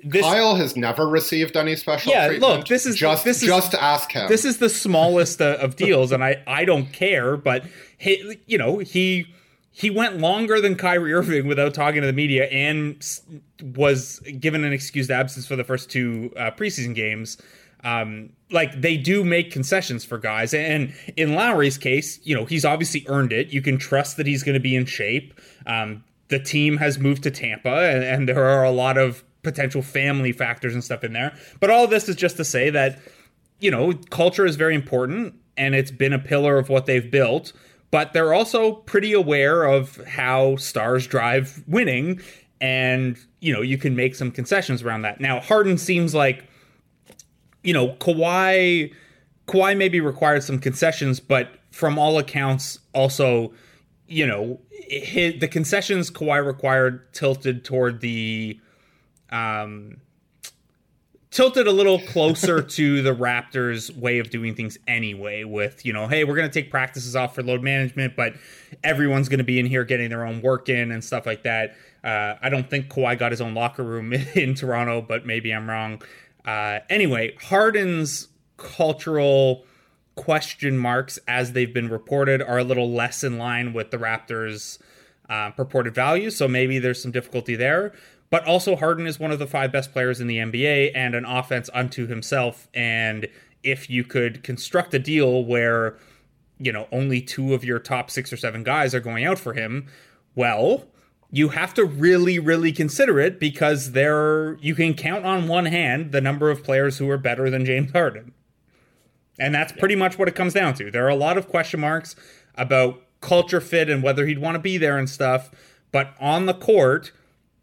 this, 0.00 0.22
Kyle 0.22 0.54
has 0.54 0.76
never 0.76 1.08
received 1.08 1.56
any 1.56 1.76
special. 1.76 2.12
Yeah, 2.12 2.28
treatment. 2.28 2.58
look, 2.58 2.68
this 2.68 2.86
is 2.86 2.96
just 2.96 3.24
this 3.24 3.42
is, 3.42 3.48
just 3.48 3.74
ask 3.74 4.12
him. 4.12 4.28
This 4.28 4.44
is 4.44 4.58
the 4.58 4.68
smallest 4.68 5.40
uh, 5.40 5.56
of 5.60 5.76
deals, 5.76 6.12
and 6.12 6.22
I 6.22 6.42
I 6.46 6.64
don't 6.64 6.92
care. 6.92 7.36
But 7.36 7.64
he, 7.98 8.38
you 8.46 8.58
know, 8.58 8.78
he 8.78 9.26
he 9.70 9.90
went 9.90 10.18
longer 10.18 10.60
than 10.60 10.76
Kyrie 10.76 11.12
Irving 11.12 11.48
without 11.48 11.74
talking 11.74 12.00
to 12.02 12.06
the 12.06 12.12
media, 12.12 12.44
and 12.46 13.04
was 13.76 14.20
given 14.38 14.62
an 14.62 14.72
excused 14.72 15.10
absence 15.10 15.46
for 15.46 15.56
the 15.56 15.64
first 15.64 15.90
two 15.90 16.32
uh, 16.36 16.50
preseason 16.52 16.94
games. 16.94 17.38
Um, 17.82 18.30
like 18.50 18.80
they 18.80 18.96
do 18.96 19.24
make 19.24 19.50
concessions 19.50 20.04
for 20.04 20.18
guys, 20.18 20.54
and 20.54 20.94
in 21.16 21.34
Lowry's 21.34 21.76
case, 21.76 22.20
you 22.22 22.34
know, 22.34 22.44
he's 22.44 22.64
obviously 22.64 23.04
earned 23.08 23.32
it. 23.32 23.48
You 23.48 23.60
can 23.60 23.78
trust 23.78 24.16
that 24.18 24.26
he's 24.26 24.42
going 24.42 24.54
to 24.54 24.60
be 24.60 24.76
in 24.76 24.86
shape. 24.86 25.38
Um, 25.66 26.04
the 26.28 26.38
team 26.38 26.76
has 26.78 26.98
moved 26.98 27.24
to 27.24 27.30
Tampa, 27.30 27.90
and, 27.90 28.04
and 28.04 28.28
there 28.28 28.44
are 28.44 28.64
a 28.64 28.70
lot 28.70 28.96
of 28.96 29.24
potential 29.44 29.82
family 29.82 30.32
factors 30.32 30.74
and 30.74 30.82
stuff 30.82 31.04
in 31.04 31.12
there. 31.12 31.36
But 31.60 31.70
all 31.70 31.86
this 31.86 32.08
is 32.08 32.16
just 32.16 32.36
to 32.38 32.44
say 32.44 32.70
that, 32.70 32.98
you 33.60 33.70
know, 33.70 33.92
culture 34.10 34.44
is 34.44 34.56
very 34.56 34.74
important 34.74 35.34
and 35.56 35.74
it's 35.74 35.92
been 35.92 36.12
a 36.12 36.18
pillar 36.18 36.58
of 36.58 36.68
what 36.68 36.86
they've 36.86 37.08
built. 37.08 37.52
But 37.92 38.12
they're 38.12 38.34
also 38.34 38.72
pretty 38.72 39.12
aware 39.12 39.62
of 39.62 40.04
how 40.04 40.56
stars 40.56 41.06
drive 41.06 41.62
winning. 41.68 42.20
And, 42.60 43.16
you 43.40 43.52
know, 43.52 43.60
you 43.60 43.78
can 43.78 43.94
make 43.94 44.16
some 44.16 44.32
concessions 44.32 44.82
around 44.82 45.02
that. 45.02 45.20
Now, 45.20 45.38
Harden 45.38 45.78
seems 45.78 46.14
like, 46.14 46.44
you 47.62 47.72
know, 47.72 47.90
Kawhi. 47.90 48.92
Kawhi 49.46 49.76
maybe 49.76 50.00
required 50.00 50.42
some 50.42 50.58
concessions, 50.58 51.20
but 51.20 51.50
from 51.70 51.98
all 51.98 52.18
accounts, 52.18 52.78
also, 52.94 53.52
you 54.08 54.26
know, 54.26 54.58
his, 54.70 55.38
the 55.38 55.48
concessions 55.48 56.10
Kawhi 56.10 56.44
required 56.44 57.12
tilted 57.12 57.64
toward 57.64 58.00
the 58.00 58.58
um, 59.34 60.00
tilted 61.30 61.66
a 61.66 61.72
little 61.72 61.98
closer 61.98 62.62
to 62.78 63.02
the 63.02 63.14
Raptors' 63.14 63.94
way 63.94 64.20
of 64.20 64.30
doing 64.30 64.54
things 64.54 64.78
anyway. 64.86 65.44
With 65.44 65.84
you 65.84 65.92
know, 65.92 66.06
hey, 66.06 66.24
we're 66.24 66.36
going 66.36 66.48
to 66.48 66.62
take 66.62 66.70
practices 66.70 67.16
off 67.16 67.34
for 67.34 67.42
load 67.42 67.62
management, 67.62 68.16
but 68.16 68.34
everyone's 68.82 69.28
going 69.28 69.38
to 69.38 69.44
be 69.44 69.58
in 69.58 69.66
here 69.66 69.84
getting 69.84 70.08
their 70.08 70.24
own 70.24 70.40
work 70.40 70.68
in 70.68 70.92
and 70.92 71.04
stuff 71.04 71.26
like 71.26 71.42
that. 71.42 71.74
Uh, 72.02 72.36
I 72.40 72.48
don't 72.48 72.68
think 72.68 72.88
Kawhi 72.88 73.18
got 73.18 73.32
his 73.32 73.40
own 73.40 73.54
locker 73.54 73.82
room 73.82 74.12
in 74.34 74.54
Toronto, 74.54 75.02
but 75.02 75.26
maybe 75.26 75.52
I'm 75.52 75.68
wrong. 75.68 76.02
Uh, 76.44 76.80
anyway, 76.88 77.34
Harden's 77.40 78.28
cultural 78.56 79.64
question 80.14 80.78
marks, 80.78 81.18
as 81.26 81.52
they've 81.52 81.72
been 81.72 81.88
reported, 81.88 82.42
are 82.42 82.58
a 82.58 82.64
little 82.64 82.90
less 82.90 83.24
in 83.24 83.38
line 83.38 83.72
with 83.72 83.90
the 83.90 83.96
Raptors' 83.96 84.78
uh, 85.28 85.50
purported 85.50 85.94
values. 85.94 86.36
So 86.36 86.46
maybe 86.46 86.78
there's 86.78 87.02
some 87.02 87.10
difficulty 87.10 87.56
there. 87.56 87.94
But 88.30 88.44
also, 88.46 88.74
Harden 88.76 89.06
is 89.06 89.18
one 89.18 89.30
of 89.30 89.38
the 89.38 89.46
five 89.46 89.70
best 89.70 89.92
players 89.92 90.20
in 90.20 90.26
the 90.26 90.38
NBA 90.38 90.92
and 90.94 91.14
an 91.14 91.24
offense 91.24 91.70
unto 91.72 92.06
himself. 92.06 92.68
And 92.74 93.28
if 93.62 93.88
you 93.88 94.04
could 94.04 94.42
construct 94.42 94.92
a 94.94 94.98
deal 94.98 95.44
where, 95.44 95.96
you 96.58 96.72
know, 96.72 96.88
only 96.90 97.20
two 97.20 97.54
of 97.54 97.64
your 97.64 97.78
top 97.78 98.10
six 98.10 98.32
or 98.32 98.36
seven 98.36 98.64
guys 98.64 98.94
are 98.94 99.00
going 99.00 99.24
out 99.24 99.38
for 99.38 99.52
him, 99.52 99.86
well, 100.34 100.86
you 101.30 101.48
have 101.48 101.74
to 101.74 101.84
really, 101.84 102.38
really 102.38 102.72
consider 102.72 103.18
it 103.18 103.40
because 103.40 103.92
there 103.92 104.54
you 104.60 104.74
can 104.74 104.94
count 104.94 105.24
on 105.24 105.48
one 105.48 105.66
hand 105.66 106.12
the 106.12 106.20
number 106.20 106.50
of 106.50 106.62
players 106.62 106.98
who 106.98 107.10
are 107.10 107.18
better 107.18 107.50
than 107.50 107.64
James 107.64 107.92
Harden. 107.92 108.32
And 109.38 109.54
that's 109.54 109.72
pretty 109.72 109.96
much 109.96 110.18
what 110.18 110.28
it 110.28 110.36
comes 110.36 110.54
down 110.54 110.74
to. 110.74 110.90
There 110.90 111.04
are 111.04 111.10
a 111.10 111.16
lot 111.16 111.36
of 111.36 111.48
question 111.48 111.80
marks 111.80 112.14
about 112.54 113.02
culture 113.20 113.60
fit 113.60 113.90
and 113.90 114.02
whether 114.02 114.26
he'd 114.26 114.38
want 114.38 114.54
to 114.54 114.60
be 114.60 114.78
there 114.78 114.96
and 114.96 115.10
stuff. 115.10 115.50
But 115.90 116.14
on 116.20 116.46
the 116.46 116.54
court, 116.54 117.10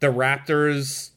the 0.02 0.08
Raptors, 0.08 1.10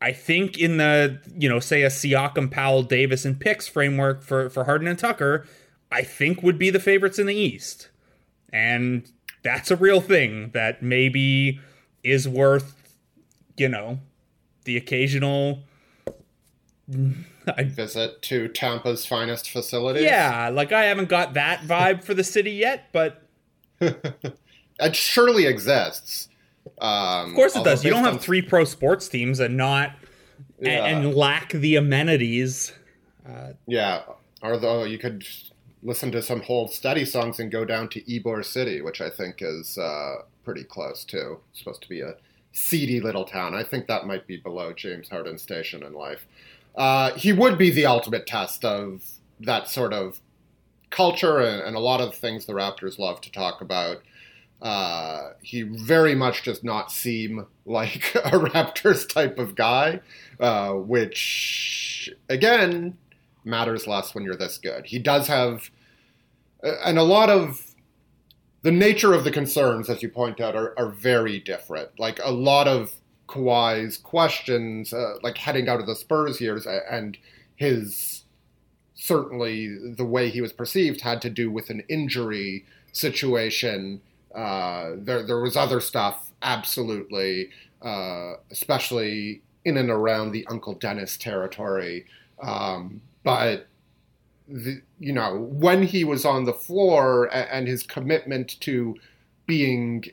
I 0.00 0.12
think 0.12 0.58
in 0.58 0.76
the, 0.76 1.18
you 1.34 1.48
know, 1.48 1.58
say 1.58 1.82
a 1.82 1.88
Siakam, 1.88 2.50
Powell, 2.50 2.82
Davis, 2.82 3.24
and 3.24 3.40
picks 3.40 3.66
framework 3.66 4.22
for, 4.22 4.50
for 4.50 4.64
Harden 4.64 4.86
and 4.86 4.98
Tucker, 4.98 5.46
I 5.90 6.02
think 6.02 6.42
would 6.42 6.58
be 6.58 6.68
the 6.68 6.78
favorites 6.78 7.18
in 7.18 7.26
the 7.26 7.34
East. 7.34 7.88
And 8.52 9.10
that's 9.42 9.70
a 9.70 9.76
real 9.76 10.02
thing 10.02 10.50
that 10.50 10.82
maybe 10.82 11.60
is 12.04 12.28
worth, 12.28 12.94
you 13.56 13.70
know, 13.70 14.00
the 14.64 14.76
occasional 14.76 15.60
I, 17.56 17.64
visit 17.64 18.20
to 18.22 18.48
Tampa's 18.48 19.06
finest 19.06 19.48
facilities. 19.48 20.02
Yeah, 20.02 20.50
like 20.50 20.72
I 20.72 20.84
haven't 20.84 21.08
got 21.08 21.32
that 21.34 21.62
vibe 21.62 22.04
for 22.04 22.12
the 22.12 22.24
city 22.24 22.52
yet, 22.52 22.88
but 22.92 23.22
it 23.80 24.94
surely 24.94 25.46
exists. 25.46 26.28
Um, 26.80 27.30
of 27.30 27.34
course 27.34 27.56
it 27.56 27.64
does. 27.64 27.84
You 27.84 27.90
don't 27.90 28.04
have 28.04 28.20
three 28.20 28.42
pro 28.42 28.64
sports 28.64 29.08
teams 29.08 29.40
and 29.40 29.56
not 29.56 29.92
yeah. 30.60 30.84
and, 30.84 31.06
and, 31.06 31.14
lack 31.14 31.52
the 31.52 31.76
amenities. 31.76 32.72
Uh, 33.28 33.52
yeah, 33.66 34.02
although 34.42 34.84
you 34.84 34.98
could 34.98 35.26
listen 35.82 36.12
to 36.12 36.22
some 36.22 36.40
Hold 36.42 36.70
study 36.70 37.04
songs 37.04 37.40
and 37.40 37.50
go 37.50 37.64
down 37.64 37.88
to 37.90 38.02
Ybor 38.02 38.44
City, 38.44 38.80
which 38.80 39.00
I 39.00 39.10
think 39.10 39.36
is 39.40 39.78
uh, 39.78 40.16
pretty 40.44 40.64
close 40.64 41.04
too. 41.04 41.38
It's 41.50 41.60
supposed 41.60 41.82
to 41.82 41.88
be 41.88 42.00
a 42.00 42.14
seedy 42.52 43.00
little 43.00 43.24
town. 43.24 43.54
I 43.54 43.62
think 43.62 43.86
that 43.86 44.06
might 44.06 44.26
be 44.26 44.36
below 44.36 44.72
James 44.72 45.08
Harden 45.08 45.38
Station 45.38 45.82
in 45.82 45.92
life. 45.92 46.26
Uh, 46.76 47.12
he 47.14 47.32
would 47.32 47.58
be 47.58 47.70
the 47.70 47.86
ultimate 47.86 48.26
test 48.26 48.64
of 48.64 49.02
that 49.40 49.68
sort 49.68 49.92
of 49.92 50.20
culture 50.90 51.38
and, 51.38 51.62
and, 51.62 51.76
a 51.76 51.80
lot 51.80 52.00
of 52.00 52.10
the 52.10 52.16
things 52.16 52.46
the 52.46 52.52
Raptors 52.52 52.98
love 52.98 53.20
to 53.22 53.30
talk 53.30 53.60
about. 53.60 54.02
Uh, 54.60 55.30
he 55.40 55.62
very 55.62 56.14
much 56.14 56.42
does 56.42 56.62
not 56.62 56.92
seem 56.92 57.46
like 57.64 58.14
a 58.24 58.30
Raptors 58.30 59.08
type 59.08 59.38
of 59.38 59.54
guy, 59.54 60.00
uh, 60.38 60.72
which 60.72 62.10
again 62.28 62.96
matters 63.44 63.86
less 63.86 64.14
when 64.14 64.24
you're 64.24 64.36
this 64.36 64.58
good. 64.58 64.86
He 64.86 64.98
does 64.98 65.26
have, 65.28 65.70
and 66.62 66.98
a 66.98 67.02
lot 67.02 67.30
of 67.30 67.74
the 68.62 68.70
nature 68.70 69.14
of 69.14 69.24
the 69.24 69.30
concerns, 69.30 69.88
as 69.88 70.02
you 70.02 70.10
point 70.10 70.40
out, 70.40 70.54
are, 70.54 70.78
are 70.78 70.90
very 70.90 71.38
different. 71.38 71.98
Like 71.98 72.20
a 72.22 72.30
lot 72.30 72.68
of 72.68 72.92
Kawhi's 73.26 73.96
questions, 73.96 74.92
uh, 74.92 75.14
like 75.22 75.38
heading 75.38 75.68
out 75.68 75.80
of 75.80 75.86
the 75.86 75.96
Spurs 75.96 76.40
years, 76.40 76.66
and 76.66 77.16
his 77.56 78.24
certainly 78.94 79.78
the 79.94 80.04
way 80.04 80.28
he 80.28 80.42
was 80.42 80.52
perceived 80.52 81.00
had 81.00 81.22
to 81.22 81.30
do 81.30 81.50
with 81.50 81.70
an 81.70 81.82
injury 81.88 82.66
situation 82.92 84.02
uh, 84.34 84.92
there, 84.96 85.22
there 85.22 85.40
was 85.40 85.56
other 85.56 85.80
stuff, 85.80 86.30
absolutely, 86.42 87.50
uh, 87.82 88.34
especially 88.50 89.42
in 89.64 89.76
and 89.76 89.90
around 89.90 90.32
the 90.32 90.46
Uncle 90.48 90.74
Dennis 90.74 91.16
territory. 91.16 92.06
Um, 92.42 93.02
but 93.22 93.66
the, 94.48 94.82
you 94.98 95.12
know, 95.12 95.36
when 95.36 95.82
he 95.82 96.04
was 96.04 96.24
on 96.24 96.44
the 96.44 96.52
floor 96.52 97.32
and 97.34 97.68
his 97.68 97.82
commitment 97.82 98.60
to 98.60 98.96
being 99.46 100.04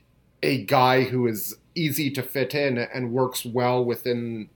a 0.44 0.64
guy 0.66 1.04
who 1.04 1.28
is 1.28 1.56
easy 1.76 2.12
to 2.12 2.24
fit 2.24 2.54
in 2.54 2.78
and 2.78 3.12
works 3.12 3.46
well 3.46 3.84
within 3.84 4.50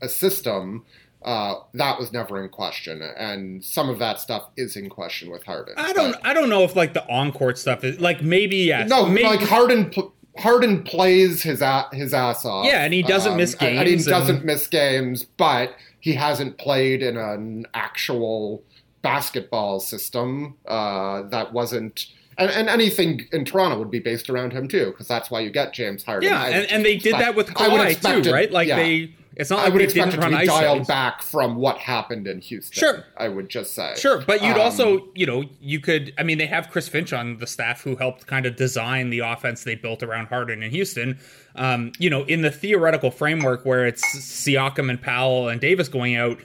a 0.00 0.08
system, 0.08 0.84
uh, 1.28 1.60
that 1.74 1.98
was 1.98 2.10
never 2.10 2.42
in 2.42 2.48
question, 2.48 3.02
and 3.02 3.62
some 3.62 3.90
of 3.90 3.98
that 3.98 4.18
stuff 4.18 4.48
is 4.56 4.76
in 4.76 4.88
question 4.88 5.30
with 5.30 5.44
Harden. 5.44 5.74
I 5.76 5.92
don't, 5.92 6.16
I 6.22 6.32
don't 6.32 6.48
know 6.48 6.64
if 6.64 6.74
like 6.74 6.94
the 6.94 7.06
on 7.06 7.32
court 7.32 7.58
stuff 7.58 7.84
is 7.84 8.00
like 8.00 8.22
maybe 8.22 8.56
yes. 8.56 8.88
No, 8.88 9.04
maybe. 9.04 9.28
like 9.28 9.40
Harden. 9.40 9.92
Harden 10.38 10.84
plays 10.84 11.42
his 11.42 11.60
a- 11.60 11.88
his 11.92 12.14
ass 12.14 12.44
off. 12.44 12.64
Yeah, 12.64 12.84
and 12.84 12.94
he 12.94 13.02
doesn't 13.02 13.32
um, 13.32 13.38
miss 13.38 13.56
games. 13.56 13.78
And 13.78 13.88
he 13.88 13.96
doesn't 13.96 14.44
miss 14.44 14.68
games, 14.68 15.24
but 15.24 15.74
he 15.98 16.14
hasn't 16.14 16.58
played 16.58 17.02
in 17.02 17.16
an 17.16 17.66
actual 17.74 18.62
basketball 19.02 19.80
system 19.80 20.56
uh, 20.66 21.22
that 21.22 21.52
wasn't 21.52 22.06
and, 22.38 22.50
and 22.52 22.68
anything 22.68 23.26
in 23.32 23.44
Toronto 23.44 23.78
would 23.78 23.90
be 23.90 23.98
based 23.98 24.30
around 24.30 24.52
him 24.52 24.68
too, 24.68 24.86
because 24.86 25.08
that's 25.08 25.30
why 25.30 25.40
you 25.40 25.50
get 25.50 25.74
James 25.74 26.04
Harden. 26.04 26.30
Yeah, 26.30 26.46
and, 26.46 26.70
and 26.70 26.84
they 26.84 26.96
did 26.96 27.14
that 27.14 27.34
with 27.34 27.48
Kawhi 27.48 28.22
too, 28.22 28.30
right? 28.32 28.50
Like 28.50 28.68
yeah. 28.68 28.76
they, 28.76 29.12
it's 29.38 29.50
not 29.50 29.60
I 29.60 29.64
like 29.64 29.72
would 29.74 29.82
expect 29.82 30.14
it 30.14 30.20
to 30.20 30.26
be 30.28 30.46
dialed 30.46 30.48
settings. 30.48 30.86
back 30.88 31.22
from 31.22 31.56
what 31.56 31.78
happened 31.78 32.26
in 32.26 32.40
Houston. 32.40 32.78
Sure. 32.78 33.04
I 33.16 33.28
would 33.28 33.48
just 33.48 33.72
say. 33.74 33.94
Sure, 33.96 34.20
but 34.26 34.42
you'd 34.42 34.56
Um, 34.56 34.60
also, 34.60 35.08
you 35.14 35.26
know, 35.26 35.44
you 35.60 35.78
could. 35.80 36.12
I 36.18 36.24
mean, 36.24 36.38
they 36.38 36.46
have 36.46 36.70
Chris 36.70 36.88
Finch 36.88 37.12
on 37.12 37.38
the 37.38 37.46
staff 37.46 37.82
who 37.82 37.94
helped 37.96 38.26
kind 38.26 38.46
of 38.46 38.56
design 38.56 39.10
the 39.10 39.20
offense 39.20 39.62
they 39.62 39.76
built 39.76 40.02
around 40.02 40.26
Harden 40.26 40.62
in 40.62 40.70
Houston. 40.72 41.18
Um, 41.54 41.92
you 41.98 42.10
know, 42.10 42.24
in 42.24 42.42
the 42.42 42.50
theoretical 42.50 43.10
framework 43.12 43.64
where 43.64 43.86
it's 43.86 44.04
Siakam 44.16 44.90
and 44.90 45.00
Powell 45.00 45.48
and 45.48 45.60
Davis 45.60 45.88
going 45.88 46.16
out, 46.16 46.38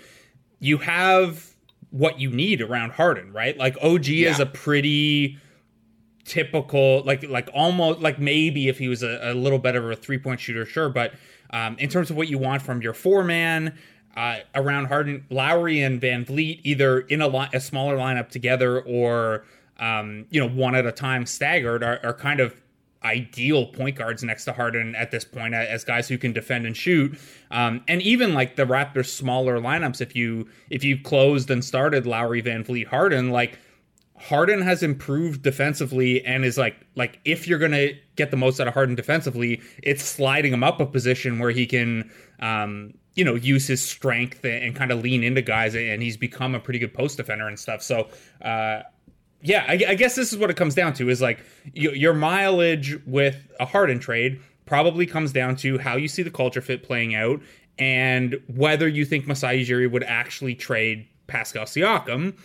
you 0.60 0.78
have 0.78 1.50
what 1.90 2.20
you 2.20 2.30
need 2.30 2.62
around 2.62 2.92
Harden, 2.92 3.34
right? 3.34 3.58
Like 3.58 3.76
OG 3.82 4.08
is 4.10 4.40
a 4.40 4.46
pretty 4.46 5.38
typical 6.26 7.04
like 7.04 7.24
like 7.24 7.50
almost 7.54 8.00
like 8.00 8.18
maybe 8.18 8.70
if 8.70 8.78
he 8.78 8.88
was 8.88 9.04
a, 9.04 9.20
a 9.24 9.34
little 9.34 9.60
better 9.60 9.92
of 9.92 9.98
a 9.98 10.02
three 10.02 10.18
point 10.18 10.40
shooter 10.40 10.66
sure 10.66 10.88
but 10.88 11.12
um, 11.54 11.78
in 11.80 11.88
terms 11.88 12.10
of 12.10 12.18
what 12.18 12.28
you 12.28 12.38
want 12.38 12.62
from 12.62 12.82
your 12.82 12.94
four 12.94 13.24
man 13.24 13.78
uh, 14.18 14.40
around 14.56 14.88
Harden 14.88 15.26
Lowry 15.30 15.82
and 15.82 16.02
VanVleet 16.02 16.60
either 16.64 17.00
in 17.00 17.22
a, 17.22 17.28
li- 17.28 17.50
a 17.54 17.60
smaller 17.60 17.96
lineup 17.96 18.30
together 18.30 18.82
or 18.82 19.46
um, 19.80 20.26
you 20.30 20.42
know 20.42 20.50
one 20.50 20.76
at 20.76 20.86
a 20.86 20.92
time 20.92 21.26
staggered 21.26 21.84
are, 21.84 22.00
are 22.04 22.14
kind 22.14 22.40
of 22.40 22.62
ideal 23.04 23.66
point 23.68 23.98
guards 23.98 24.24
next 24.24 24.46
to 24.46 24.54
Harden 24.54 24.96
at 24.96 25.12
this 25.12 25.26
point 25.26 25.54
as 25.54 25.84
guys 25.84 26.08
who 26.08 26.18
can 26.18 26.32
defend 26.32 26.66
and 26.66 26.76
shoot. 26.76 27.18
Um, 27.52 27.84
and 27.88 28.02
even 28.02 28.34
like 28.34 28.56
the 28.56 28.66
Raptors 28.66 29.08
smaller 29.08 29.60
lineups, 29.60 30.02
if 30.02 30.16
you 30.16 30.48
if 30.70 30.84
you 30.84 30.98
closed 31.00 31.50
and 31.52 31.64
started 31.64 32.06
Lowry, 32.06 32.42
VanVleet, 32.42 32.88
Harden, 32.88 33.32
like 33.32 33.60
Harden 34.18 34.62
has 34.62 34.84
improved 34.84 35.42
defensively 35.42 36.24
and 36.26 36.46
is 36.46 36.58
like 36.58 36.76
like 36.96 37.20
if 37.26 37.48
you're 37.48 37.60
gonna 37.60 37.90
get 38.16 38.32
the 38.32 38.38
most 38.38 38.60
out 38.60 38.68
of 38.68 38.74
Harden 38.74 38.96
defensively, 38.96 39.62
it's 39.82 40.04
sliding 40.04 40.54
him 40.54 40.64
up 40.64 40.80
a 40.80 40.86
position 40.86 41.40
where 41.40 41.52
he 41.52 41.66
can 41.66 42.10
um, 42.40 42.94
you 43.16 43.26
know 43.26 43.36
use 43.36 43.68
his 43.68 43.82
strength 43.82 44.46
and, 44.46 44.76
kind 44.76 44.92
of 44.92 45.02
lean 45.02 45.24
into 45.24 45.42
guys, 45.42 45.76
and 45.76 46.02
he's 46.02 46.18
become 46.18 46.56
a 46.56 46.60
pretty 46.60 46.80
good 46.80 46.94
post 46.94 47.18
defender 47.18 47.48
and 47.48 47.60
stuff. 47.60 47.82
So. 47.82 48.10
Uh, 48.42 48.84
yeah, 49.46 49.66
I, 49.68 49.74
I 49.90 49.96
guess 49.96 50.16
this 50.16 50.32
is 50.32 50.40
what 50.40 50.50
it 50.50 50.56
comes 50.56 50.74
down 50.74 50.94
to 50.94 51.10
is 51.10 51.22
like 51.22 51.40
y- 51.76 51.92
your 51.92 52.14
mileage 52.14 52.98
with 53.06 53.36
a 53.60 53.66
Harden 53.66 54.00
trade 54.00 54.40
probably 54.66 55.06
comes 55.06 55.34
down 55.34 55.58
to 55.58 55.78
how 55.80 55.98
you 55.98 56.08
see 56.08 56.24
the 56.24 56.32
culture 56.32 56.62
fit 56.62 56.82
playing 56.82 57.14
out 57.14 57.42
and 57.78 58.40
whether 58.48 58.88
you 58.88 59.04
think 59.04 59.28
Masai 59.28 59.66
Ujiri 59.66 59.92
would 59.92 60.04
actually 60.04 60.56
trade 60.56 61.08
Pascal 61.28 61.66
Siakam 61.66 62.38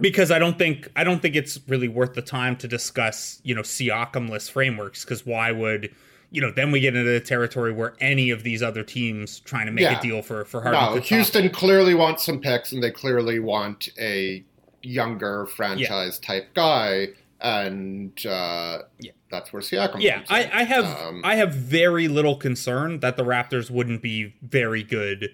because 0.00 0.30
I 0.30 0.38
don't 0.38 0.58
think 0.58 0.88
I 0.96 1.04
don't 1.04 1.20
think 1.20 1.36
it's 1.36 1.58
really 1.68 1.88
worth 1.88 2.14
the 2.14 2.22
time 2.22 2.56
to 2.56 2.68
discuss 2.68 3.40
you 3.44 3.54
know 3.54 3.62
Siakam-less 3.62 4.48
frameworks 4.48 5.04
because 5.04 5.24
why 5.26 5.52
would 5.52 5.94
you 6.30 6.40
know 6.40 6.50
then 6.50 6.70
we 6.72 6.80
get 6.80 6.96
into 6.96 7.10
the 7.10 7.20
territory 7.20 7.72
where 7.72 7.94
any 8.00 8.30
of 8.30 8.42
these 8.42 8.62
other 8.62 8.82
teams 8.82 9.40
trying 9.40 9.66
to 9.66 9.72
make 9.72 9.82
Yeah. 9.82 9.98
a 9.98 10.02
deal 10.02 10.22
for 10.22 10.44
for 10.44 10.62
Harden 10.62 10.94
No, 10.96 11.00
Houston 11.00 11.50
clearly 11.50 11.94
wants 11.94 12.24
some 12.24 12.40
picks, 12.40 12.72
and 12.72 12.82
they 12.82 12.90
clearly 12.90 13.38
want 13.38 13.90
a 13.98 14.42
younger 14.82 15.46
franchise 15.46 16.18
type 16.18 16.52
guy, 16.54 17.08
and 17.40 18.12
uh, 18.26 18.78
Yeah. 18.98 19.12
that's 19.30 19.52
where 19.52 19.62
Siakam. 19.62 20.00
Yeah, 20.00 20.22
I. 20.28 20.50
I 20.52 20.62
have 20.64 20.84
Um, 20.86 21.20
I 21.24 21.36
have 21.36 21.54
very 21.54 22.08
little 22.08 22.34
concern 22.36 23.00
that 23.00 23.16
the 23.16 23.24
Raptors 23.24 23.70
wouldn't 23.70 24.02
be 24.02 24.34
very 24.42 24.82
good 24.82 25.28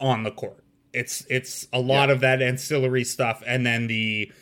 on 0.00 0.24
the 0.24 0.30
court. 0.30 0.62
It's 0.96 1.24
it's 1.28 1.68
a 1.72 1.78
lot 1.80 2.08
Yeah. 2.08 2.14
of 2.14 2.20
that 2.20 2.42
ancillary 2.42 3.04
stuff, 3.04 3.42
and 3.46 3.64
then 3.66 3.86
the 3.86 4.32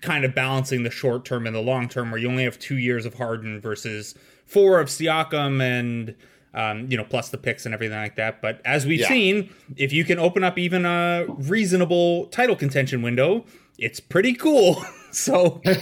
kind 0.00 0.24
of 0.24 0.34
balancing 0.34 0.82
the 0.82 0.90
short 0.90 1.24
term 1.24 1.46
and 1.46 1.54
the 1.56 1.60
long 1.60 1.88
term, 1.88 2.10
where 2.10 2.20
you 2.20 2.28
only 2.28 2.44
have 2.44 2.58
two 2.58 2.76
years 2.76 3.06
of 3.06 3.14
Harden 3.14 3.60
versus 3.60 4.14
four 4.46 4.80
of 4.80 4.88
Siakam, 4.88 5.62
and 5.62 6.14
um, 6.54 6.86
you 6.90 6.96
know 6.96 7.04
plus 7.04 7.30
the 7.30 7.38
picks 7.38 7.64
and 7.64 7.74
everything 7.74 7.96
like 7.98 8.16
that. 8.16 8.42
But 8.42 8.60
as 8.64 8.84
we've 8.84 9.00
Yeah. 9.00 9.08
seen, 9.08 9.50
if 9.76 9.92
you 9.92 10.04
can 10.04 10.18
open 10.18 10.44
up 10.44 10.58
even 10.58 10.84
a 10.84 11.24
reasonable 11.28 12.26
title 12.26 12.56
contention 12.56 13.00
window, 13.00 13.44
it's 13.78 14.00
pretty 14.00 14.34
cool. 14.34 14.84
so 15.12 15.62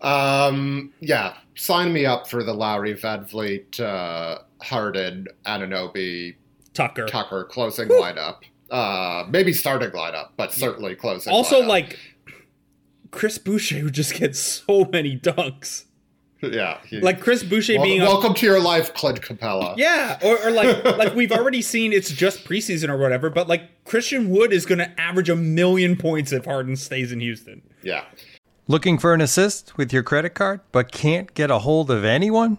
Um, 0.00 0.92
yeah, 1.00 1.34
sign 1.54 1.92
me 1.92 2.06
up 2.06 2.28
for 2.28 2.42
the 2.42 2.52
Lowry, 2.52 2.94
VanVleet, 2.94 3.78
uh, 3.80 4.38
Harden, 4.60 5.28
Anunoby, 5.46 6.34
Tucker. 6.74 7.06
Tucker 7.06 7.44
closing 7.44 7.88
lineup. 7.88 8.38
Uh, 8.70 9.26
maybe 9.28 9.52
starting 9.52 9.90
lineup, 9.90 10.28
but 10.36 10.52
certainly 10.52 10.94
closing. 10.94 11.32
also 11.32 11.62
lineup. 11.62 11.66
like 11.68 11.98
Chris 13.10 13.38
Boucher 13.38 13.76
who 13.78 13.90
just 13.90 14.14
gets 14.14 14.38
so 14.38 14.86
many 14.90 15.18
dunks. 15.18 15.84
yeah, 16.40 16.78
he- 16.88 17.00
Like 17.00 17.20
Chris 17.20 17.42
Boucher 17.42 17.74
wel- 17.74 17.82
being 17.84 18.00
a, 18.00 18.04
welcome 18.04 18.32
to 18.34 18.46
your 18.46 18.60
life, 18.60 18.94
Clint 18.94 19.20
Capela. 19.20 19.74
yeah, 19.76 20.18
or, 20.24 20.38
or 20.46 20.50
like 20.50 20.84
like 20.98 21.14
we've 21.14 21.32
already 21.32 21.60
seen 21.62 21.92
it's 21.92 22.10
just 22.10 22.44
preseason 22.44 22.88
or 22.88 22.96
whatever, 22.96 23.28
but 23.30 23.46
like 23.48 23.84
Christian 23.84 24.30
Wood 24.30 24.52
is 24.52 24.64
going 24.66 24.78
to 24.78 24.98
average 25.00 25.28
a 25.28 25.36
million 25.36 25.96
points 25.96 26.32
if 26.32 26.46
Harden 26.46 26.76
stays 26.76 27.12
in 27.12 27.20
Houston. 27.20 27.62
yeah. 27.82 28.04
Looking 28.68 28.96
for 28.96 29.12
an 29.12 29.20
assist 29.20 29.76
with 29.76 29.92
your 29.92 30.04
credit 30.04 30.30
card 30.30 30.60
but 30.70 30.92
can't 30.92 31.34
get 31.34 31.50
a 31.50 31.58
hold 31.58 31.90
of 31.90 32.04
anyone? 32.04 32.58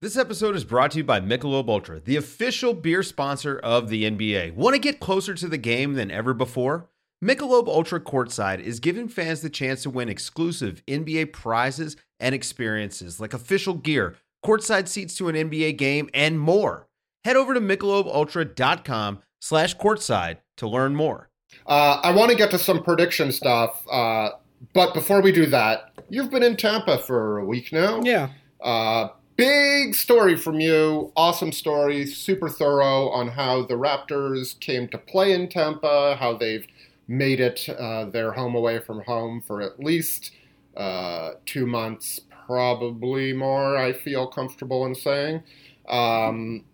This 0.00 0.16
episode 0.16 0.54
is 0.54 0.62
brought 0.62 0.92
to 0.92 0.98
you 0.98 1.04
by 1.04 1.18
Michelob 1.18 1.68
Ultra, 1.68 1.98
the 1.98 2.14
official 2.14 2.72
beer 2.72 3.02
sponsor 3.02 3.58
of 3.58 3.88
the 3.88 4.08
NBA. 4.08 4.54
Want 4.54 4.74
to 4.74 4.78
get 4.78 5.00
closer 5.00 5.34
to 5.34 5.48
the 5.48 5.58
game 5.58 5.94
than 5.94 6.08
ever 6.12 6.32
before? 6.32 6.88
Michelob 7.20 7.66
Ultra 7.66 7.98
Courtside 7.98 8.60
is 8.60 8.78
giving 8.78 9.08
fans 9.08 9.40
the 9.40 9.50
chance 9.50 9.82
to 9.82 9.90
win 9.90 10.08
exclusive 10.08 10.84
NBA 10.86 11.32
prizes 11.32 11.96
and 12.20 12.32
experiences 12.32 13.18
like 13.18 13.34
official 13.34 13.74
gear, 13.74 14.14
courtside 14.46 14.86
seats 14.86 15.16
to 15.16 15.28
an 15.28 15.34
NBA 15.34 15.76
game, 15.76 16.08
and 16.14 16.38
more. 16.38 16.86
Head 17.24 17.34
over 17.34 17.52
to 17.52 17.60
michelobultra.com 17.60 19.18
slash 19.40 19.76
courtside 19.78 20.36
to 20.58 20.68
learn 20.68 20.94
more. 20.94 21.28
Uh, 21.66 21.98
I 22.04 22.12
want 22.12 22.30
to 22.30 22.36
get 22.36 22.52
to 22.52 22.58
some 22.60 22.84
prediction 22.84 23.32
stuff, 23.32 23.84
uh, 23.90 24.28
but 24.74 24.94
before 24.94 25.20
we 25.20 25.32
do 25.32 25.46
that, 25.46 25.90
you've 26.08 26.30
been 26.30 26.44
in 26.44 26.56
Tampa 26.56 26.98
for 26.98 27.38
a 27.38 27.44
week 27.44 27.72
now. 27.72 28.00
Yeah. 28.04 28.28
Uh, 28.60 29.08
big 29.38 29.94
story 29.94 30.36
from 30.36 30.60
you. 30.60 31.12
Awesome 31.16 31.52
story. 31.52 32.04
Super 32.04 32.48
thorough 32.50 33.08
on 33.08 33.28
how 33.28 33.64
the 33.64 33.74
Raptors 33.74 34.58
came 34.60 34.88
to 34.88 34.98
play 34.98 35.32
in 35.32 35.48
Tampa, 35.48 36.16
how 36.18 36.36
they've 36.36 36.66
made 37.06 37.40
it 37.40 37.66
uh, 37.70 38.04
their 38.06 38.32
home 38.32 38.54
away 38.54 38.80
from 38.80 39.00
home 39.04 39.40
for 39.40 39.62
at 39.62 39.80
least 39.80 40.32
uh, 40.76 41.30
two 41.46 41.66
months, 41.66 42.20
probably 42.46 43.32
more, 43.32 43.76
I 43.78 43.92
feel 43.92 44.26
comfortable 44.26 44.84
in 44.84 44.94
saying. 44.94 45.42
Um, 45.88 46.64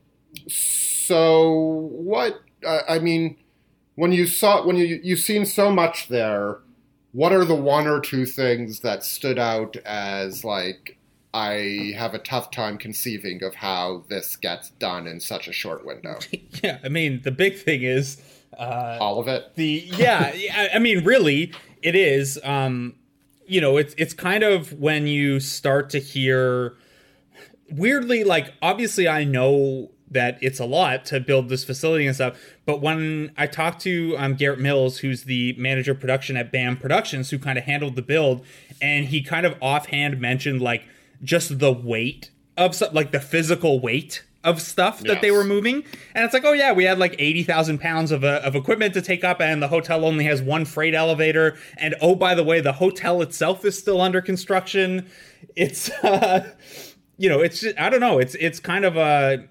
so, 0.49 1.89
what, 1.93 2.41
uh, 2.67 2.81
I 2.89 2.99
mean, 2.99 3.37
when 3.95 4.11
you 4.11 4.27
saw, 4.27 4.67
when 4.67 4.77
you, 4.77 5.01
you've 5.03 5.21
seen 5.21 5.45
so 5.45 5.71
much 5.71 6.09
there, 6.09 6.59
what 7.13 7.31
are 7.33 7.45
the 7.45 7.55
one 7.55 7.87
or 7.87 8.01
two 8.01 8.25
things 8.25 8.81
that 8.81 9.05
stood 9.05 9.39
out 9.39 9.77
as 9.85 10.45
like 10.45 10.99
I 11.35 11.93
have 11.97 12.15
a 12.15 12.19
tough 12.19 12.51
time 12.53 12.79
conceiving 12.79 13.43
of 13.43 13.57
how 13.57 14.05
this 14.09 14.37
gets 14.37 14.71
done 14.71 15.07
in 15.09 15.19
such 15.21 15.49
a 15.49 15.53
short 15.53 15.85
window? 15.85 16.19
Yeah, 16.63 16.79
I 16.85 16.89
mean, 16.89 17.21
the 17.23 17.33
big 17.33 17.59
thing 17.59 17.83
is 17.83 18.23
uh 18.57 18.97
All 19.01 19.19
of 19.19 19.27
it. 19.29 19.53
the 19.57 19.83
yeah 19.99 20.31
I- 20.33 20.71
i 20.75 20.79
mean 20.79 21.05
really 21.05 21.53
it 21.83 21.97
is 21.97 22.39
um 22.45 22.95
you 23.49 23.61
know 23.61 23.77
it's 23.77 23.93
it's 23.99 24.15
kind 24.15 24.45
of 24.45 24.73
when 24.75 25.09
you 25.09 25.41
start 25.41 25.91
to 25.91 25.99
hear 25.99 26.77
weirdly 27.71 28.23
like 28.23 28.55
obviously 28.63 29.09
i 29.09 29.25
know 29.25 29.91
that 30.11 30.39
it's 30.41 30.61
a 30.61 30.65
lot 30.65 31.05
to 31.07 31.19
build 31.19 31.49
this 31.49 31.65
facility 31.65 32.07
and 32.07 32.15
stuff 32.15 32.39
but 32.65 32.81
when 32.81 33.33
i 33.37 33.47
talked 33.47 33.81
to 33.83 34.15
um, 34.19 34.35
garrett 34.35 34.61
mills 34.61 34.99
who's 34.99 35.25
the 35.25 35.53
manager 35.59 35.91
of 35.93 35.99
production 36.01 36.37
at 36.37 36.53
bam 36.53 36.77
productions 36.77 37.31
who 37.31 37.39
kind 37.39 37.59
of 37.59 37.65
handled 37.65 37.97
the 37.97 38.03
build 38.03 38.45
and 38.81 39.07
he 39.07 39.21
kind 39.21 39.45
of 39.47 39.57
offhand 39.61 40.21
mentioned 40.21 40.61
like 40.63 40.85
just 41.23 41.59
the 41.59 41.73
weight 41.73 42.31
of 42.57 42.75
stuff 42.75 42.93
like 42.95 43.13
the 43.13 43.21
physical 43.21 43.81
weight 43.81 44.25
of 44.43 44.61
stuff 44.61 45.01
that 45.01 45.23
they 45.23 45.31
were 45.31 45.43
moving 45.43 45.83
and 46.15 46.23
it's 46.23 46.35
like 46.35 46.45
oh 46.45 46.53
yeah 46.53 46.71
we 46.71 46.85
had 46.85 46.99
like 46.99 47.17
80,000 47.19 47.79
pounds 47.79 48.13
of, 48.13 48.25
uh, 48.25 48.43
of 48.45 48.55
equipment 48.55 48.93
to 48.93 49.01
take 49.01 49.25
up 49.25 49.41
and 49.41 49.63
the 49.63 49.69
hotel 49.69 50.05
only 50.05 50.27
has 50.27 50.43
one 50.43 50.67
freight 50.67 50.95
elevator 50.95 51.57
and 51.79 51.95
oh 52.03 52.15
by 52.15 52.35
the 52.35 52.45
way 52.45 52.61
the 52.61 52.75
hotel 52.75 53.23
itself 53.23 53.65
is 53.65 53.79
still 53.79 54.03
under 54.03 54.21
construction 54.21 55.09
it's 55.57 55.91
uh 56.05 56.47
you 57.17 57.29
know, 57.29 57.41
it's 57.41 57.61
just, 57.61 57.79
I 57.79 57.91
don't 57.91 58.01
know. 58.01 58.19
It's 58.19 58.35
it's 58.37 58.61
kind 58.61 58.85
of 58.85 58.97
a 58.97 59.45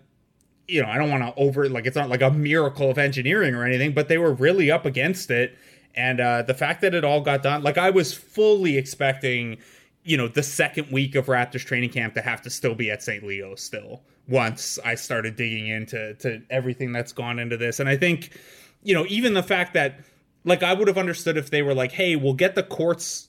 you 0.68 0.82
know, 0.82 0.88
I 0.88 0.97
don't 0.97 1.09
want 1.09 1.24
to 1.24 1.41
over 1.41 1.68
like 1.70 1.86
it's 1.86 1.95
not 1.95 2.09
like 2.09 2.22
a 2.22 2.32
miracle 2.32 2.89
of 2.89 2.97
engineering 2.97 3.55
or 3.55 3.66
anything, 3.66 3.93
but 3.93 4.07
they 4.07 4.18
were 4.18 4.34
really 4.34 4.72
up 4.72 4.86
against 4.86 5.30
it. 5.30 5.57
And 5.95 6.20
uh, 6.20 6.41
the 6.43 6.53
fact 6.53 6.82
that 6.82 6.95
it 6.95 7.03
all 7.03 7.22
got 7.22 7.43
done, 7.43 7.61
like 7.64 7.78
I 7.78 7.89
was 7.89 8.14
fully 8.14 8.78
expecting, 8.78 9.57
you 10.04 10.18
know, 10.18 10.28
the 10.28 10.43
second 10.43 10.91
week 10.91 11.16
of 11.16 11.28
Raptors 11.28 11.66
training 11.66 11.89
camp 11.89 12.14
to 12.16 12.22
have 12.22 12.41
to 12.43 12.49
still 12.49 12.76
be 12.76 12.91
at 12.91 13.01
St. 13.01 13.24
Leo 13.24 13.56
still. 13.56 14.01
Once 14.28 14.80
I 14.84 14.95
started 14.95 15.36
digging 15.36 15.68
into 15.68 16.14
to 16.16 16.41
everything 16.49 16.91
that's 16.91 17.12
gone 17.12 17.39
into 17.39 17.58
this, 17.58 17.80
and 17.80 17.89
I 17.89 17.97
think, 17.97 18.38
you 18.84 18.93
know, 18.93 19.06
even 19.10 19.34
the 19.34 19.43
fact 19.43 19.74
that, 19.74 19.99
like, 20.45 20.64
I 20.64 20.74
would 20.74 20.88
have 20.88 20.97
understood 20.97 21.38
if 21.38 21.49
they 21.49 21.62
were 21.62 21.74
like, 21.74 21.91
"Hey, 21.91 22.16
we'll 22.16 22.34
get 22.34 22.56
the 22.56 22.64
courts 22.64 23.28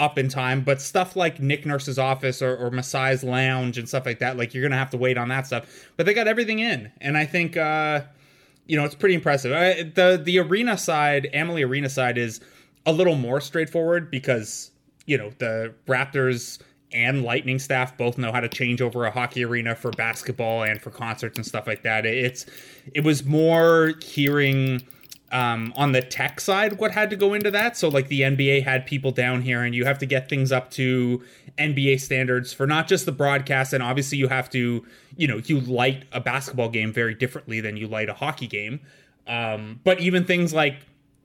up 0.00 0.18
in 0.18 0.28
time, 0.28 0.62
but 0.62 0.80
stuff 0.80 1.14
like 1.14 1.40
Nick 1.40 1.66
Nurse's 1.66 1.98
office 1.98 2.40
or, 2.40 2.56
or 2.56 2.70
Masai's 2.70 3.22
lounge 3.22 3.76
and 3.76 3.88
stuff 3.88 4.06
like 4.06 4.18
that, 4.20 4.36
like 4.36 4.54
you're 4.54 4.62
gonna 4.62 4.78
have 4.78 4.90
to 4.90 4.96
wait 4.96 5.18
on 5.18 5.28
that 5.28 5.46
stuff. 5.46 5.88
But 5.96 6.06
they 6.06 6.14
got 6.14 6.26
everything 6.26 6.58
in, 6.58 6.90
and 7.00 7.16
I 7.16 7.26
think 7.26 7.56
uh, 7.56 8.02
you 8.66 8.76
know 8.76 8.84
it's 8.84 8.94
pretty 8.94 9.14
impressive. 9.14 9.52
I, 9.52 9.82
the 9.82 10.20
the 10.22 10.38
arena 10.38 10.78
side, 10.78 11.28
Amalie 11.34 11.62
Arena 11.62 11.90
side, 11.90 12.18
is 12.18 12.40
a 12.86 12.92
little 12.92 13.14
more 13.14 13.40
straightforward 13.40 14.10
because 14.10 14.70
you 15.10 15.18
know 15.18 15.32
the 15.38 15.74
Raptors 15.88 16.60
and 16.92 17.24
Lightning 17.24 17.58
staff 17.58 17.96
both 17.98 18.16
know 18.16 18.30
how 18.30 18.38
to 18.38 18.48
change 18.48 18.80
over 18.80 19.04
a 19.06 19.10
hockey 19.10 19.44
arena 19.44 19.74
for 19.74 19.90
basketball 19.90 20.62
and 20.62 20.80
for 20.80 20.90
concerts 20.90 21.36
and 21.36 21.44
stuff 21.44 21.66
like 21.66 21.82
that. 21.82 22.06
It's 22.06 22.46
it 22.94 23.02
was 23.02 23.24
more 23.24 23.94
hearing 24.04 24.82
um, 25.32 25.72
on 25.76 25.90
the 25.90 26.00
tech 26.00 26.40
side 26.40 26.78
what 26.78 26.92
had 26.92 27.10
to 27.10 27.16
go 27.16 27.34
into 27.34 27.50
that. 27.50 27.76
So 27.76 27.88
like 27.88 28.06
the 28.06 28.20
NBA 28.20 28.62
had 28.62 28.86
people 28.86 29.10
down 29.10 29.42
here, 29.42 29.64
and 29.64 29.74
you 29.74 29.84
have 29.84 29.98
to 29.98 30.06
get 30.06 30.28
things 30.28 30.52
up 30.52 30.70
to 30.72 31.20
NBA 31.58 32.00
standards 32.00 32.52
for 32.52 32.68
not 32.68 32.86
just 32.86 33.04
the 33.04 33.12
broadcast, 33.12 33.72
and 33.72 33.82
obviously 33.82 34.16
you 34.16 34.28
have 34.28 34.48
to 34.50 34.86
you 35.16 35.26
know 35.26 35.38
you 35.38 35.58
light 35.58 36.04
a 36.12 36.20
basketball 36.20 36.68
game 36.68 36.92
very 36.92 37.16
differently 37.16 37.60
than 37.60 37.76
you 37.76 37.88
light 37.88 38.08
a 38.08 38.14
hockey 38.14 38.46
game. 38.46 38.78
Um, 39.26 39.80
but 39.82 39.98
even 39.98 40.24
things 40.24 40.54
like 40.54 40.76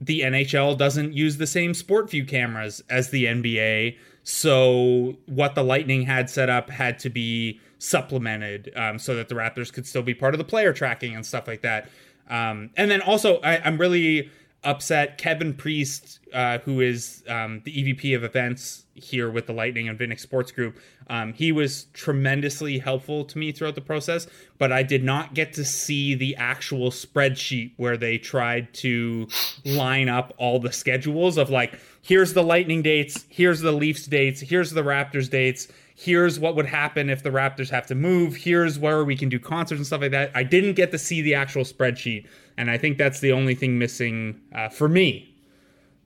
the 0.02 0.22
NHL 0.22 0.78
doesn't 0.78 1.14
use 1.14 1.38
the 1.38 1.48
same 1.48 1.74
SportVU 1.74 2.28
cameras 2.28 2.84
as 2.90 3.10
the 3.10 3.26
NBA. 3.26 3.98
So 4.24 5.16
what 5.26 5.56
the 5.56 5.64
Lightning 5.64 6.04
had 6.04 6.30
set 6.30 6.50
up 6.50 6.70
had 6.70 7.00
to 7.00 7.10
be 7.10 7.60
supplemented 7.80 8.72
um, 8.76 9.00
so 9.00 9.16
that 9.16 9.30
the 9.30 9.36
Raptors 9.36 9.72
could 9.72 9.86
still 9.86 10.02
be 10.02 10.14
part 10.14 10.34
of 10.34 10.38
the 10.38 10.44
player 10.44 10.74
tracking 10.74 11.16
and 11.16 11.26
stuff 11.26 11.48
like 11.48 11.62
that. 11.62 11.90
Um, 12.30 12.72
and 12.76 12.90
then 12.90 13.02
also, 13.02 13.38
I, 13.42 13.56
am 13.68 13.78
really 13.78 14.32
upset. 14.66 15.18
Kevin 15.18 15.54
Priest, 15.54 16.20
uh, 16.34 16.58
who 16.60 16.82
is 16.82 17.24
um, 17.30 17.62
the 17.64 17.72
EVP 17.72 18.16
of 18.16 18.24
events 18.24 18.86
here 18.96 19.30
with 19.30 19.46
the 19.46 19.54
Lightning 19.54 19.88
and 19.88 19.98
Vinik 19.98 20.20
Sports 20.20 20.52
Group, 20.52 20.78
um, 21.08 21.34
he 21.34 21.52
was 21.52 21.86
tremendously 21.94 22.80
helpful 22.80 23.24
to 23.26 23.38
me 23.38 23.52
throughout 23.52 23.76
the 23.76 23.82
process. 23.82 24.28
But 24.58 24.72
I 24.72 24.84
did 24.84 25.04
not 25.04 25.34
get 25.34 25.54
to 25.54 25.64
see 25.64 26.16
the 26.16 26.36
actual 26.36 26.90
spreadsheet 26.90 27.74
where 27.78 27.98
they 27.98 28.18
tried 28.18 28.74
to 28.76 29.28
line 29.64 30.10
up 30.10 30.34
all 30.38 30.60
the 30.60 30.72
schedules 30.72 31.38
of 31.38 31.50
like, 31.50 31.80
here's 32.02 32.34
the 32.34 32.44
Lightning 32.44 32.82
dates, 32.82 33.26
here's 33.30 33.62
the 33.62 33.72
Leafs 33.72 34.06
dates, 34.06 34.42
here's 34.42 34.72
the 34.72 34.84
Raptors 34.84 35.30
dates 35.30 35.68
here's 35.96 36.40
what 36.40 36.56
would 36.56 36.66
happen 36.66 37.10
if 37.10 37.24
the 37.24 37.30
Raptors 37.30 37.70
have 37.70 37.88
to 37.88 37.96
move. 37.96 38.36
Here's 38.36 38.78
where 38.78 39.04
we 39.04 39.16
can 39.16 39.30
do 39.30 39.40
concerts 39.40 39.80
and 39.80 39.88
stuff 39.88 40.02
like 40.02 40.12
that. 40.12 40.32
I 40.36 40.44
didn't 40.44 40.74
get 40.74 40.92
to 40.92 41.00
see 41.00 41.22
the 41.22 41.34
actual 41.34 41.64
spreadsheet, 41.64 42.28
and 42.58 42.70
I 42.70 42.78
think 42.78 42.98
that's 42.98 43.22
the 43.22 43.32
only 43.32 43.56
thing 43.56 43.80
missing 43.80 44.42
uh, 44.54 44.70
for 44.70 44.88
me. 44.88 45.34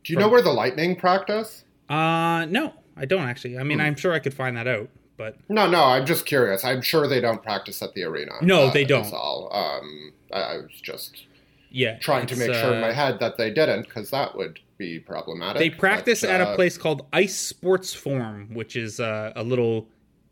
Do 0.04 0.14
you 0.14 0.18
from, 0.18 0.28
know 0.28 0.30
where 0.30 0.42
the 0.42 0.54
Lightning 0.54 0.96
practice? 0.96 1.66
Uh, 1.90 2.46
no, 2.46 2.74
I 2.96 3.06
don't 3.06 3.24
actually. 3.24 3.58
I 3.58 3.64
mean, 3.64 3.80
hmm. 3.80 3.86
I'm 3.86 3.96
sure 3.96 4.14
I 4.14 4.20
could 4.20 4.34
find 4.34 4.56
that 4.56 4.68
out, 4.68 4.90
but 5.18 5.38
no, 5.50 5.68
no, 5.68 5.84
I'm 5.84 6.06
just 6.06 6.26
curious. 6.26 6.64
I'm 6.64 6.82
sure 6.82 7.08
they 7.08 7.20
don't 7.20 7.42
practice 7.42 7.82
at 7.82 7.94
the 7.96 8.04
arena. 8.04 8.34
No, 8.42 8.68
uh, 8.68 8.72
they 8.72 8.86
don't. 8.86 9.12
All. 9.12 9.50
Um, 9.52 10.14
I, 10.32 10.40
I, 10.40 10.58
was 10.58 10.80
just 10.82 11.26
yeah 11.72 11.98
trying 11.98 12.28
to 12.28 12.36
make 12.36 12.54
sure 12.54 12.74
in 12.74 12.82
my 12.82 12.90
uh, 12.90 12.94
head 12.94 13.20
that 13.20 13.38
they 13.38 13.50
didn't, 13.50 13.84
because 13.84 14.12
that 14.12 14.36
would 14.38 14.60
be 14.80 15.00
problematic. 15.00 15.60
They 15.60 15.70
practice 15.70 16.22
but, 16.22 16.32
uh, 16.32 16.34
at 16.34 16.42
a 16.42 16.48
uh, 16.48 16.56
place 16.56 16.78
called 16.78 17.06
Ice 17.14 17.38
Sports 17.38 17.94
Forum, 17.94 18.50
which 18.54 18.76
is 18.76 19.00
uh, 19.00 19.34
a 19.36 19.44
little 19.44 19.88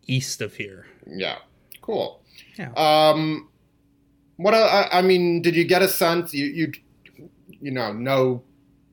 east 0.07 0.41
of 0.41 0.55
here. 0.55 0.87
Yeah, 1.05 1.37
cool. 1.81 2.23
Yeah. 2.57 2.71
Um, 2.75 3.49
what 4.37 4.55
I, 4.55 4.87
I 4.91 5.01
mean, 5.03 5.43
did 5.43 5.55
you 5.55 5.65
get 5.65 5.83
a 5.83 5.87
sense 5.87 6.33
you 6.33 6.45
you 6.45 6.71
you 7.61 7.71
know 7.71 7.93
no 7.93 8.41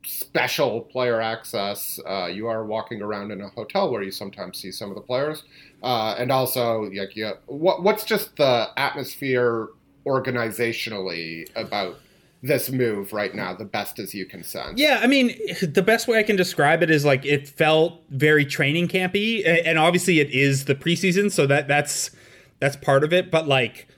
special 0.04 0.82
player 0.82 1.20
access? 1.22 1.98
Uh, 2.06 2.26
you 2.26 2.48
are 2.48 2.66
walking 2.66 3.00
around 3.00 3.30
in 3.30 3.40
a 3.40 3.48
hotel 3.48 3.90
where 3.90 4.02
you 4.02 4.10
sometimes 4.10 4.58
see 4.58 4.70
some 4.70 4.90
of 4.90 4.96
the 4.96 5.02
players, 5.02 5.44
uh, 5.82 6.16
and 6.18 6.30
also 6.30 6.90
like 6.92 7.16
yeah, 7.16 7.32
what 7.46 7.82
what's 7.82 8.04
just 8.04 8.36
the 8.36 8.68
atmosphere 8.76 9.68
organizationally 10.06 11.48
about 11.56 11.98
this 12.44 12.70
move 12.70 13.14
right 13.14 13.34
now 13.34 13.54
the 13.54 13.64
best 13.64 13.98
as 13.98 14.12
you 14.12 14.26
can 14.26 14.44
sense. 14.44 14.78
Yeah, 14.78 15.00
I 15.02 15.06
mean, 15.06 15.34
the 15.62 15.82
best 15.82 16.06
way 16.06 16.18
I 16.18 16.22
can 16.22 16.36
describe 16.36 16.82
it 16.82 16.90
is 16.90 17.02
like 17.02 17.24
it 17.24 17.48
felt 17.48 18.02
very 18.10 18.44
training 18.44 18.88
campy, 18.88 19.42
and 19.46 19.78
obviously 19.78 20.20
it 20.20 20.30
is 20.30 20.66
the 20.66 20.74
preseason, 20.74 21.32
so 21.32 21.46
that 21.46 21.66
that's 21.68 22.10
that's 22.60 22.76
part 22.76 23.02
of 23.02 23.14
it. 23.14 23.30
But 23.30 23.48
like, 23.48 23.88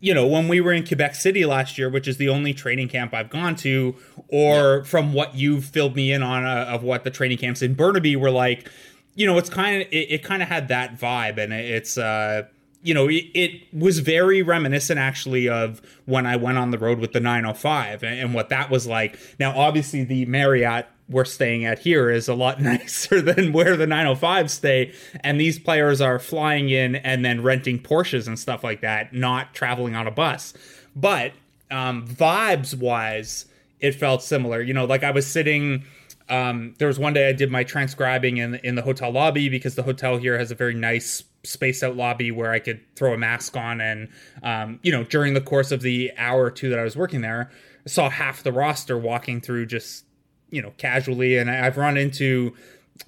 you 0.00 0.14
know, 0.14 0.26
when 0.26 0.48
we 0.48 0.58
were 0.58 0.72
in 0.72 0.86
Quebec 0.86 1.14
City 1.14 1.44
last 1.44 1.76
year, 1.76 1.90
which 1.90 2.08
is 2.08 2.16
the 2.16 2.30
only 2.30 2.54
training 2.54 2.88
camp 2.88 3.12
I've 3.12 3.28
gone 3.28 3.56
to, 3.56 3.94
or 4.28 4.78
yeah. 4.78 4.82
from 4.84 5.12
what 5.12 5.34
you've 5.34 5.66
filled 5.66 5.94
me 5.94 6.12
in 6.12 6.22
on 6.22 6.46
uh, 6.46 6.64
of 6.70 6.82
what 6.82 7.04
the 7.04 7.10
training 7.10 7.38
camps 7.38 7.60
in 7.60 7.74
Burnaby 7.74 8.16
were 8.16 8.30
like, 8.30 8.70
you 9.14 9.26
know, 9.26 9.36
it's 9.36 9.50
kind 9.50 9.82
of 9.82 9.88
it, 9.92 10.10
it 10.10 10.24
kind 10.24 10.42
of 10.42 10.48
had 10.48 10.68
that 10.68 10.98
vibe, 10.98 11.36
and 11.36 11.52
it's. 11.52 11.98
uh 11.98 12.44
you 12.82 12.94
know, 12.94 13.08
it, 13.08 13.24
it, 13.34 13.62
was 13.72 14.00
very 14.00 14.42
reminiscent 14.42 14.98
actually 14.98 15.48
of 15.48 15.80
when 16.04 16.26
I 16.26 16.36
went 16.36 16.58
on 16.58 16.72
the 16.72 16.78
road 16.78 16.98
with 16.98 17.12
the 17.12 17.20
905 17.20 18.02
and, 18.02 18.18
and, 18.18 18.34
what 18.34 18.48
that 18.48 18.70
was 18.70 18.86
like. 18.86 19.18
Now, 19.38 19.56
obviously, 19.56 20.04
the 20.04 20.26
Marriott 20.26 20.86
we're 21.08 21.24
staying 21.24 21.64
at 21.64 21.78
here 21.80 22.10
is 22.10 22.28
a 22.28 22.34
lot 22.34 22.60
nicer 22.60 23.20
than 23.20 23.52
where 23.52 23.76
the 23.76 23.86
905 23.86 24.50
stay. 24.50 24.92
And 25.20 25.40
these 25.40 25.58
players 25.58 26.00
are 26.00 26.18
flying 26.18 26.70
in 26.70 26.96
and 26.96 27.24
then 27.24 27.42
renting 27.42 27.78
Porsches 27.78 28.26
and 28.26 28.38
stuff 28.38 28.64
like 28.64 28.80
that, 28.80 29.12
not 29.12 29.54
traveling 29.54 29.94
on 29.94 30.06
a 30.06 30.10
bus. 30.10 30.54
But 30.96 31.32
um, 31.70 32.06
vibes 32.06 32.76
wise, 32.76 33.46
it 33.80 33.94
felt 33.94 34.22
similar. 34.22 34.60
You 34.60 34.74
know, 34.74 34.84
like 34.84 35.04
I 35.04 35.10
was 35.10 35.26
sitting. 35.26 35.84
Um, 36.28 36.74
there 36.78 36.88
was 36.88 36.98
one 36.98 37.12
day 37.12 37.28
I 37.28 37.32
did 37.32 37.50
my 37.50 37.64
transcribing 37.64 38.38
in 38.38 38.54
in 38.56 38.74
the 38.74 38.82
hotel 38.82 39.10
lobby 39.10 39.48
because 39.48 39.74
the 39.74 39.82
hotel 39.82 40.16
here 40.16 40.38
has 40.38 40.50
a 40.50 40.54
very 40.54 40.74
nice 40.74 41.24
spaced 41.44 41.82
out 41.82 41.96
lobby 41.96 42.30
where 42.30 42.52
I 42.52 42.58
could 42.58 42.80
throw 42.94 43.14
a 43.14 43.18
mask 43.18 43.56
on. 43.56 43.80
And, 43.80 44.08
um, 44.42 44.78
you 44.82 44.92
know, 44.92 45.04
during 45.04 45.34
the 45.34 45.40
course 45.40 45.72
of 45.72 45.82
the 45.82 46.12
hour 46.16 46.44
or 46.44 46.50
two 46.50 46.70
that 46.70 46.78
I 46.78 46.84
was 46.84 46.96
working 46.96 47.20
there, 47.20 47.50
I 47.84 47.88
saw 47.88 48.08
half 48.08 48.42
the 48.42 48.52
roster 48.52 48.96
walking 48.96 49.40
through 49.40 49.66
just, 49.66 50.04
you 50.50 50.62
know, 50.62 50.72
casually. 50.76 51.36
And 51.36 51.50
I've 51.50 51.76
run 51.76 51.96
into 51.96 52.54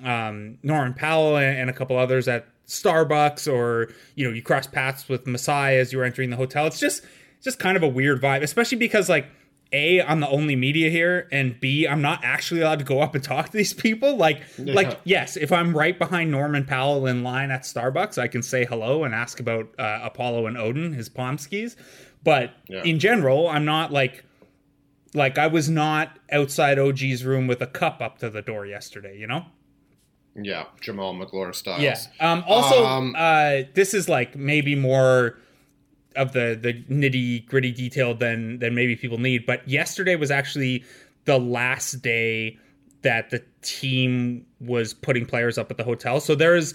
um, 0.02 0.58
Norman 0.62 0.94
Powell 0.94 1.36
and 1.36 1.70
a 1.70 1.72
couple 1.72 1.96
others 1.96 2.26
at 2.26 2.46
Starbucks 2.66 3.52
or, 3.52 3.92
you 4.14 4.26
know, 4.26 4.32
you 4.32 4.42
cross 4.42 4.66
paths 4.66 5.08
with 5.08 5.26
Masai 5.26 5.76
as 5.76 5.92
you're 5.92 6.04
entering 6.04 6.30
the 6.30 6.36
hotel. 6.36 6.66
It's 6.66 6.80
just, 6.80 7.02
just 7.42 7.58
kind 7.58 7.76
of 7.76 7.82
a 7.82 7.88
weird 7.88 8.20
vibe, 8.20 8.42
especially 8.42 8.78
because, 8.78 9.08
like, 9.08 9.26
a 9.74 10.00
i'm 10.02 10.20
the 10.20 10.28
only 10.28 10.54
media 10.56 10.88
here 10.88 11.28
and 11.32 11.58
b 11.60 11.86
i'm 11.86 12.00
not 12.00 12.20
actually 12.22 12.60
allowed 12.60 12.78
to 12.78 12.84
go 12.84 13.00
up 13.00 13.14
and 13.14 13.24
talk 13.24 13.46
to 13.46 13.56
these 13.56 13.74
people. 13.74 14.16
Like 14.16 14.42
yeah. 14.56 14.74
like 14.74 15.00
yes 15.04 15.36
if 15.36 15.52
i'm 15.52 15.76
right 15.76 15.98
behind 15.98 16.30
norman 16.30 16.64
powell 16.64 17.06
in 17.06 17.22
line 17.22 17.50
at 17.50 17.62
starbucks 17.62 18.16
i 18.16 18.28
can 18.28 18.42
say 18.42 18.64
hello 18.64 19.04
and 19.04 19.14
ask 19.14 19.40
about 19.40 19.68
uh, 19.78 20.00
apollo 20.02 20.46
and 20.46 20.56
odin 20.56 20.92
his 20.92 21.10
pomskies. 21.10 21.76
But 22.22 22.54
yeah. 22.68 22.82
in 22.84 22.98
general 22.98 23.48
i'm 23.48 23.64
not 23.64 23.92
like 23.92 24.24
like 25.12 25.36
i 25.36 25.46
was 25.46 25.68
not 25.68 26.18
outside 26.30 26.78
og's 26.78 27.24
room 27.24 27.46
with 27.46 27.60
a 27.60 27.66
cup 27.66 28.00
up 28.00 28.18
to 28.18 28.30
the 28.30 28.40
door 28.40 28.64
yesterday 28.64 29.18
you 29.18 29.26
know? 29.26 29.44
Yeah 30.36 30.66
jamaal 30.80 31.18
magloire 31.18 31.54
style 31.54 31.80
yeah. 31.80 31.98
Um 32.20 32.44
also 32.46 32.86
um, 32.86 33.14
uh 33.16 33.62
this 33.74 33.92
is 33.92 34.08
like 34.08 34.36
maybe 34.36 34.74
more 34.74 35.38
of 36.16 36.32
the 36.32 36.58
the 36.60 36.74
nitty 36.92 37.46
gritty 37.46 37.72
detail 37.72 38.14
than 38.14 38.58
than 38.58 38.74
maybe 38.74 38.96
people 38.96 39.18
need. 39.18 39.46
But 39.46 39.66
yesterday 39.68 40.16
was 40.16 40.30
actually 40.30 40.84
the 41.24 41.38
last 41.38 42.02
day 42.02 42.58
that 43.02 43.30
the 43.30 43.42
team 43.62 44.46
was 44.60 44.94
putting 44.94 45.26
players 45.26 45.58
up 45.58 45.70
at 45.70 45.76
the 45.76 45.84
hotel. 45.84 46.20
So 46.20 46.34
there's 46.34 46.74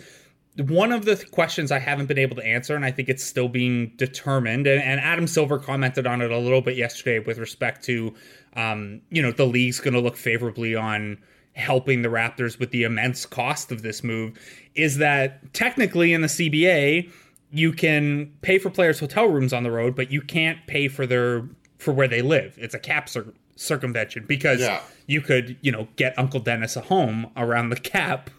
one 0.57 0.91
of 0.91 1.05
the 1.05 1.15
questions 1.31 1.71
I 1.71 1.79
haven't 1.79 2.07
been 2.07 2.17
able 2.17 2.35
to 2.35 2.45
answer, 2.45 2.75
and 2.75 2.85
I 2.85 2.91
think 2.91 3.09
it's 3.09 3.23
still 3.23 3.49
being 3.49 3.91
determined. 3.95 4.67
And, 4.67 4.81
and 4.81 4.99
Adam 4.99 5.27
Silver 5.27 5.57
commented 5.57 6.05
on 6.05 6.21
it 6.21 6.31
a 6.31 6.37
little 6.37 6.61
bit 6.61 6.75
yesterday 6.75 7.19
with 7.19 7.37
respect 7.37 7.83
to, 7.85 8.13
um, 8.55 9.01
you 9.09 9.21
know, 9.21 9.31
the 9.31 9.45
league's 9.45 9.79
going 9.79 9.93
to 9.93 9.99
look 9.99 10.17
favorably 10.17 10.75
on 10.75 11.17
helping 11.53 12.01
the 12.01 12.09
Raptors 12.09 12.59
with 12.59 12.71
the 12.71 12.83
immense 12.83 13.25
cost 13.25 13.71
of 13.71 13.81
this 13.81 14.03
move. 14.03 14.37
Is 14.75 14.97
that 14.97 15.53
technically 15.53 16.13
in 16.13 16.21
the 16.21 16.27
CBA, 16.27 17.11
you 17.51 17.71
can 17.71 18.33
pay 18.41 18.59
for 18.59 18.69
players' 18.69 18.99
hotel 18.99 19.27
rooms 19.27 19.53
on 19.53 19.63
the 19.63 19.71
road, 19.71 19.95
but 19.95 20.11
you 20.11 20.21
can't 20.21 20.65
pay 20.67 20.87
for 20.87 21.05
their 21.05 21.47
for 21.77 21.93
where 21.93 22.07
they 22.07 22.21
live. 22.21 22.55
It's 22.57 22.73
a 22.75 22.79
cap 22.79 23.07
cir- 23.09 23.33
circumvention 23.55 24.25
because 24.27 24.59
yeah. 24.59 24.81
you 25.07 25.21
could, 25.21 25.57
you 25.61 25.71
know, 25.71 25.87
get 25.95 26.17
Uncle 26.17 26.39
Dennis 26.39 26.75
a 26.75 26.81
home 26.81 27.31
around 27.35 27.69
the 27.69 27.77
cap. 27.77 28.29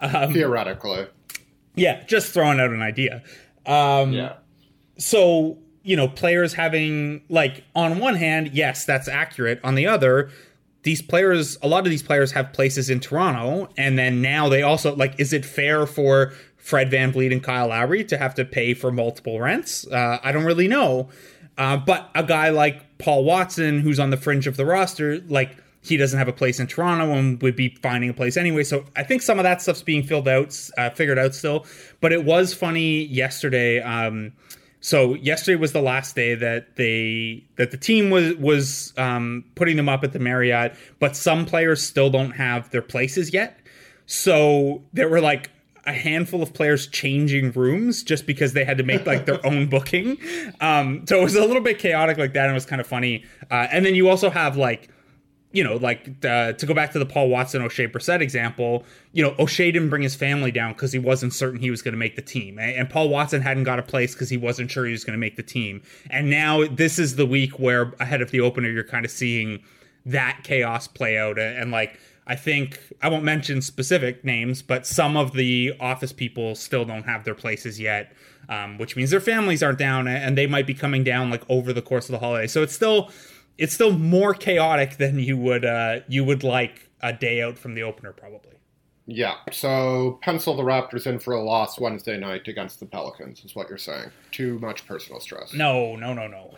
Um, 0.00 0.32
Theoretically. 0.32 1.06
Yeah, 1.74 2.02
just 2.04 2.32
throwing 2.32 2.58
out 2.58 2.70
an 2.70 2.82
idea. 2.82 3.22
Um, 3.66 4.12
Yeah. 4.12 4.34
so 4.96 5.58
you 5.82 5.96
know 5.96 6.08
players 6.08 6.54
having 6.54 7.22
like 7.28 7.64
on 7.74 7.98
one 7.98 8.14
hand 8.16 8.50
yes 8.52 8.84
that's 8.84 9.08
accurate 9.08 9.60
on 9.62 9.74
the 9.74 9.86
other 9.86 10.30
these 10.82 11.00
players 11.00 11.56
a 11.62 11.68
lot 11.68 11.84
of 11.84 11.90
these 11.90 12.02
players 12.02 12.32
have 12.32 12.52
places 12.52 12.90
in 12.90 13.00
toronto 13.00 13.68
and 13.76 13.98
then 13.98 14.20
now 14.20 14.48
they 14.48 14.62
also 14.62 14.94
like 14.96 15.18
is 15.18 15.32
it 15.32 15.44
fair 15.44 15.86
for 15.86 16.32
fred 16.68 16.90
vanvleet 16.90 17.32
and 17.32 17.42
kyle 17.42 17.68
lowry 17.68 18.04
to 18.04 18.18
have 18.18 18.34
to 18.34 18.44
pay 18.44 18.74
for 18.74 18.92
multiple 18.92 19.40
rents 19.40 19.86
uh, 19.88 20.18
i 20.22 20.32
don't 20.32 20.44
really 20.44 20.68
know 20.68 21.08
uh, 21.56 21.76
but 21.76 22.10
a 22.14 22.22
guy 22.22 22.50
like 22.50 22.98
paul 22.98 23.24
watson 23.24 23.80
who's 23.80 23.98
on 23.98 24.10
the 24.10 24.16
fringe 24.16 24.46
of 24.46 24.56
the 24.56 24.66
roster 24.66 25.20
like 25.28 25.56
he 25.80 25.96
doesn't 25.96 26.18
have 26.18 26.28
a 26.28 26.32
place 26.32 26.60
in 26.60 26.66
Toronto 26.66 27.12
and 27.12 27.40
would 27.40 27.56
be 27.56 27.70
finding 27.82 28.10
a 28.10 28.12
place 28.12 28.36
anyway. 28.36 28.64
So 28.64 28.84
I 28.96 29.04
think 29.04 29.22
some 29.22 29.38
of 29.38 29.44
that 29.44 29.62
stuff's 29.62 29.82
being 29.82 30.02
filled 30.02 30.28
out, 30.28 30.54
uh, 30.76 30.90
figured 30.90 31.18
out 31.18 31.34
still. 31.34 31.64
But 32.00 32.12
it 32.12 32.24
was 32.24 32.52
funny 32.52 33.04
yesterday. 33.04 33.80
Um, 33.80 34.32
so 34.80 35.14
yesterday 35.14 35.56
was 35.56 35.72
the 35.72 35.82
last 35.82 36.14
day 36.14 36.34
that 36.34 36.76
they 36.76 37.44
that 37.56 37.70
the 37.70 37.76
team 37.76 38.10
was 38.10 38.34
was 38.36 38.92
um, 38.96 39.44
putting 39.54 39.76
them 39.76 39.88
up 39.88 40.04
at 40.04 40.12
the 40.12 40.18
Marriott, 40.18 40.74
but 41.00 41.16
some 41.16 41.46
players 41.46 41.82
still 41.82 42.10
don't 42.10 42.32
have 42.32 42.70
their 42.70 42.82
places 42.82 43.32
yet. 43.32 43.58
So 44.06 44.82
there 44.92 45.08
were 45.08 45.20
like 45.20 45.50
a 45.88 45.92
handful 45.92 46.42
of 46.42 46.52
players 46.52 46.86
changing 46.86 47.50
rooms 47.52 48.02
just 48.02 48.26
because 48.26 48.52
they 48.52 48.64
had 48.64 48.76
to 48.76 48.84
make 48.84 49.06
like 49.06 49.26
their 49.26 49.44
own 49.44 49.66
booking. 49.70 50.18
Um, 50.60 51.06
so 51.06 51.18
it 51.18 51.24
was 51.24 51.34
a 51.34 51.44
little 51.44 51.62
bit 51.62 51.78
chaotic 51.78 52.18
like 52.18 52.34
that, 52.34 52.44
and 52.44 52.50
it 52.50 52.54
was 52.54 52.66
kind 52.66 52.80
of 52.80 52.86
funny. 52.86 53.24
Uh, 53.50 53.66
and 53.72 53.84
then 53.84 53.94
you 53.94 54.08
also 54.08 54.30
have 54.30 54.56
like 54.56 54.90
you 55.50 55.64
know, 55.64 55.76
like 55.76 56.24
uh, 56.26 56.52
to 56.52 56.66
go 56.66 56.74
back 56.74 56.92
to 56.92 56.98
the 56.98 57.06
Paul 57.06 57.30
Watson 57.30 57.62
Oshae 57.62 57.90
Brissett 57.90 58.20
example, 58.20 58.84
you 59.12 59.22
know, 59.22 59.30
Oshae 59.36 59.72
didn't 59.72 59.88
bring 59.88 60.02
his 60.02 60.14
family 60.14 60.50
down 60.50 60.74
because 60.74 60.92
he 60.92 60.98
wasn't 60.98 61.32
certain 61.32 61.58
he 61.58 61.70
was 61.70 61.80
going 61.80 61.92
to 61.92 61.98
make 61.98 62.16
the 62.16 62.22
team, 62.22 62.58
and 62.58 62.88
Paul 62.90 63.08
Watson 63.08 63.40
hadn't 63.40 63.64
got 63.64 63.78
a 63.78 63.82
place 63.82 64.12
because 64.12 64.28
he 64.28 64.36
wasn't 64.36 64.70
sure 64.70 64.84
he 64.84 64.92
was 64.92 65.04
going 65.04 65.14
to 65.14 65.18
make 65.18 65.36
the 65.36 65.42
team. 65.42 65.82
And 66.10 66.28
now 66.28 66.66
this 66.66 66.98
is 66.98 67.16
the 67.16 67.24
week 67.24 67.58
where 67.58 67.94
ahead 67.98 68.20
of 68.20 68.30
the 68.30 68.40
opener, 68.40 68.68
you're 68.68 68.84
kind 68.84 69.06
of 69.06 69.10
seeing 69.10 69.62
that 70.04 70.40
chaos 70.44 70.86
play 70.86 71.16
out, 71.16 71.38
and 71.38 71.70
like 71.70 71.98
I 72.28 72.36
think 72.36 72.78
I 73.02 73.08
won't 73.08 73.24
mention 73.24 73.62
specific 73.62 74.24
names, 74.24 74.62
but 74.62 74.86
some 74.86 75.16
of 75.16 75.32
the 75.32 75.72
office 75.80 76.12
people 76.12 76.54
still 76.54 76.84
don't 76.84 77.04
have 77.04 77.24
their 77.24 77.34
places 77.34 77.80
yet. 77.80 78.12
Um, 78.50 78.78
which 78.78 78.96
means 78.96 79.10
their 79.10 79.20
families 79.20 79.62
aren't 79.62 79.78
down 79.78 80.08
and 80.08 80.38
they 80.38 80.46
might 80.46 80.66
be 80.66 80.72
coming 80.72 81.04
down 81.04 81.28
like 81.28 81.42
over 81.50 81.70
the 81.74 81.82
course 81.82 82.06
of 82.08 82.12
the 82.12 82.18
holiday. 82.18 82.46
So 82.46 82.62
it's 82.62 82.72
still 82.74 83.10
it's 83.58 83.74
still 83.74 83.90
more 83.92 84.32
chaotic 84.32 84.96
than 84.96 85.18
you 85.18 85.36
would 85.36 85.66
uh, 85.66 86.00
you 86.08 86.24
would 86.24 86.42
like 86.42 86.88
a 87.02 87.12
day 87.12 87.42
out 87.42 87.58
from 87.58 87.74
the 87.74 87.82
opener 87.82 88.10
probably. 88.12 88.52
Yeah. 89.06 89.34
So 89.52 90.18
pencil 90.22 90.56
the 90.56 90.62
Raptors 90.62 91.06
in 91.06 91.18
for 91.18 91.34
a 91.34 91.42
loss 91.42 91.78
Wednesday 91.78 92.16
night 92.18 92.48
against 92.48 92.80
the 92.80 92.86
Pelicans 92.86 93.44
is 93.44 93.54
what 93.54 93.68
you're 93.68 93.76
saying. 93.76 94.10
Too 94.30 94.58
much 94.60 94.86
personal 94.86 95.20
stress. 95.20 95.52
No, 95.52 95.96
no, 95.96 96.14
no, 96.14 96.26
no. 96.26 96.54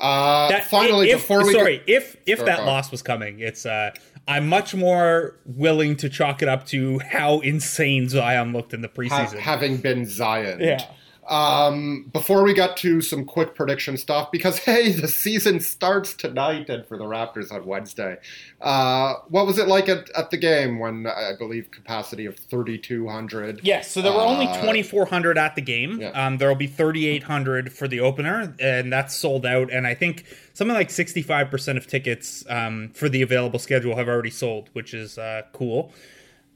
Uh, 0.00 0.48
That- 0.48 0.64
finally, 0.68 1.10
if, 1.10 1.20
before 1.20 1.44
we 1.44 1.52
sorry, 1.54 1.78
get- 1.78 1.88
if 1.88 2.16
if 2.26 2.44
that 2.44 2.66
loss 2.66 2.90
was 2.90 3.02
coming, 3.02 3.40
it's 3.40 3.66
uh, 3.66 3.92
I'm 4.28 4.48
much 4.48 4.74
more 4.74 5.34
willing 5.44 5.96
to 5.96 6.08
chalk 6.08 6.42
it 6.42 6.48
up 6.48 6.66
to 6.66 7.00
how 7.00 7.40
insane 7.40 8.08
Zion 8.08 8.52
looked 8.52 8.72
in 8.72 8.80
the 8.80 8.88
ha- 8.88 8.94
preseason. 8.94 9.38
having 9.38 9.76
been 9.78 10.06
Zion. 10.06 10.60
yeah. 10.60 10.86
Um, 11.28 12.10
before 12.12 12.42
we 12.42 12.52
get 12.52 12.76
to 12.78 13.00
some 13.00 13.24
quick 13.24 13.54
prediction 13.54 13.96
stuff, 13.96 14.32
because 14.32 14.58
hey, 14.64 14.90
the 14.90 15.06
season 15.06 15.60
starts 15.60 16.14
tonight 16.14 16.68
and 16.68 16.84
for 16.84 16.98
the 16.98 17.04
Raptors 17.04 17.52
on 17.52 17.64
Wednesday. 17.64 18.16
Uh, 18.60 19.14
what 19.28 19.46
was 19.46 19.58
it 19.58 19.68
like 19.68 19.88
at, 19.88 20.10
at 20.16 20.30
the 20.30 20.36
game 20.36 20.78
when 20.80 21.06
I 21.06 21.32
believe 21.38 21.70
capacity 21.70 22.26
of 22.26 22.36
3,200? 22.36 23.60
Yes, 23.62 23.90
so 23.90 24.02
there 24.02 24.12
were 24.12 24.20
only 24.20 24.46
Uh, 24.46 24.54
2,400 24.60 25.38
at 25.38 25.54
the 25.54 25.60
game. 25.60 26.00
Yeah. 26.00 26.08
Um, 26.10 26.38
there 26.38 26.48
will 26.48 26.56
be 26.56 26.66
3,800 26.66 27.72
for 27.72 27.86
the 27.86 28.00
opener, 28.00 28.54
and 28.58 28.92
that's 28.92 29.14
sold 29.14 29.46
out. 29.46 29.72
And 29.72 29.86
I 29.86 29.94
think 29.94 30.24
something 30.54 30.74
like 30.74 30.88
65% 30.88 31.76
of 31.76 31.86
tickets 31.86 32.44
um, 32.48 32.90
for 32.94 33.08
the 33.08 33.22
available 33.22 33.58
schedule 33.60 33.96
have 33.96 34.08
already 34.08 34.30
sold, 34.30 34.70
which 34.72 34.92
is 34.92 35.18
uh, 35.18 35.42
cool. 35.52 35.92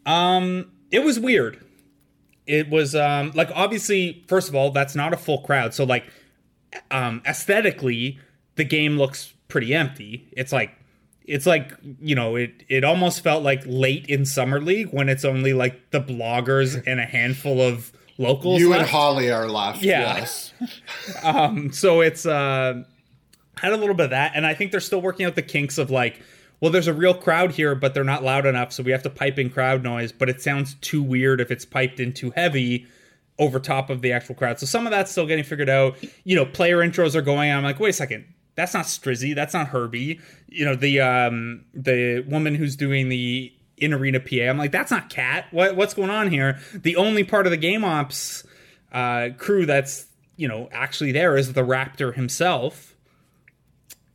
Um, 0.05 0.73
it 0.91 1.05
was 1.05 1.19
weird. 1.21 1.63
It 2.47 2.71
was 2.71 2.95
um, 2.95 3.33
like 3.35 3.51
obviously, 3.55 4.25
first 4.29 4.49
of 4.49 4.55
all, 4.55 4.71
that's 4.71 4.95
not 4.95 5.13
a 5.13 5.17
full 5.17 5.39
crowd. 5.39 5.75
So 5.75 5.85
like 5.85 6.05
um, 6.91 7.23
aesthetically, 7.27 8.19
the 8.57 8.65
game 8.65 8.99
looks 8.99 9.35
pretty 9.49 9.75
empty. 9.75 10.29
It's 10.33 10.53
like 10.53 10.73
it's 11.25 11.47
like 11.47 11.73
you 12.01 12.15
know 12.15 12.37
it 12.37 12.63
it 12.69 12.85
almost 12.85 13.23
felt 13.23 13.43
like 13.43 13.63
late 13.67 14.07
in 14.07 14.25
summer 14.25 14.61
league 14.61 14.89
when 14.93 15.09
it's 15.09 15.25
only 15.25 15.53
like 15.53 15.91
the 15.91 16.01
bloggers 16.01 16.81
and 16.87 17.01
a 17.01 17.05
handful 17.05 17.61
of 17.61 17.93
locals. 18.19 18.61
You 18.61 18.73
and. 18.73 18.87
Holly 18.87 19.31
are 19.31 19.49
left. 19.49 19.83
Yeah. 19.83 20.19
Yes. 20.19 20.53
Um, 21.23 21.73
so 21.73 22.01
it's 22.01 22.27
uh, 22.27 22.83
had 23.57 23.73
a 23.73 23.77
little 23.77 23.95
bit 23.95 24.05
of 24.05 24.11
that, 24.11 24.33
and 24.35 24.47
I 24.47 24.55
think 24.55 24.71
they're 24.71 24.81
still 24.81 25.01
working 25.01 25.27
out 25.27 25.35
the 25.35 25.43
kinks 25.43 25.79
of 25.79 25.91
like, 25.91 26.21
well, 26.61 26.71
there's 26.71 26.89
a 26.89 26.95
real 26.95 27.15
crowd 27.15 27.53
here, 27.53 27.75
but 27.75 27.95
they're 27.95 28.05
not 28.05 28.23
loud 28.23 28.47
enough, 28.47 28.73
so 28.73 28.83
we 28.83 28.93
have 28.93 29.03
to 29.03 29.11
pipe 29.11 29.39
in 29.39 29.51
crowd 29.51 29.83
noise. 29.83 30.13
But 30.13 30.29
it 30.29 30.41
sounds 30.41 30.75
too 30.81 31.03
weird 31.03 31.41
if 31.41 31.51
it's 31.51 31.65
piped 31.65 32.01
in 32.01 32.13
too 32.13 32.31
heavy 32.31 32.87
over 33.39 33.61
top 33.61 33.91
of 33.91 34.01
the 34.01 34.13
actual 34.13 34.35
crowd. 34.35 34.59
So 34.59 34.67
some 34.67 34.87
of 34.87 34.91
that's 34.91 35.11
still 35.11 35.27
getting 35.27 35.45
figured 35.45 35.69
out. 35.69 35.97
You 36.25 36.37
know, 36.37 36.47
player 36.47 36.79
intros 36.79 37.15
are 37.15 37.23
going. 37.23 37.51
On. 37.51 37.59
I'm 37.59 37.65
like, 37.65 37.79
wait 37.79 37.91
a 37.91 37.93
second, 37.93 38.25
that's 38.55 38.75
not 38.75 38.87
Strizzy, 38.87 39.35
that's 39.35 39.55
not 39.55 39.69
Herbie. 39.69 40.21
You 40.49 40.65
know, 40.65 40.75
the 40.75 41.01
um 41.01 41.65
the 41.75 42.25
woman 42.27 42.55
who's 42.55 42.75
doing 42.75 43.09
the 43.09 43.53
in 43.77 43.93
arena 43.93 44.19
PA. 44.19 44.49
I'm 44.49 44.59
like, 44.59 44.73
that's 44.73 44.91
not 44.91 45.11
Cat. 45.11 45.47
What 45.53 45.77
what's 45.77 45.95
going 45.95 46.11
on 46.11 46.31
here? 46.31 46.59
The 46.75 46.97
only 46.97 47.23
part 47.23 47.47
of 47.47 47.51
the 47.51 47.57
game 47.57 47.85
ops 47.85 48.45
uh, 48.93 49.29
crew 49.37 49.67
that's 49.67 50.07
you 50.37 50.49
know 50.49 50.69
actually 50.73 51.13
there 51.13 51.37
is 51.37 51.53
the 51.53 51.63
Raptor 51.63 52.15
himself. 52.15 52.96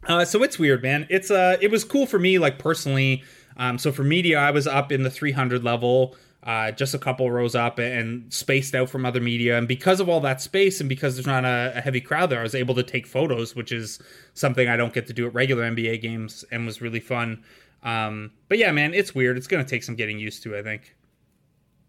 Uh, 0.07 0.25
so 0.25 0.41
it's 0.43 0.57
weird, 0.57 0.81
man. 0.81 1.05
It's 1.09 1.29
uh, 1.29 1.57
it 1.61 1.69
was 1.69 1.83
cool 1.83 2.05
for 2.05 2.19
me, 2.19 2.39
like 2.39 2.57
personally. 2.59 3.23
Um, 3.57 3.77
so 3.77 3.91
for 3.91 4.03
media, 4.03 4.39
I 4.39 4.51
was 4.51 4.65
up 4.65 4.91
in 4.91 5.03
the 5.03 5.09
300 5.09 5.63
level, 5.63 6.15
uh, 6.43 6.71
just 6.71 6.93
a 6.93 6.99
couple 6.99 7.29
rows 7.29 7.53
up, 7.53 7.79
and 7.79 8.31
spaced 8.33 8.73
out 8.73 8.89
from 8.89 9.05
other 9.05 9.19
media. 9.19 9.57
And 9.57 9.67
because 9.67 9.99
of 9.99 10.09
all 10.09 10.21
that 10.21 10.41
space, 10.41 10.79
and 10.79 10.89
because 10.89 11.15
there's 11.15 11.27
not 11.27 11.45
a, 11.45 11.73
a 11.75 11.81
heavy 11.81 12.01
crowd 12.01 12.29
there, 12.29 12.39
I 12.39 12.43
was 12.43 12.55
able 12.55 12.73
to 12.75 12.83
take 12.83 13.05
photos, 13.05 13.55
which 13.55 13.71
is 13.71 13.99
something 14.33 14.67
I 14.67 14.77
don't 14.77 14.93
get 14.93 15.07
to 15.07 15.13
do 15.13 15.27
at 15.27 15.33
regular 15.33 15.63
NBA 15.63 16.01
games, 16.01 16.43
and 16.51 16.65
was 16.65 16.81
really 16.81 16.99
fun. 16.99 17.43
Um, 17.83 18.31
but 18.47 18.57
yeah, 18.57 18.71
man, 18.71 18.93
it's 18.93 19.13
weird. 19.13 19.37
It's 19.37 19.47
gonna 19.47 19.65
take 19.65 19.83
some 19.83 19.95
getting 19.95 20.17
used 20.17 20.43
to, 20.43 20.57
I 20.57 20.63
think. 20.63 20.95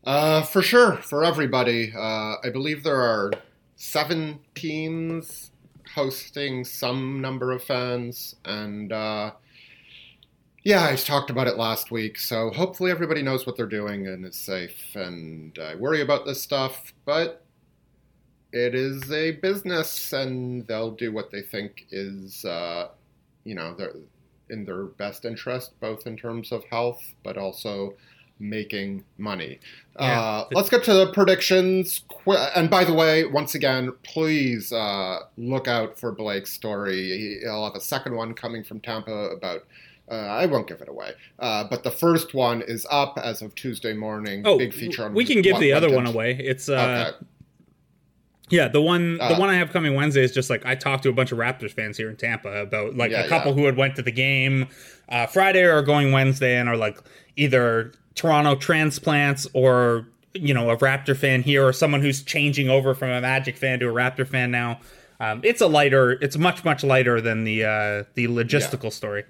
Uh, 0.04 0.42
for 0.42 0.62
sure, 0.62 0.96
for 0.96 1.24
everybody. 1.24 1.92
Uh, 1.96 2.36
I 2.42 2.50
believe 2.52 2.82
there 2.82 3.00
are 3.00 3.30
seven 3.76 4.40
teams 4.54 5.51
hosting 5.94 6.64
some 6.64 7.20
number 7.20 7.52
of 7.52 7.62
fans, 7.62 8.36
and 8.44 8.92
uh, 8.92 9.32
yeah, 10.64 10.86
I 10.86 10.96
talked 10.96 11.30
about 11.30 11.48
it 11.48 11.56
last 11.56 11.90
week. 11.90 12.18
So 12.18 12.50
hopefully 12.50 12.90
everybody 12.90 13.22
knows 13.22 13.46
what 13.46 13.56
they're 13.56 13.66
doing 13.66 14.06
and 14.06 14.24
is 14.24 14.36
safe. 14.36 14.94
And 14.94 15.58
I 15.58 15.74
worry 15.74 16.02
about 16.02 16.24
this 16.24 16.40
stuff, 16.40 16.92
but 17.04 17.44
it 18.52 18.74
is 18.74 19.10
a 19.10 19.32
business, 19.32 20.12
and 20.12 20.66
they'll 20.66 20.92
do 20.92 21.10
what 21.10 21.30
they 21.30 21.42
think 21.42 21.86
is, 21.90 22.44
uh, 22.44 22.88
you 23.44 23.54
know, 23.54 23.76
in 24.50 24.64
their 24.64 24.84
best 24.84 25.24
interest, 25.24 25.72
both 25.80 26.06
in 26.06 26.16
terms 26.16 26.52
of 26.52 26.62
health, 26.64 27.02
but 27.24 27.36
also 27.36 27.94
making 28.42 29.04
money. 29.18 29.60
Yeah. 29.98 30.20
Uh, 30.20 30.48
let's 30.52 30.68
get 30.68 30.82
to 30.84 30.92
the 30.92 31.12
predictions. 31.12 32.02
And 32.56 32.68
by 32.68 32.84
the 32.84 32.92
way, 32.92 33.24
once 33.24 33.54
again, 33.54 33.92
please 34.02 34.72
uh, 34.72 35.20
look 35.36 35.68
out 35.68 35.98
for 35.98 36.12
Blake's 36.12 36.50
story. 36.52 37.38
He'll 37.42 37.64
have 37.64 37.74
a 37.76 37.80
second 37.80 38.16
one 38.16 38.34
coming 38.34 38.64
from 38.64 38.80
Tampa 38.80 39.12
about. 39.12 39.62
Uh, 40.10 40.14
I 40.16 40.46
won't 40.46 40.66
give 40.66 40.80
it 40.82 40.88
away, 40.88 41.12
uh, 41.38 41.64
but 41.70 41.84
the 41.84 41.90
first 41.90 42.34
one 42.34 42.60
is 42.60 42.84
up 42.90 43.18
as 43.22 43.40
of 43.40 43.54
Tuesday 43.54 43.94
morning. 43.94 44.42
Oh, 44.44 44.58
big 44.58 44.74
feature 44.74 45.04
on 45.04 45.14
we 45.14 45.24
can 45.24 45.40
give 45.40 45.58
the 45.60 45.72
other 45.72 45.90
one 45.90 46.06
away. 46.06 46.32
It's 46.38 46.68
uh, 46.68 47.14
Okay. 47.14 47.26
Yeah, 48.50 48.68
the 48.68 48.82
one 48.82 49.16
the 49.16 49.24
Uh, 49.36 49.38
one 49.38 49.48
I 49.48 49.54
have 49.54 49.70
coming 49.72 49.94
Wednesday 49.94 50.22
is 50.22 50.32
just 50.32 50.50
like 50.50 50.66
I 50.66 50.74
talked 50.74 51.04
to 51.04 51.08
a 51.08 51.12
bunch 51.12 51.32
of 51.32 51.38
Raptors 51.38 51.70
fans 51.72 51.96
here 51.96 52.10
in 52.10 52.16
Tampa 52.16 52.50
about 52.62 52.96
like 52.96 53.10
Yeah, 53.12 53.24
a 53.24 53.28
couple 53.28 53.52
yeah. 53.52 53.58
who 53.58 53.64
had 53.64 53.76
went 53.78 53.96
to 53.96 54.02
the 54.02 54.10
game 54.12 54.68
uh, 55.08 55.26
Friday 55.26 55.62
or 55.62 55.80
going 55.80 56.12
Wednesday 56.12 56.58
and 56.58 56.68
are 56.68 56.76
like 56.76 56.98
either 57.36 57.92
Toronto 58.14 58.54
transplants 58.54 59.46
or 59.52 60.06
you 60.34 60.54
know 60.54 60.70
a 60.70 60.76
Raptor 60.76 61.16
fan 61.16 61.42
here 61.42 61.66
or 61.66 61.72
someone 61.72 62.00
who's 62.00 62.22
changing 62.22 62.68
over 62.70 62.94
from 62.94 63.10
a 63.10 63.20
Magic 63.20 63.56
fan 63.56 63.78
to 63.80 63.88
a 63.88 63.92
Raptor 63.92 64.26
fan 64.26 64.50
now. 64.50 64.80
Um, 65.20 65.40
it's 65.44 65.60
a 65.60 65.66
lighter. 65.66 66.12
It's 66.12 66.36
much 66.36 66.64
much 66.64 66.82
lighter 66.82 67.20
than 67.20 67.44
the 67.44 67.64
uh, 67.64 68.04
the 68.14 68.26
logistical 68.28 68.92
story. 68.92 69.24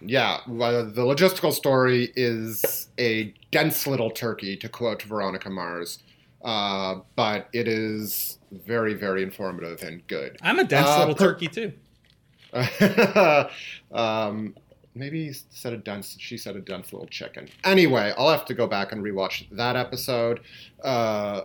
Yeah, 0.00 0.38
well, 0.46 0.86
the 0.86 1.02
logistical 1.02 1.52
story 1.52 2.12
is 2.14 2.88
a 2.98 3.34
dense 3.50 3.84
little 3.86 4.10
turkey, 4.12 4.56
to 4.58 4.68
quote 4.68 5.02
Veronica 5.02 5.50
Mars, 5.50 5.98
uh, 6.44 7.00
but 7.16 7.48
it 7.52 7.66
is 7.66 8.38
very, 8.52 8.94
very 8.94 9.24
informative 9.24 9.82
and 9.82 10.06
good. 10.06 10.36
I'm 10.40 10.60
a 10.60 10.64
dense 10.64 10.86
Uh, 10.86 10.98
little 11.00 11.14
per- 11.16 11.32
turkey 11.32 11.48
too. 11.48 11.72
um, 13.92 14.54
maybe 14.98 15.28
he 15.28 15.32
said 15.50 15.72
a 15.72 15.76
dense. 15.78 16.16
She 16.18 16.36
said 16.36 16.56
a 16.56 16.60
dense 16.60 16.92
little 16.92 17.08
chicken. 17.08 17.48
Anyway, 17.64 18.12
I'll 18.18 18.30
have 18.30 18.44
to 18.46 18.54
go 18.54 18.66
back 18.66 18.92
and 18.92 19.02
rewatch 19.02 19.46
that 19.52 19.76
episode. 19.76 20.40
Uh, 20.82 21.42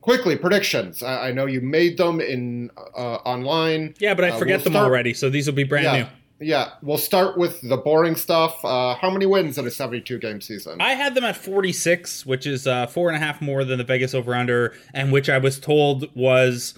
quickly 0.00 0.36
predictions. 0.36 1.02
I, 1.02 1.28
I 1.28 1.32
know 1.32 1.46
you 1.46 1.60
made 1.60 1.96
them 1.98 2.20
in 2.20 2.70
uh, 2.96 3.16
online. 3.24 3.94
Yeah, 3.98 4.14
but 4.14 4.24
I 4.24 4.30
Uh, 4.30 4.38
forget 4.38 4.58
we'll 4.58 4.64
them 4.64 4.72
start- 4.74 4.86
already, 4.88 5.14
so 5.14 5.30
these 5.30 5.46
will 5.46 5.54
be 5.54 5.64
brand 5.64 5.84
Yeah, 5.84 5.96
new. 6.40 6.46
yeah. 6.46 6.70
We'll 6.82 6.98
start 6.98 7.36
with 7.38 7.60
the 7.62 7.76
boring 7.76 8.14
stuff. 8.16 8.64
Uh, 8.64 8.94
how 8.94 9.10
many 9.10 9.26
wins 9.26 9.58
in 9.58 9.66
a 9.66 9.70
seventy-two 9.70 10.18
game 10.18 10.40
season? 10.40 10.80
I 10.80 10.92
had 10.94 11.14
them 11.14 11.24
at 11.24 11.36
46, 11.36 12.24
which 12.26 12.46
is 12.46 12.66
uh, 12.66 12.86
four 12.86 13.08
and 13.08 13.16
a 13.16 13.20
half 13.24 13.40
more 13.40 13.64
than 13.64 13.78
the 13.78 13.84
Vegas 13.84 14.14
over 14.14 14.34
under, 14.34 14.74
and 14.94 15.12
which 15.12 15.28
I 15.28 15.38
was 15.38 15.58
told 15.58 16.14
was 16.14 16.74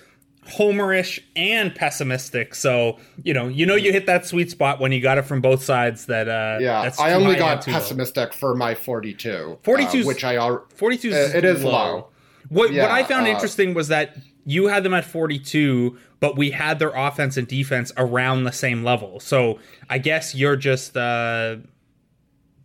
homerish 0.49 1.19
and 1.37 1.75
pessimistic. 1.75 2.55
So 2.55 2.99
you 3.23 3.35
know, 3.35 3.49
you 3.49 3.67
know, 3.67 3.75
you 3.75 3.93
hit 3.93 4.07
that 4.07 4.27
sweet 4.27 4.51
spot 4.51 4.81
when 4.81 4.93
you 4.93 5.01
got 5.01 5.19
it 5.19 5.23
from 5.23 5.41
both 5.41 5.63
sides. 5.63 6.07
That 6.07 6.29
uh, 6.29 6.59
yeah, 6.61 6.93
I 6.99 7.13
only 7.13 7.37
got 7.37 7.67
low. 7.67 7.73
pessimistic 7.73 8.33
for 8.33 8.55
my 8.55 8.75
forty-two. 8.75 9.59
42 9.63 10.01
's- 10.03 10.05
uh, 10.05 10.07
which 10.07 10.25
I 10.25 10.37
al- 10.37 10.65
42 10.75 11.11
Uh, 11.13 11.15
it 11.35 11.45
is 11.45 11.63
low. 11.63 12.09
What 12.49 12.73
Yeah, 12.73 12.83
what 12.83 12.91
I 12.93 13.03
found 13.05 13.27
uh, 13.27 13.31
interesting 13.31 13.75
was 13.75 13.89
that 13.89 14.17
you 14.47 14.69
had 14.69 14.83
them 14.83 14.95
at 14.95 15.05
42, 15.05 15.99
but 16.21 16.39
we 16.39 16.51
had 16.53 16.79
their 16.79 16.93
offense 16.95 17.37
and 17.37 17.47
defense 17.47 17.93
around 17.99 18.45
the 18.45 18.53
same 18.53 18.83
level. 18.83 19.21
So 19.21 19.59
I 19.91 19.99
guess 19.99 20.35
you're 20.35 20.57
just 20.57 20.97
uh 20.97 21.57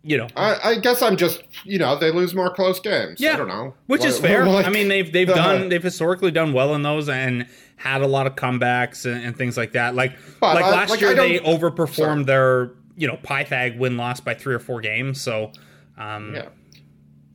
you 0.04 0.18
know 0.18 0.28
I, 0.36 0.58
I 0.70 0.78
guess 0.78 1.02
I'm 1.02 1.16
just, 1.16 1.42
you 1.64 1.78
know, 1.78 1.98
they 1.98 2.10
lose 2.12 2.34
more 2.34 2.52
close 2.54 2.78
games. 2.78 3.20
Yeah, 3.20 3.34
I 3.34 3.36
don't 3.36 3.48
know. 3.48 3.74
which 3.86 4.04
is 4.04 4.18
fair. 4.18 4.44
like- 4.46 4.66
I 4.66 4.70
mean, 4.70 4.88
they've 4.88 5.10
they've 5.12 5.26
done 5.42 5.68
they've 5.70 5.82
historically 5.82 6.30
done 6.30 6.52
well 6.52 6.74
in 6.74 6.82
those 6.82 7.08
and 7.08 7.46
had 7.76 8.02
a 8.02 8.06
lot 8.06 8.26
of 8.26 8.34
comebacks 8.36 9.04
and, 9.10 9.24
and 9.24 9.36
things 9.36 9.56
like 9.56 9.72
that. 9.72 9.94
Like 9.94 10.12
like 10.42 10.64
I- 10.64 10.70
last 10.70 10.90
like, 10.90 11.00
year, 11.00 11.14
they 11.14 11.38
overperformed 11.40 11.94
Sorry. 11.94 12.24
their 12.24 12.70
you 12.96 13.08
know 13.08 13.16
Pythag 13.16 13.78
win 13.78 13.96
loss 13.96 14.20
by 14.20 14.34
three 14.34 14.54
or 14.54 14.60
four 14.60 14.80
games. 14.80 15.20
So 15.20 15.50
um, 15.98 16.34
Yeah. 16.34 16.48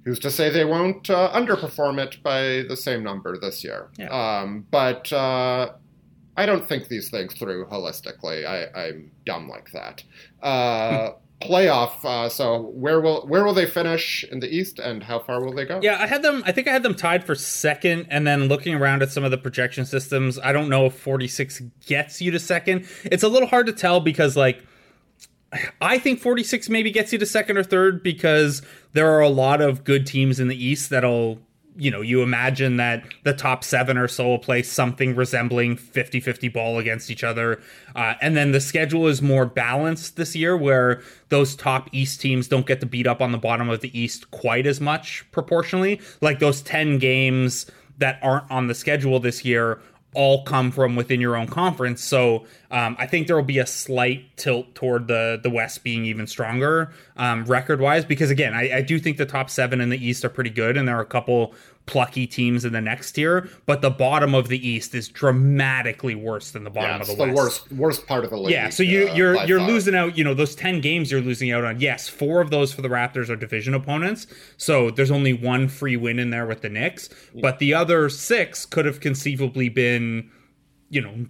Who's 0.06 0.20
to 0.20 0.32
say 0.32 0.50
they 0.50 0.64
won't 0.66 1.10
uh, 1.10 1.30
underperform 1.34 2.00
it 2.04 2.24
by 2.24 2.64
the 2.68 2.76
same 2.78 3.04
number 3.04 3.38
this 3.38 3.64
year? 3.64 3.90
Yeah. 3.98 4.08
Um, 4.08 4.66
but 4.72 5.12
uh, 5.12 5.74
I 6.38 6.46
don't 6.46 6.68
think 6.68 6.88
these 6.88 7.10
things 7.10 7.34
through 7.34 7.66
holistically. 7.66 8.46
I, 8.48 8.88
I'm 8.88 9.12
dumb 9.26 9.50
like 9.50 9.70
that. 9.74 10.04
Uh, 10.42 11.12
playoff. 11.42 12.04
Uh, 12.04 12.30
so 12.30 12.62
where 12.62 13.00
will 13.00 13.26
where 13.28 13.44
will 13.44 13.54
they 13.54 13.66
finish 13.66 14.24
in 14.26 14.40
the 14.40 14.48
East, 14.48 14.80
and 14.80 15.04
how 15.04 15.20
far 15.20 15.44
will 15.44 15.54
they 15.54 15.66
go? 15.66 15.80
Yeah, 15.82 16.02
I 16.02 16.08
had 16.08 16.22
them. 16.22 16.44
I 16.46 16.52
think 16.52 16.68
I 16.68 16.72
had 16.72 16.84
them 16.84 16.96
tied 16.96 17.24
for 17.24 17.36
second, 17.36 18.08
and 18.10 18.26
then 18.28 18.48
looking 18.48 18.76
around 18.76 19.02
at 19.02 19.12
some 19.12 19.24
of 19.24 19.32
the 19.32 19.38
projection 19.38 19.86
systems, 19.86 20.40
I 20.40 20.52
don't 20.52 20.70
know 20.70 20.86
if 20.86 20.94
46 20.96 21.62
gets 21.86 22.22
you 22.22 22.32
to 22.32 22.40
second. 22.40 22.88
It's 23.04 23.24
a 23.24 23.28
little 23.28 23.48
hard 23.48 23.66
to 23.68 23.74
tell 23.74 24.00
because, 24.00 24.36
like, 24.36 24.64
I 25.82 25.98
think 25.98 26.20
46 26.20 26.70
maybe 26.70 26.92
gets 26.92 27.12
you 27.12 27.20
to 27.20 27.26
second 27.26 27.58
or 27.58 27.64
third 27.64 28.04
because 28.04 28.62
there 28.94 29.12
are 29.12 29.22
a 29.22 29.30
lot 29.30 29.62
of 29.62 29.84
good 29.84 30.06
teams 30.06 30.40
in 30.40 30.48
the 30.48 30.64
East 30.64 30.90
that'll, 30.90 31.40
you 31.80 31.90
know, 31.90 32.02
you 32.02 32.22
imagine 32.22 32.76
that 32.76 33.04
the 33.24 33.34
top 33.34 33.64
seven 33.64 33.98
or 33.98 34.08
so 34.08 34.28
will 34.28 34.40
play 34.40 34.62
something 34.62 35.16
resembling 35.16 35.78
50 35.78 36.20
50 36.20 36.50
ball 36.50 36.78
against 36.78 37.10
each 37.10 37.24
other. 37.24 37.62
Uh, 37.96 38.16
and 38.22 38.36
then 38.36 38.52
the 38.52 38.60
schedule 38.60 39.08
is 39.08 39.22
more 39.22 39.46
balanced 39.46 40.18
this 40.18 40.36
year 40.36 40.58
where 40.58 41.02
those 41.30 41.56
top 41.56 41.90
East 41.94 42.20
teams 42.20 42.50
don't 42.50 42.66
get 42.66 42.82
to 42.82 42.86
beat 42.86 43.08
up 43.08 43.22
on 43.22 43.32
the 43.32 43.38
bottom 43.38 43.70
of 43.70 43.80
the 43.80 43.98
East 43.98 44.30
quite 44.32 44.68
as 44.68 44.82
much 44.82 45.26
proportionally. 45.32 46.02
Like 46.20 46.40
those 46.40 46.62
10 46.62 46.98
games 47.00 47.66
that 47.98 48.20
aren't 48.22 48.50
on 48.52 48.68
the 48.68 48.76
schedule 48.76 49.20
this 49.20 49.46
year 49.46 49.80
all 50.16 50.44
come 50.44 50.72
from 50.72 50.96
within 50.96 51.22
your 51.22 51.36
own 51.36 51.48
conference. 51.48 52.02
So 52.02 52.46
um, 52.72 52.96
I 53.00 53.06
think 53.06 53.28
there 53.28 53.36
will 53.36 53.44
be 53.44 53.60
a 53.60 53.66
slight 53.66 54.36
tilt 54.38 54.74
toward 54.74 55.08
the 55.08 55.40
the 55.42 55.50
West 55.50 55.84
being 55.84 56.06
even 56.06 56.26
stronger 56.26 56.92
um, 57.16 57.46
record 57.46 57.80
wise 57.80 58.06
because 58.06 58.32
again 58.32 58.54
I, 58.54 58.78
I 58.78 58.82
do 58.82 59.00
think 59.00 59.18
the 59.18 59.26
top 59.26 59.50
seven 59.50 59.82
in 59.82 59.90
the 59.90 60.04
East 60.04 60.26
are 60.26 60.30
pretty 60.30 60.50
good 60.50 60.78
and 60.78 60.88
there 60.88 60.98
are 60.98 61.02
a 61.02 61.06
couple 61.06 61.54
plucky 61.90 62.28
teams 62.28 62.66
in 62.66 62.72
the 62.72 62.80
next 62.82 63.14
tier, 63.14 63.50
but 63.66 63.82
the 63.82 63.90
bottom 63.90 64.36
of 64.36 64.48
the 64.48 64.68
East 64.68 64.94
is 64.94 65.08
dramatically 65.08 66.14
worse 66.14 66.52
than 66.52 66.64
the 66.64 66.70
bottom 66.70 66.98
Yeah, 66.98 67.02
of 67.02 67.08
the, 67.08 67.16
the 67.16 67.24
West. 67.34 67.36
worst 67.36 67.72
worst 67.72 68.08
part 68.08 68.24
of 68.24 68.30
the 68.30 68.38
league. 68.38 68.52
Yeah, 68.52 68.70
so 68.70 68.84
you 68.84 69.10
uh, 69.10 69.14
you're 69.16 69.44
you're 69.46 69.62
losing 69.62 69.96
out. 69.96 70.16
You 70.16 70.24
know 70.24 70.36
those 70.36 70.54
ten 70.56 70.82
games 70.82 71.12
you're 71.12 71.20
losing 71.22 71.52
out 71.52 71.64
on. 71.64 71.80
Yes, 71.80 72.08
four 72.08 72.42
of 72.42 72.52
those 72.52 72.72
for 72.72 72.84
the 72.84 72.90
Raptors 72.90 73.30
are 73.30 73.36
division 73.36 73.74
opponents, 73.74 74.28
so 74.58 74.92
there's 74.92 75.10
only 75.12 75.34
one 75.34 75.68
free 75.68 75.98
win 75.98 76.20
in 76.20 76.30
there 76.30 76.46
with 76.46 76.62
the 76.62 76.70
Knicks. 76.70 77.10
But 77.42 77.58
the 77.60 77.74
other 77.74 78.08
six 78.10 78.66
could 78.68 78.86
have 78.86 79.00
conceivably 79.00 79.70
been, 79.70 80.30
you 80.90 81.02
know, 81.02 81.26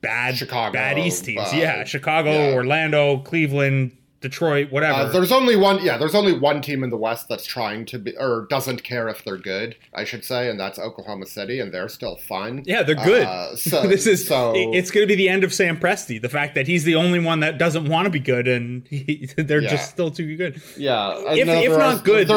bad 0.00 0.36
Chicago, 0.36 0.72
bad 0.72 0.98
East 0.98 1.24
teams. 1.24 1.40
uh, 1.40 1.52
yeah, 1.54 1.84
Chicago, 1.84 2.32
yeah. 2.32 2.54
Orlando, 2.54 3.18
Cleveland, 3.18 3.96
Detroit, 4.20 4.70
whatever. 4.70 4.98
Uh, 5.00 5.08
there's 5.08 5.32
only 5.32 5.56
one. 5.56 5.82
Yeah, 5.82 5.96
there's 5.96 6.14
only 6.14 6.38
one 6.38 6.60
team 6.60 6.84
in 6.84 6.90
the 6.90 6.96
West 6.98 7.28
that's 7.28 7.46
trying 7.46 7.86
to 7.86 7.98
be, 7.98 8.14
or 8.18 8.46
doesn't 8.50 8.82
care 8.84 9.08
if 9.08 9.24
they're 9.24 9.38
good. 9.38 9.76
I 9.94 10.04
should 10.04 10.24
say, 10.24 10.50
and 10.50 10.60
that's 10.60 10.78
Oklahoma 10.78 11.24
City, 11.26 11.58
and 11.58 11.72
they're 11.72 11.88
still 11.88 12.16
fun. 12.16 12.62
yeah, 12.66 12.82
they're 12.82 12.94
good. 12.96 13.24
Uh, 13.26 13.56
so 13.56 13.86
this 13.86 14.06
is 14.06 14.26
so. 14.28 14.52
it's 14.54 14.90
going 14.90 15.04
to 15.04 15.08
be 15.08 15.14
the 15.16 15.28
end 15.30 15.42
of 15.42 15.54
Sam 15.54 15.78
Presti. 15.80 16.20
The 16.20 16.28
fact 16.28 16.54
that 16.54 16.66
he's 16.66 16.84
the 16.84 16.96
only 16.96 17.18
one 17.18 17.40
that 17.40 17.56
doesn't 17.58 17.88
want 17.88 18.04
to 18.06 18.10
be 18.10 18.20
good, 18.20 18.46
and 18.46 18.86
he, 18.90 19.26
they're 19.38 19.62
Yeah. 19.62 19.70
just 19.70 19.90
still 19.90 20.10
too 20.10 20.36
good. 20.36 20.60
yeah, 20.76 21.14
if- 21.32 21.48
if 21.48 21.78
not 21.78 22.00
are- 22.00 22.02
good- 22.02 22.28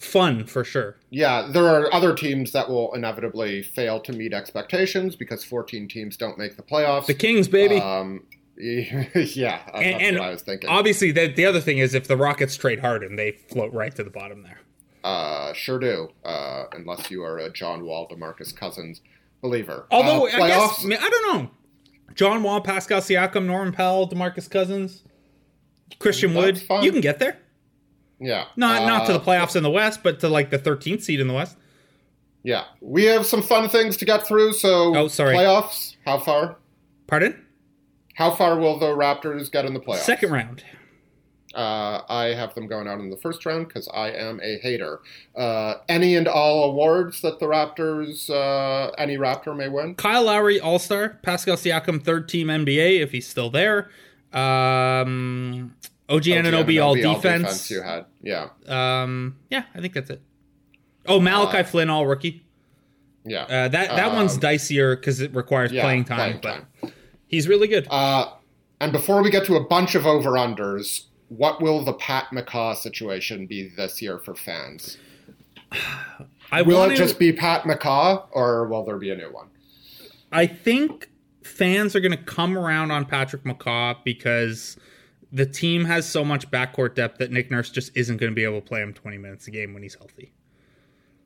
Fun 0.00 0.44
for 0.44 0.64
sure. 0.64 0.96
yeah, 1.10 1.48
there 1.52 1.64
are 1.68 1.94
other 1.94 2.12
teams 2.12 2.50
that 2.50 2.68
will 2.68 2.92
inevitably 2.94 3.62
fail 3.62 4.00
to 4.00 4.12
meet 4.12 4.32
expectations 4.34 5.14
because 5.14 5.44
14 5.44 5.86
teams 5.86 6.16
don't 6.16 6.36
make 6.36 6.56
the 6.56 6.64
playoffs. 6.64 7.06
The 7.06 7.14
Kings, 7.14 7.46
baby. 7.46 7.76
Um, 7.76 8.24
yeah, 9.14 9.60
and, 9.74 10.02
and 10.02 10.18
what 10.18 10.28
I 10.28 10.30
was 10.32 10.42
thinking. 10.42 10.68
obviously, 10.68 11.12
the, 11.12 11.28
the 11.28 11.46
other 11.46 11.60
thing 11.60 11.78
is 11.78 11.94
if 11.94 12.08
the 12.08 12.16
Rockets 12.16 12.56
trade 12.56 12.80
Harden, 12.80 13.14
they 13.16 13.32
float 13.32 13.72
right 13.72 13.94
to 13.94 14.02
the 14.02 14.10
bottom 14.10 14.42
there. 14.42 14.58
Uh, 15.04 15.52
sure 15.52 15.78
do. 15.78 16.08
Uh, 16.24 16.64
unless 16.72 17.10
you 17.10 17.22
are 17.22 17.38
a 17.38 17.50
John 17.52 17.84
Wall, 17.84 18.08
Demarcus 18.08 18.54
Cousins 18.54 19.00
believer. 19.42 19.86
Although 19.92 20.26
Uh, 20.26 20.30
I 20.42 20.48
guess? 20.48 20.84
I, 20.84 21.08
don't 21.08 21.34
know. 21.36 21.50
John 22.14 22.42
Wall, 22.42 22.60
Pascal 22.60 23.00
Siakam, 23.00 23.46
Norman 23.46 23.72
Powell, 23.72 24.08
Demarcus 24.08 24.50
Cousins, 24.50 25.04
Christian 26.00 26.34
That's 26.34 26.44
Wood, 26.44 26.58
fine. 26.62 26.82
you 26.82 26.90
can 26.90 27.00
get 27.00 27.20
there. 27.20 27.38
yeah, 28.18 28.46
Not 28.56 28.86
not 28.88 29.06
to 29.06 29.12
the 29.12 29.20
Uh, 29.20 29.24
playoffs 29.24 29.54
in 29.54 29.62
the 29.62 29.70
West, 29.70 30.02
but 30.02 30.18
to 30.20 30.28
like 30.28 30.50
the 30.50 30.58
13th 30.58 31.02
seed 31.02 31.20
in 31.20 31.28
the 31.28 31.34
West. 31.34 31.56
Yeah, 32.42 32.64
we 32.80 33.04
have 33.04 33.24
some 33.24 33.42
fun 33.42 33.68
things 33.68 33.96
to 33.98 34.04
get 34.04 34.26
through. 34.26 34.54
So, 34.54 34.96
Oh, 34.96 35.08
sorry. 35.08 35.36
playoffs. 35.36 35.94
How 36.04 36.18
far? 36.18 36.56
Pardon? 37.06 37.44
How 38.18 38.32
far 38.32 38.58
will 38.58 38.80
the 38.80 38.86
Raptors 38.86 39.48
get 39.48 39.64
in 39.64 39.74
the 39.74 39.78
playoffs? 39.80 39.98
Second 39.98 40.32
round. 40.32 40.64
Uh, 41.54 42.02
I 42.08 42.34
have 42.36 42.52
them 42.56 42.66
going 42.66 42.88
out 42.88 42.98
in 42.98 43.10
the 43.10 43.16
first 43.16 43.46
round 43.46 43.68
because 43.68 43.88
I 43.94 44.10
am 44.10 44.40
a 44.42 44.58
hater. 44.58 44.98
Uh, 45.36 45.74
any 45.88 46.16
and 46.16 46.26
all 46.26 46.64
awards 46.64 47.20
that 47.22 47.38
the 47.38 47.46
Raptors, 47.46 48.28
uh, 48.28 48.90
any 48.98 49.16
Raptor 49.18 49.56
may 49.56 49.68
win. 49.68 49.94
Kyle 49.94 50.24
Lowry, 50.24 50.58
All 50.60 50.80
Star. 50.80 51.10
Pascal 51.22 51.54
Siakam, 51.56 52.02
third 52.02 52.28
team 52.28 52.48
NBA 52.48 53.00
if 53.00 53.12
he's 53.12 53.26
still 53.28 53.50
there. 53.50 53.88
Um, 54.32 55.76
OG 56.08 56.24
Anunoby, 56.24 56.82
all 56.84 56.96
Anunoby, 56.96 57.14
defense. 57.14 57.70
You 57.70 57.82
had, 57.82 58.06
yeah, 58.20 58.48
Um, 58.66 59.36
yeah, 59.48 59.62
I 59.76 59.80
think 59.80 59.94
that's 59.94 60.10
it. 60.10 60.20
Oh, 61.06 61.20
Malachi 61.20 61.58
Uh, 61.58 61.62
Flynn, 61.64 61.88
all 61.88 62.04
rookie. 62.04 62.42
yeah. 63.24 63.42
Uh, 63.44 63.68
that 63.68 63.90
that 63.90 64.08
Um, 64.08 64.16
one's 64.16 64.36
dicier 64.38 64.96
because 64.96 65.20
it 65.20 65.32
requires 65.36 65.70
yeah, 65.70 65.82
playing 65.84 66.04
time, 66.04 66.40
playing 66.40 66.40
but 66.42 66.50
time. 66.82 66.92
He's 67.28 67.46
really 67.46 67.68
good. 67.68 67.86
Uh, 67.90 68.32
and 68.80 68.92
before 68.92 69.22
we 69.22 69.30
get 69.30 69.44
to 69.46 69.56
a 69.56 69.64
bunch 69.64 69.94
of 69.94 70.06
over 70.06 70.32
unders, 70.32 71.04
what 71.28 71.60
will 71.60 71.84
the 71.84 71.92
Pat 71.92 72.26
McCaw 72.32 72.76
situation 72.76 73.46
be 73.46 73.68
this 73.68 74.02
year 74.02 74.18
for 74.18 74.34
fans? 74.34 74.98
I 76.50 76.62
Will 76.62 76.84
it 76.84 76.96
just 76.96 77.18
be 77.18 77.30
Pat 77.30 77.64
McCaw, 77.64 78.26
or 78.32 78.66
will 78.66 78.82
there 78.82 78.96
be 78.96 79.10
a 79.10 79.16
new 79.16 79.30
one? 79.30 79.48
I 80.32 80.46
think 80.46 81.10
fans 81.42 81.94
are 81.94 82.00
going 82.00 82.16
to 82.16 82.24
come 82.24 82.56
around 82.56 82.90
on 82.90 83.04
Patrick 83.04 83.44
McCaw 83.44 83.96
because 84.02 84.78
the 85.30 85.44
team 85.44 85.84
has 85.84 86.08
so 86.08 86.24
much 86.24 86.50
backcourt 86.50 86.94
depth 86.94 87.18
that 87.18 87.30
Nick 87.30 87.50
Nurse 87.50 87.70
just 87.70 87.94
isn't 87.94 88.16
going 88.16 88.32
to 88.32 88.34
be 88.34 88.44
able 88.44 88.62
to 88.62 88.66
play 88.66 88.80
him 88.80 88.94
20 88.94 89.18
minutes 89.18 89.46
a 89.46 89.50
game 89.50 89.74
when 89.74 89.82
he's 89.82 89.94
healthy. 89.94 90.32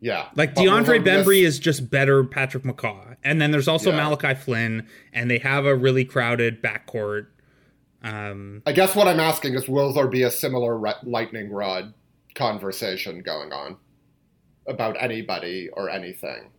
Yeah, 0.02 0.26
Like 0.34 0.56
But 0.56 0.64
DeAndre 0.64 1.04
Bembry 1.04 1.26
be 1.26 1.44
is 1.44 1.60
just 1.60 1.88
better 1.88 2.24
Patrick 2.24 2.64
McCaw. 2.64 3.14
And 3.22 3.40
then 3.40 3.52
there's 3.52 3.68
also 3.68 3.90
Yeah. 3.90 4.02
Malachi 4.02 4.34
Flynn, 4.34 4.88
and 5.12 5.30
they 5.30 5.38
have 5.38 5.64
a 5.64 5.76
really 5.76 6.04
crowded 6.04 6.60
backcourt. 6.60 7.28
Um, 8.02 8.62
I 8.66 8.72
guess 8.72 8.96
what 8.96 9.06
I'm 9.06 9.20
asking 9.20 9.54
is, 9.54 9.68
will 9.68 9.92
there 9.92 10.08
be 10.08 10.24
a 10.24 10.30
similar 10.30 10.76
re- 10.76 10.94
lightning 11.04 11.52
rod 11.52 11.94
conversation 12.34 13.22
going 13.22 13.52
on 13.52 13.76
about 14.66 14.96
anybody 15.00 15.68
or 15.72 15.88
anything? 15.88 16.50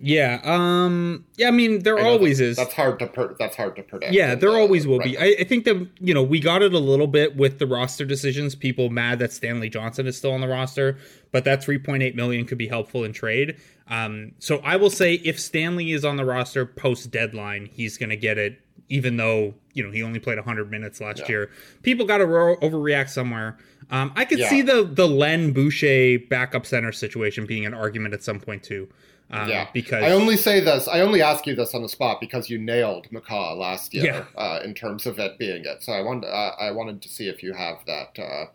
Yeah, 0.00 0.40
um, 0.44 1.24
yeah. 1.36 1.48
I 1.48 1.50
mean, 1.50 1.82
there 1.82 1.98
I 1.98 2.02
always 2.02 2.38
that- 2.38 2.44
is. 2.44 2.56
That's 2.56 2.72
hard 2.74 2.98
to 3.00 3.06
per- 3.06 3.34
that's 3.38 3.56
hard 3.56 3.76
to 3.76 3.82
predict. 3.82 4.12
Yeah, 4.12 4.34
there 4.34 4.50
the 4.50 4.56
always 4.56 4.86
will 4.86 5.00
be. 5.00 5.16
I, 5.18 5.36
I 5.40 5.44
think 5.44 5.64
that 5.64 5.88
you 6.00 6.14
know 6.14 6.22
we 6.22 6.40
got 6.40 6.62
it 6.62 6.72
a 6.72 6.78
little 6.78 7.06
bit 7.06 7.36
with 7.36 7.58
the 7.58 7.66
roster 7.66 8.04
decisions. 8.04 8.54
People 8.54 8.90
mad 8.90 9.18
that 9.18 9.32
Stanley 9.32 9.68
Johnson 9.68 10.06
is 10.06 10.16
still 10.16 10.32
on 10.32 10.40
the 10.40 10.48
roster, 10.48 10.98
but 11.32 11.44
that 11.44 11.60
3.8 11.64 12.14
million 12.14 12.44
could 12.46 12.58
be 12.58 12.68
helpful 12.68 13.04
in 13.04 13.12
trade. 13.12 13.56
Um, 13.88 14.32
so 14.38 14.58
I 14.58 14.76
will 14.76 14.90
say 14.90 15.14
if 15.14 15.40
Stanley 15.40 15.92
is 15.92 16.04
on 16.04 16.16
the 16.16 16.24
roster 16.24 16.66
post 16.66 17.10
deadline, 17.10 17.66
he's 17.66 17.96
going 17.98 18.10
to 18.10 18.16
get 18.16 18.38
it. 18.38 18.60
Even 18.90 19.16
though 19.18 19.54
you 19.74 19.82
know 19.84 19.90
he 19.90 20.02
only 20.02 20.18
played 20.18 20.38
100 20.38 20.70
minutes 20.70 21.00
last 21.00 21.20
Yeah. 21.20 21.28
year, 21.28 21.50
people 21.82 22.06
got 22.06 22.18
to 22.18 22.26
ro- 22.26 22.56
overreact 22.56 23.10
somewhere. 23.10 23.58
Um, 23.90 24.12
I 24.16 24.24
could 24.24 24.38
Yeah. 24.38 24.48
see 24.48 24.62
the 24.62 24.82
the 24.84 25.06
Len 25.06 25.52
Boucher 25.52 26.18
backup 26.30 26.64
center 26.64 26.92
situation 26.92 27.44
being 27.46 27.66
an 27.66 27.74
argument 27.74 28.14
at 28.14 28.22
some 28.22 28.40
point 28.40 28.62
too. 28.62 28.88
Um, 29.30 29.48
yeah, 29.48 29.68
because 29.74 30.02
I 30.02 30.12
only 30.12 30.36
say 30.36 30.60
this. 30.60 30.88
I 30.88 31.00
only 31.00 31.20
ask 31.20 31.46
you 31.46 31.54
this 31.54 31.74
on 31.74 31.82
the 31.82 31.88
spot 31.88 32.18
because 32.20 32.48
you 32.48 32.58
nailed 32.58 33.08
McCaw 33.10 33.56
last 33.58 33.92
year 33.92 34.04
Yeah. 34.04 34.24
uh, 34.36 34.60
in 34.64 34.72
terms 34.74 35.06
of 35.06 35.18
it 35.18 35.38
being 35.38 35.64
it. 35.64 35.82
So 35.82 35.92
I 35.92 36.00
wanted, 36.00 36.28
uh, 36.28 36.54
I 36.58 36.70
wanted 36.70 37.02
to 37.02 37.08
see 37.08 37.28
if 37.28 37.42
you 37.42 37.52
have 37.52 37.78
that 37.86 38.18
uh, 38.18 38.46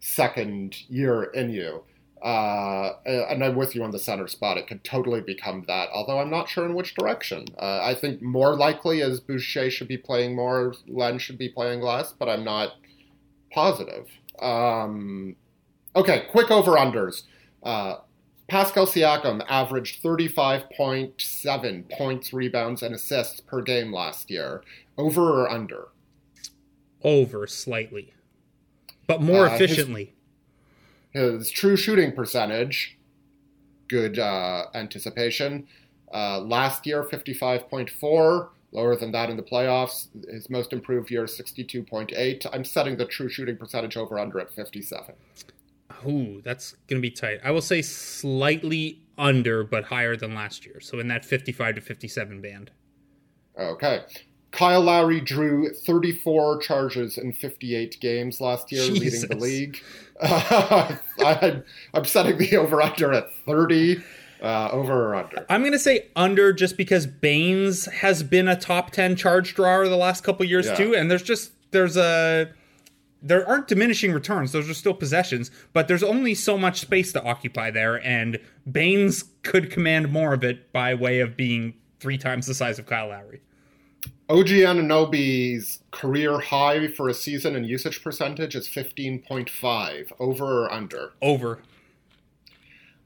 second 0.00 0.76
year 0.90 1.24
in 1.24 1.50
you. 1.50 1.84
Uh, 2.22 2.96
and 3.06 3.42
I'm 3.42 3.56
with 3.56 3.74
you 3.74 3.82
on 3.82 3.92
the 3.92 3.98
center 3.98 4.28
spot. 4.28 4.58
It 4.58 4.66
could 4.66 4.84
totally 4.84 5.22
become 5.22 5.64
that, 5.68 5.88
although 5.90 6.18
I'm 6.18 6.28
not 6.28 6.50
sure 6.50 6.66
in 6.66 6.74
which 6.74 6.94
direction. 6.94 7.46
Uh, 7.58 7.80
I 7.82 7.94
think 7.94 8.20
more 8.20 8.54
likely 8.56 9.00
is 9.00 9.20
Boucher 9.20 9.70
should 9.70 9.88
be 9.88 9.96
playing 9.96 10.36
more, 10.36 10.74
Len 10.86 11.18
should 11.18 11.38
be 11.38 11.48
playing 11.48 11.80
less, 11.80 12.12
but 12.12 12.28
I'm 12.28 12.44
not 12.44 12.74
positive. 13.50 14.06
Um, 14.38 15.34
okay, 15.96 16.26
quick 16.30 16.50
over 16.50 16.72
unders. 16.72 17.22
Pascal 18.50 18.84
Siakam 18.84 19.44
averaged 19.48 20.02
35.7 20.02 21.88
points, 21.96 22.32
rebounds, 22.32 22.82
and 22.82 22.92
assists 22.94 23.40
per 23.40 23.62
game 23.62 23.92
last 23.92 24.28
year. 24.30 24.62
Over 24.98 25.42
or 25.44 25.48
under? 25.50 25.88
over 27.02 27.46
slightly, 27.46 28.12
but 29.06 29.22
more 29.22 29.46
Uh, 29.46 29.50
his- 29.56 29.60
efficiently. 29.70 30.12
His 31.12 31.50
true 31.50 31.74
shooting 31.76 32.12
percentage, 32.12 32.98
good 33.88 34.18
uh, 34.18 34.66
anticipation. 34.74 35.66
Uh, 36.12 36.40
last 36.40 36.86
year, 36.86 37.02
55.4, 37.02 38.50
lower 38.72 38.96
than 38.96 39.12
that 39.12 39.30
in 39.30 39.38
the 39.38 39.42
playoffs. 39.42 40.08
His 40.30 40.50
most 40.50 40.74
improved 40.74 41.10
year, 41.10 41.24
62.8. 41.26 42.46
I'm 42.52 42.64
setting 42.64 42.98
the 42.98 43.06
true 43.06 43.30
shooting 43.30 43.56
percentage 43.56 43.96
over 43.96 44.18
under 44.18 44.38
at 44.38 44.52
57. 44.52 45.14
Ooh, 46.06 46.40
that's 46.42 46.74
gonna 46.88 47.00
be 47.00 47.10
tight. 47.10 47.40
I 47.44 47.50
will 47.50 47.60
say 47.62 47.82
slightly 47.82 49.02
under, 49.18 49.64
but 49.64 49.84
higher 49.84 50.16
than 50.16 50.34
last 50.34 50.64
year. 50.64 50.80
So 50.80 50.98
in 50.98 51.08
that 51.08 51.24
55 51.24 51.76
to 51.76 51.80
57 51.80 52.40
band. 52.40 52.70
Okay. 53.58 54.00
Kyle 54.52 54.80
Lowry 54.80 55.20
drew 55.20 55.72
34 55.72 56.58
charges 56.58 57.18
in 57.18 57.32
58 57.32 57.98
games 58.00 58.40
last 58.40 58.72
year, 58.72 58.82
leading 58.82 59.20
the 59.28 59.36
league. 59.36 59.78
I, 60.22 61.62
I'm 61.94 62.04
setting 62.04 62.36
the 62.38 62.56
over 62.56 62.82
under 62.82 63.12
at 63.12 63.32
30. 63.46 64.02
Uh, 64.42 64.70
over 64.72 65.10
or 65.10 65.14
under? 65.16 65.44
I'm 65.50 65.62
gonna 65.62 65.78
say 65.78 66.08
under 66.16 66.52
just 66.54 66.78
because 66.78 67.06
Baynes 67.06 67.84
has 67.86 68.22
been 68.22 68.48
a 68.48 68.56
top 68.56 68.90
10 68.90 69.14
charge 69.16 69.54
drawer 69.54 69.86
the 69.86 69.96
last 69.96 70.24
couple 70.24 70.46
years 70.46 70.66
Yeah. 70.66 70.74
too, 70.76 70.94
and 70.96 71.10
there's 71.10 71.22
just 71.22 71.52
there's 71.72 71.98
a 71.98 72.50
there 73.22 73.46
aren't 73.48 73.68
diminishing 73.68 74.12
returns. 74.12 74.52
Those 74.52 74.68
are 74.68 74.74
still 74.74 74.94
possessions, 74.94 75.50
but 75.72 75.88
there's 75.88 76.02
only 76.02 76.34
so 76.34 76.56
much 76.56 76.80
space 76.80 77.12
to 77.12 77.22
occupy 77.22 77.70
there, 77.70 78.04
and 78.04 78.38
Baynes 78.70 79.24
could 79.42 79.70
command 79.70 80.10
more 80.10 80.32
of 80.32 80.44
it 80.44 80.72
by 80.72 80.94
way 80.94 81.20
of 81.20 81.36
being 81.36 81.74
three 82.00 82.18
times 82.18 82.46
the 82.46 82.54
size 82.54 82.78
of 82.78 82.86
Kyle 82.86 83.08
Lowry. 83.08 83.40
OG 84.28 84.46
Anunoby's 84.46 85.82
career 85.90 86.38
high 86.38 86.86
for 86.86 87.08
a 87.08 87.14
season 87.14 87.56
in 87.56 87.64
usage 87.64 88.02
percentage 88.02 88.54
is 88.54 88.68
15.5. 88.68 90.12
Over 90.20 90.64
or 90.64 90.72
under? 90.72 91.12
Over. 91.20 91.60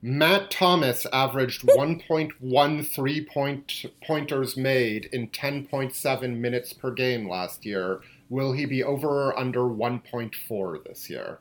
Matt 0.03 0.51
Thomas 0.51 1.07
averaged 1.15 1.63
1.13 1.63 3.27
point 3.27 3.87
pointers 4.07 4.55
made 4.55 5.07
in 5.07 5.29
10.7 5.29 6.37
minutes 6.37 6.75
per 6.75 6.91
game 6.91 7.27
last 7.27 7.65
year. 7.65 8.03
Will 8.35 8.51
he 8.51 8.67
be 8.67 8.83
over 8.83 9.29
or 9.29 9.39
under 9.39 9.61
1.4 9.61 10.85
this 10.85 11.09
year? 11.09 11.39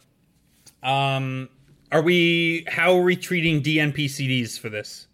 Um, 0.84 1.50
are 1.92 2.04
we? 2.04 2.66
How 2.68 2.96
are 2.96 3.02
we 3.02 3.16
treating 3.16 3.64
DNP 3.64 4.06
CDs 4.06 4.60
for 4.60 4.70
this? 4.70 5.08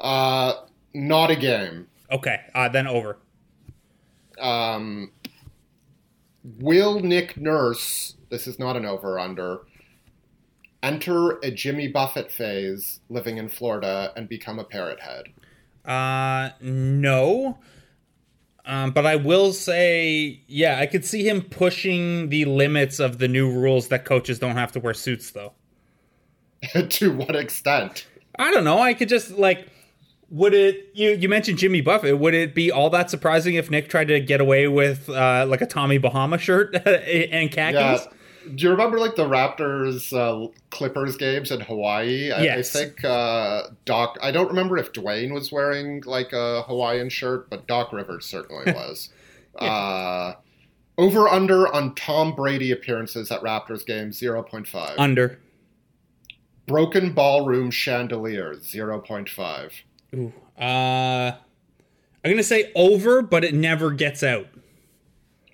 Uh, 0.00 0.54
not 0.92 1.30
a 1.30 1.36
game. 1.36 1.86
Okay, 2.10 2.40
uh, 2.52 2.68
then 2.68 2.88
over. 2.88 3.18
Um, 4.40 5.12
will 6.58 6.98
Nick 6.98 7.36
Nurse, 7.36 8.16
this 8.28 8.48
is 8.48 8.58
not 8.58 8.76
an 8.76 8.84
over 8.84 9.20
under, 9.20 9.60
enter 10.82 11.38
a 11.44 11.50
Jimmy 11.52 11.86
Buffett 11.86 12.32
phase 12.32 12.98
living 13.08 13.36
in 13.36 13.48
Florida 13.48 14.12
and 14.16 14.28
become 14.28 14.58
a 14.58 14.64
parrot 14.64 14.98
head? 14.98 15.26
Uh, 15.84 16.50
no. 16.60 17.56
Um, 18.66 18.92
but 18.92 19.04
I 19.04 19.16
will 19.16 19.52
say, 19.52 20.40
yeah, 20.46 20.78
I 20.78 20.86
could 20.86 21.04
see 21.04 21.28
him 21.28 21.42
pushing 21.42 22.30
the 22.30 22.46
limits 22.46 22.98
of 22.98 23.18
the 23.18 23.28
new 23.28 23.50
rules 23.50 23.88
that 23.88 24.06
coaches 24.06 24.38
don't 24.38 24.56
have 24.56 24.72
to 24.72 24.80
wear 24.80 24.94
suits, 24.94 25.30
though. 25.32 25.52
to 26.88 27.12
what 27.12 27.36
extent? 27.36 28.06
I 28.38 28.50
don't 28.50 28.64
know. 28.64 28.78
I 28.78 28.94
could 28.94 29.08
just 29.08 29.32
like, 29.32 29.68
would 30.30 30.54
it? 30.54 30.88
You 30.94 31.10
you 31.10 31.28
mentioned 31.28 31.58
Jimmy 31.58 31.82
Buffett. 31.82 32.18
Would 32.18 32.34
it 32.34 32.54
be 32.54 32.72
all 32.72 32.90
that 32.90 33.10
surprising 33.10 33.54
if 33.54 33.70
Nick 33.70 33.88
tried 33.88 34.08
to 34.08 34.18
get 34.20 34.40
away 34.40 34.66
with 34.66 35.08
uh, 35.08 35.46
like 35.48 35.60
a 35.60 35.66
Tommy 35.66 35.98
Bahama 35.98 36.38
shirt 36.38 36.74
and 36.86 37.52
khakis? 37.52 38.04
Yeah. 38.04 38.12
Do 38.44 38.64
you 38.64 38.70
remember 38.70 38.98
like 38.98 39.16
the 39.16 39.26
Raptors 39.26 40.12
uh, 40.12 40.48
Clippers 40.70 41.16
games 41.16 41.50
in 41.50 41.60
Hawaii? 41.60 42.30
I, 42.30 42.42
Yes. 42.42 42.74
I 42.74 42.78
think 42.78 43.04
uh, 43.04 43.62
Doc. 43.84 44.18
I 44.22 44.30
don't 44.30 44.48
remember 44.48 44.76
if 44.78 44.92
Dwane 44.92 45.32
was 45.32 45.50
wearing 45.50 46.02
like 46.04 46.32
a 46.32 46.62
Hawaiian 46.62 47.08
shirt, 47.08 47.48
but 47.48 47.66
Doc 47.66 47.92
Rivers 47.92 48.26
certainly 48.26 48.72
was. 48.72 49.10
uh, 49.56 50.34
over 50.98 51.28
under 51.28 51.72
on 51.74 51.94
Tom 51.94 52.34
Brady 52.34 52.70
appearances 52.70 53.30
at 53.30 53.40
Raptors 53.42 53.84
games 53.84 54.18
zero 54.18 54.42
point 54.42 54.66
five. 54.68 54.98
Under. 54.98 55.38
Broken 56.66 57.12
ballroom 57.12 57.70
chandelier 57.70 58.54
zero 58.60 59.00
point 59.00 59.28
five. 59.28 59.72
Ooh. 60.14 60.32
Uh, 60.58 61.32
I'm 62.24 62.30
gonna 62.30 62.42
say 62.42 62.72
over, 62.74 63.22
but 63.22 63.44
it 63.44 63.54
never 63.54 63.90
gets 63.90 64.22
out. 64.22 64.46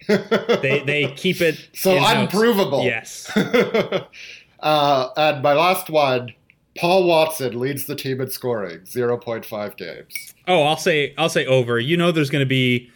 They 0.09 0.83
they 0.85 1.13
keep 1.17 1.41
it 1.41 1.69
So 1.75 1.97
unprovable. 2.03 2.85
Yes. 2.85 3.31
uh, 4.61 5.09
and 5.17 5.43
my 5.43 5.53
last 5.55 5.91
one, 5.91 6.33
Paul 6.77 7.05
Watson 7.07 7.59
leads 7.59 7.87
the 7.87 7.95
team 7.97 8.21
in 8.21 8.31
scoring, 8.31 8.81
0.5 8.81 9.77
games. 9.77 10.35
Oh, 10.47 10.63
I'll 10.63 10.77
say 10.77 11.15
I'll 11.19 11.29
say 11.29 11.47
over. 11.47 11.79
You 11.79 11.97
know, 11.97 12.13
there's 12.13 12.31
going 12.31 12.45
to 12.45 12.49
be. 12.49 12.91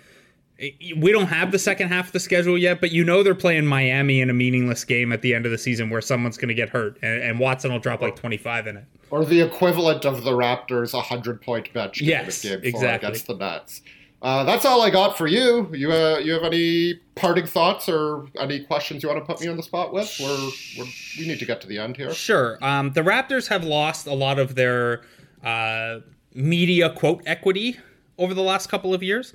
We 0.96 1.10
don't 1.10 1.26
have 1.26 1.50
the 1.50 1.58
second 1.58 1.88
half 1.88 2.06
of 2.06 2.12
the 2.12 2.20
schedule 2.20 2.56
yet, 2.56 2.80
but 2.80 2.92
you 2.92 3.02
know 3.04 3.24
they're 3.24 3.34
playing 3.34 3.66
Miami 3.66 4.20
in 4.20 4.30
a 4.30 4.32
meaningless 4.32 4.84
game 4.84 5.12
at 5.12 5.20
the 5.20 5.34
end 5.34 5.46
of 5.46 5.52
the 5.52 5.58
season 5.58 5.90
where 5.90 6.00
someone's 6.00 6.36
going 6.36 6.48
to 6.48 6.54
get 6.54 6.68
hurt, 6.68 6.96
and, 7.02 7.22
and 7.22 7.38
Watson 7.40 7.72
will 7.72 7.80
drop 7.80 8.00
like 8.00 8.14
25 8.14 8.68
in 8.68 8.76
it. 8.76 8.84
Or 9.10 9.24
the 9.24 9.40
equivalent 9.40 10.04
of 10.04 10.22
the 10.22 10.30
Raptors' 10.30 10.94
100 10.94 11.42
point 11.42 11.72
bench 11.72 11.98
game 11.98 12.08
Yes, 12.08 12.42
game 12.42 12.60
four 12.60 12.68
exactly. 12.68 13.08
against 13.08 13.26
the 13.26 13.34
Nets. 13.34 13.82
Uh, 14.24 14.42
that's 14.42 14.64
all 14.64 14.80
I 14.80 14.88
got 14.88 15.18
for 15.18 15.26
you. 15.26 15.68
You 15.74 15.92
uh, 15.92 16.16
you 16.16 16.32
have 16.32 16.44
any 16.44 16.94
parting 17.14 17.44
thoughts 17.44 17.90
or 17.90 18.26
any 18.40 18.64
questions 18.64 19.02
you 19.02 19.08
want 19.10 19.20
to 19.20 19.24
put 19.26 19.38
me 19.42 19.48
on 19.48 19.58
the 19.58 19.62
spot 19.62 19.92
with? 19.92 20.10
We're, 20.18 20.50
we're 20.78 20.90
we 21.18 21.28
need 21.28 21.38
to 21.40 21.44
get 21.44 21.60
to 21.60 21.66
the 21.66 21.78
end 21.78 21.98
here. 21.98 22.10
Sure. 22.14 22.56
Um, 22.64 22.92
the 22.92 23.02
Raptors 23.02 23.48
have 23.48 23.64
lost 23.64 24.06
a 24.06 24.14
lot 24.14 24.38
of 24.38 24.54
their 24.54 25.02
uh, 25.44 25.98
media 26.32 26.88
quote 26.94 27.22
equity 27.26 27.76
over 28.16 28.32
the 28.32 28.42
last 28.42 28.68
couple 28.68 28.94
of 28.94 29.02
years. 29.02 29.34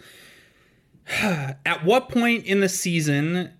At 1.22 1.86
what 1.86 2.10
point 2.10 2.46
in 2.46 2.60
the 2.60 2.70
season 2.70 3.54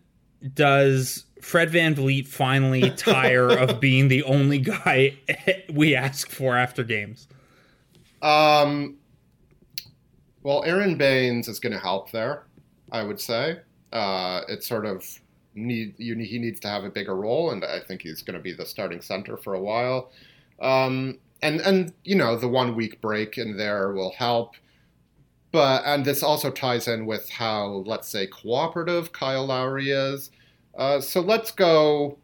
does 0.56 1.26
Fred 1.44 1.70
VanVleet 1.70 2.28
finally 2.28 2.90
tire 2.98 3.50
of 3.50 3.80
being 3.80 4.08
the 4.08 4.24
only 4.24 4.58
guy 4.58 5.16
we 5.72 5.96
ask 5.96 6.28
for 6.32 6.58
after 6.58 6.84
games? 6.84 7.28
Um, 8.24 8.99
well, 10.44 10.64
Aron 10.64 10.96
Baynes 10.96 11.48
is 11.48 11.60
going 11.60 11.74
to 11.74 11.80
help 11.80 12.12
there, 12.12 12.44
I 12.92 13.04
would 13.04 13.20
say. 13.20 13.60
Uh, 13.92 14.42
it's 14.48 14.68
sort 14.68 14.86
of 14.86 15.06
need 15.56 15.96
you, 15.98 16.16
he 16.16 16.40
needs 16.40 16.60
to 16.62 16.68
have 16.68 16.84
a 16.84 16.90
bigger 16.90 17.16
role, 17.16 17.52
and 17.52 17.64
I 17.64 17.80
think 17.80 18.02
he's 18.02 18.22
going 18.22 18.38
to 18.38 18.42
be 18.42 18.54
the 18.54 18.66
starting 18.66 19.02
center 19.02 19.38
for 19.38 19.54
a 19.54 19.60
while. 19.60 20.12
Um, 20.62 21.20
and 21.42 21.62
and 21.62 21.94
you 22.04 22.16
know 22.16 22.36
the 22.36 22.48
one 22.48 22.76
week 22.76 23.02
break 23.02 23.38
in 23.38 23.58
there 23.58 23.94
will 23.94 24.12
help. 24.12 24.56
But 25.52 25.84
and 25.86 26.06
this 26.06 26.22
also 26.22 26.52
ties 26.52 26.88
in 26.88 27.06
with 27.06 27.30
how 27.30 27.84
let's 27.86 28.08
say 28.08 28.28
cooperative 28.28 29.12
Kyle 29.12 29.46
Lowry 29.46 29.90
is. 29.90 30.32
Uh, 30.78 31.02
so 31.02 31.22
let's 31.22 31.52
go 31.52 32.18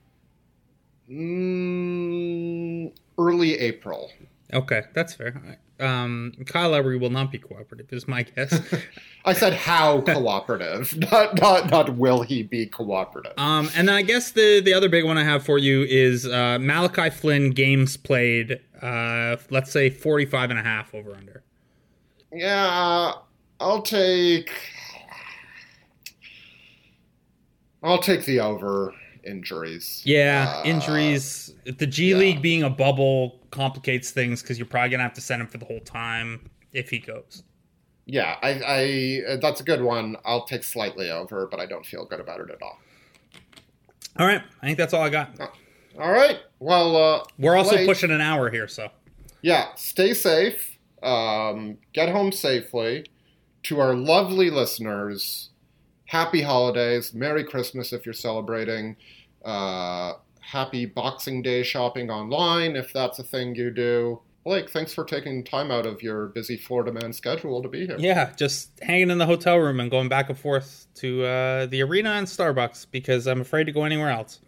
mm, 1.09 2.91
early 3.17 3.57
April. 3.57 4.11
Okay, 4.53 4.83
that's 4.93 5.13
fair. 5.13 5.57
Um, 5.79 6.33
Kyle 6.45 6.69
Lowry 6.69 6.97
will 6.97 7.09
not 7.09 7.31
be 7.31 7.37
cooperative, 7.37 7.91
is 7.91 8.07
my 8.07 8.23
guess. 8.23 8.61
I 9.25 9.33
said 9.33 9.53
how 9.53 10.01
cooperative, 10.01 10.95
not 11.11 11.41
not 11.41 11.69
not 11.71 11.97
will 11.97 12.21
he 12.21 12.43
be 12.43 12.67
cooperative. 12.67 13.33
Um, 13.37 13.69
and 13.75 13.87
then 13.87 13.95
I 13.95 14.01
guess 14.01 14.31
the 14.31 14.61
the 14.61 14.73
other 14.73 14.87
big 14.87 15.03
one 15.03 15.17
I 15.17 15.23
have 15.23 15.43
for 15.43 15.57
you 15.57 15.83
is 15.83 16.25
uh, 16.27 16.59
Malachi 16.59 17.09
Flynn 17.09 17.51
games 17.51 17.97
played. 17.97 18.59
Uh, 18.81 19.37
let's 19.49 19.71
say 19.71 19.89
45 19.89 20.51
and 20.51 20.59
a 20.59 20.63
half 20.63 20.93
over 20.93 21.15
under. 21.15 21.43
Yeah, 22.31 23.13
I'll 23.59 23.81
take 23.81 24.51
I'll 27.81 28.01
take 28.01 28.25
the 28.25 28.39
over 28.39 28.93
injuries. 29.25 30.01
Yeah, 30.05 30.55
Uh, 30.57 30.63
injuries. 30.65 31.53
The 31.65 31.87
G 31.87 32.11
yeah. 32.11 32.17
League 32.17 32.41
being 32.41 32.63
a 32.63 32.69
bubble 32.69 33.39
complicates 33.51 34.11
things 34.11 34.41
because 34.41 34.57
you're 34.57 34.67
probably 34.67 34.89
gonna 34.89 35.03
have 35.03 35.13
to 35.13 35.21
send 35.21 35.41
him 35.41 35.47
for 35.47 35.57
the 35.57 35.65
whole 35.65 35.79
time 35.81 36.49
if 36.73 36.89
he 36.89 36.99
goes. 36.99 37.43
Yeah, 38.05 38.37
I, 38.43 38.61
I 39.29 39.37
that's 39.41 39.61
a 39.61 39.63
good 39.63 39.81
one. 39.81 40.15
I'll 40.25 40.45
take 40.45 40.63
slightly 40.63 41.09
over, 41.09 41.47
but 41.47 41.59
I 41.59 41.65
don't 41.65 41.85
feel 41.85 42.05
good 42.05 42.19
about 42.19 42.39
it 42.41 42.49
at 42.51 42.61
all. 42.61 42.79
All 44.17 44.27
right, 44.27 44.41
I 44.61 44.65
think 44.65 44.77
that's 44.77 44.93
all 44.93 45.01
I 45.01 45.09
got. 45.09 45.37
All 45.99 46.11
right. 46.11 46.39
Well, 46.59 46.95
uh, 46.95 47.23
We're 47.37 47.55
also 47.55 47.85
pushing 47.85 48.11
an 48.11 48.21
hour 48.21 48.49
here, 48.49 48.67
so 48.67 48.89
Yeah, 49.41 49.73
stay 49.75 50.13
safe. 50.13 50.77
Um, 51.03 51.77
get 51.93 52.09
home 52.09 52.31
safely. 52.31 53.05
To 53.63 53.79
our 53.79 53.95
lovely 53.95 54.49
listeners, 54.51 55.49
happy 56.15 56.41
holidays, 56.41 57.13
Merry 57.13 57.43
Christmas 57.43 57.91
if 57.91 58.05
you're 58.05 58.13
celebrating. 58.13 58.95
Uh, 59.43 60.13
happy 60.39 60.85
Boxing 60.85 61.41
Day 61.41 61.61
shopping 61.61 62.09
online 62.09 62.77
if 62.77 62.93
that's 62.93 63.19
a 63.19 63.23
thing 63.23 63.53
you 63.53 63.69
do. 63.69 64.21
Blake, 64.45 64.69
thanks 64.69 64.93
for 64.93 65.03
taking 65.03 65.43
time 65.43 65.71
out 65.71 65.85
of 65.85 66.01
your 66.01 66.27
busy 66.27 66.55
Florida 66.55 66.93
man 66.93 67.11
schedule 67.11 67.61
to 67.61 67.67
be 67.67 67.85
here. 67.85 67.97
yeah, 67.99 68.31
just 68.37 68.71
hanging 68.81 69.09
in 69.09 69.17
the 69.17 69.25
hotel 69.25 69.57
room 69.57 69.81
and 69.81 69.91
going 69.91 70.07
back 70.07 70.29
and 70.29 70.39
forth 70.39 70.87
to 70.95 71.25
uh, 71.25 71.65
the 71.65 71.81
arena 71.81 72.11
and 72.11 72.25
Starbucks 72.25 72.87
because 72.91 73.27
I'm 73.27 73.41
afraid 73.41 73.65
to 73.65 73.73
go 73.73 73.83
anywhere 73.83 74.09
else. 74.09 74.39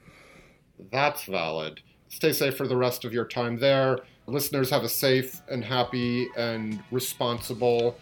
That's 0.94 1.26
valid. 1.26 1.82
Stay 2.08 2.32
safe 2.32 2.56
for 2.56 2.68
the 2.68 2.78
rest 2.78 3.04
of 3.04 3.12
your 3.12 3.26
time 3.26 3.60
there. 3.60 4.00
Listeners, 4.28 4.70
have 4.70 4.84
a 4.84 4.90
safe 4.90 5.42
and 5.50 5.66
happy 5.66 6.30
and 6.38 6.82
responsible 6.92 7.98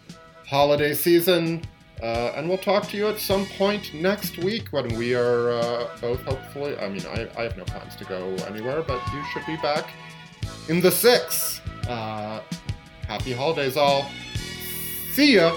holiday 0.46 0.94
season. 0.94 1.62
Uh, 2.02 2.32
and 2.36 2.48
we'll 2.48 2.58
talk 2.58 2.88
to 2.88 2.96
you 2.96 3.06
at 3.08 3.18
some 3.18 3.46
point 3.46 3.94
next 3.94 4.36
week 4.38 4.68
when 4.68 4.86
we 4.96 5.14
are 5.14 5.50
uh, 5.50 5.88
both 6.00 6.22
hopefully. 6.24 6.76
I 6.78 6.88
mean, 6.88 7.04
I, 7.06 7.28
I 7.38 7.42
have 7.44 7.56
no 7.56 7.64
plans 7.64 7.96
to 7.96 8.04
go 8.04 8.34
anywhere, 8.46 8.82
but 8.82 9.00
you 9.14 9.24
should 9.32 9.46
be 9.46 9.56
back 9.58 9.88
in 10.68 10.80
the 10.80 10.90
six. 10.90 11.60
Uh, 11.88 12.40
happy 13.06 13.32
holidays, 13.32 13.76
all. 13.76 14.10
See 15.12 15.36
ya. 15.36 15.56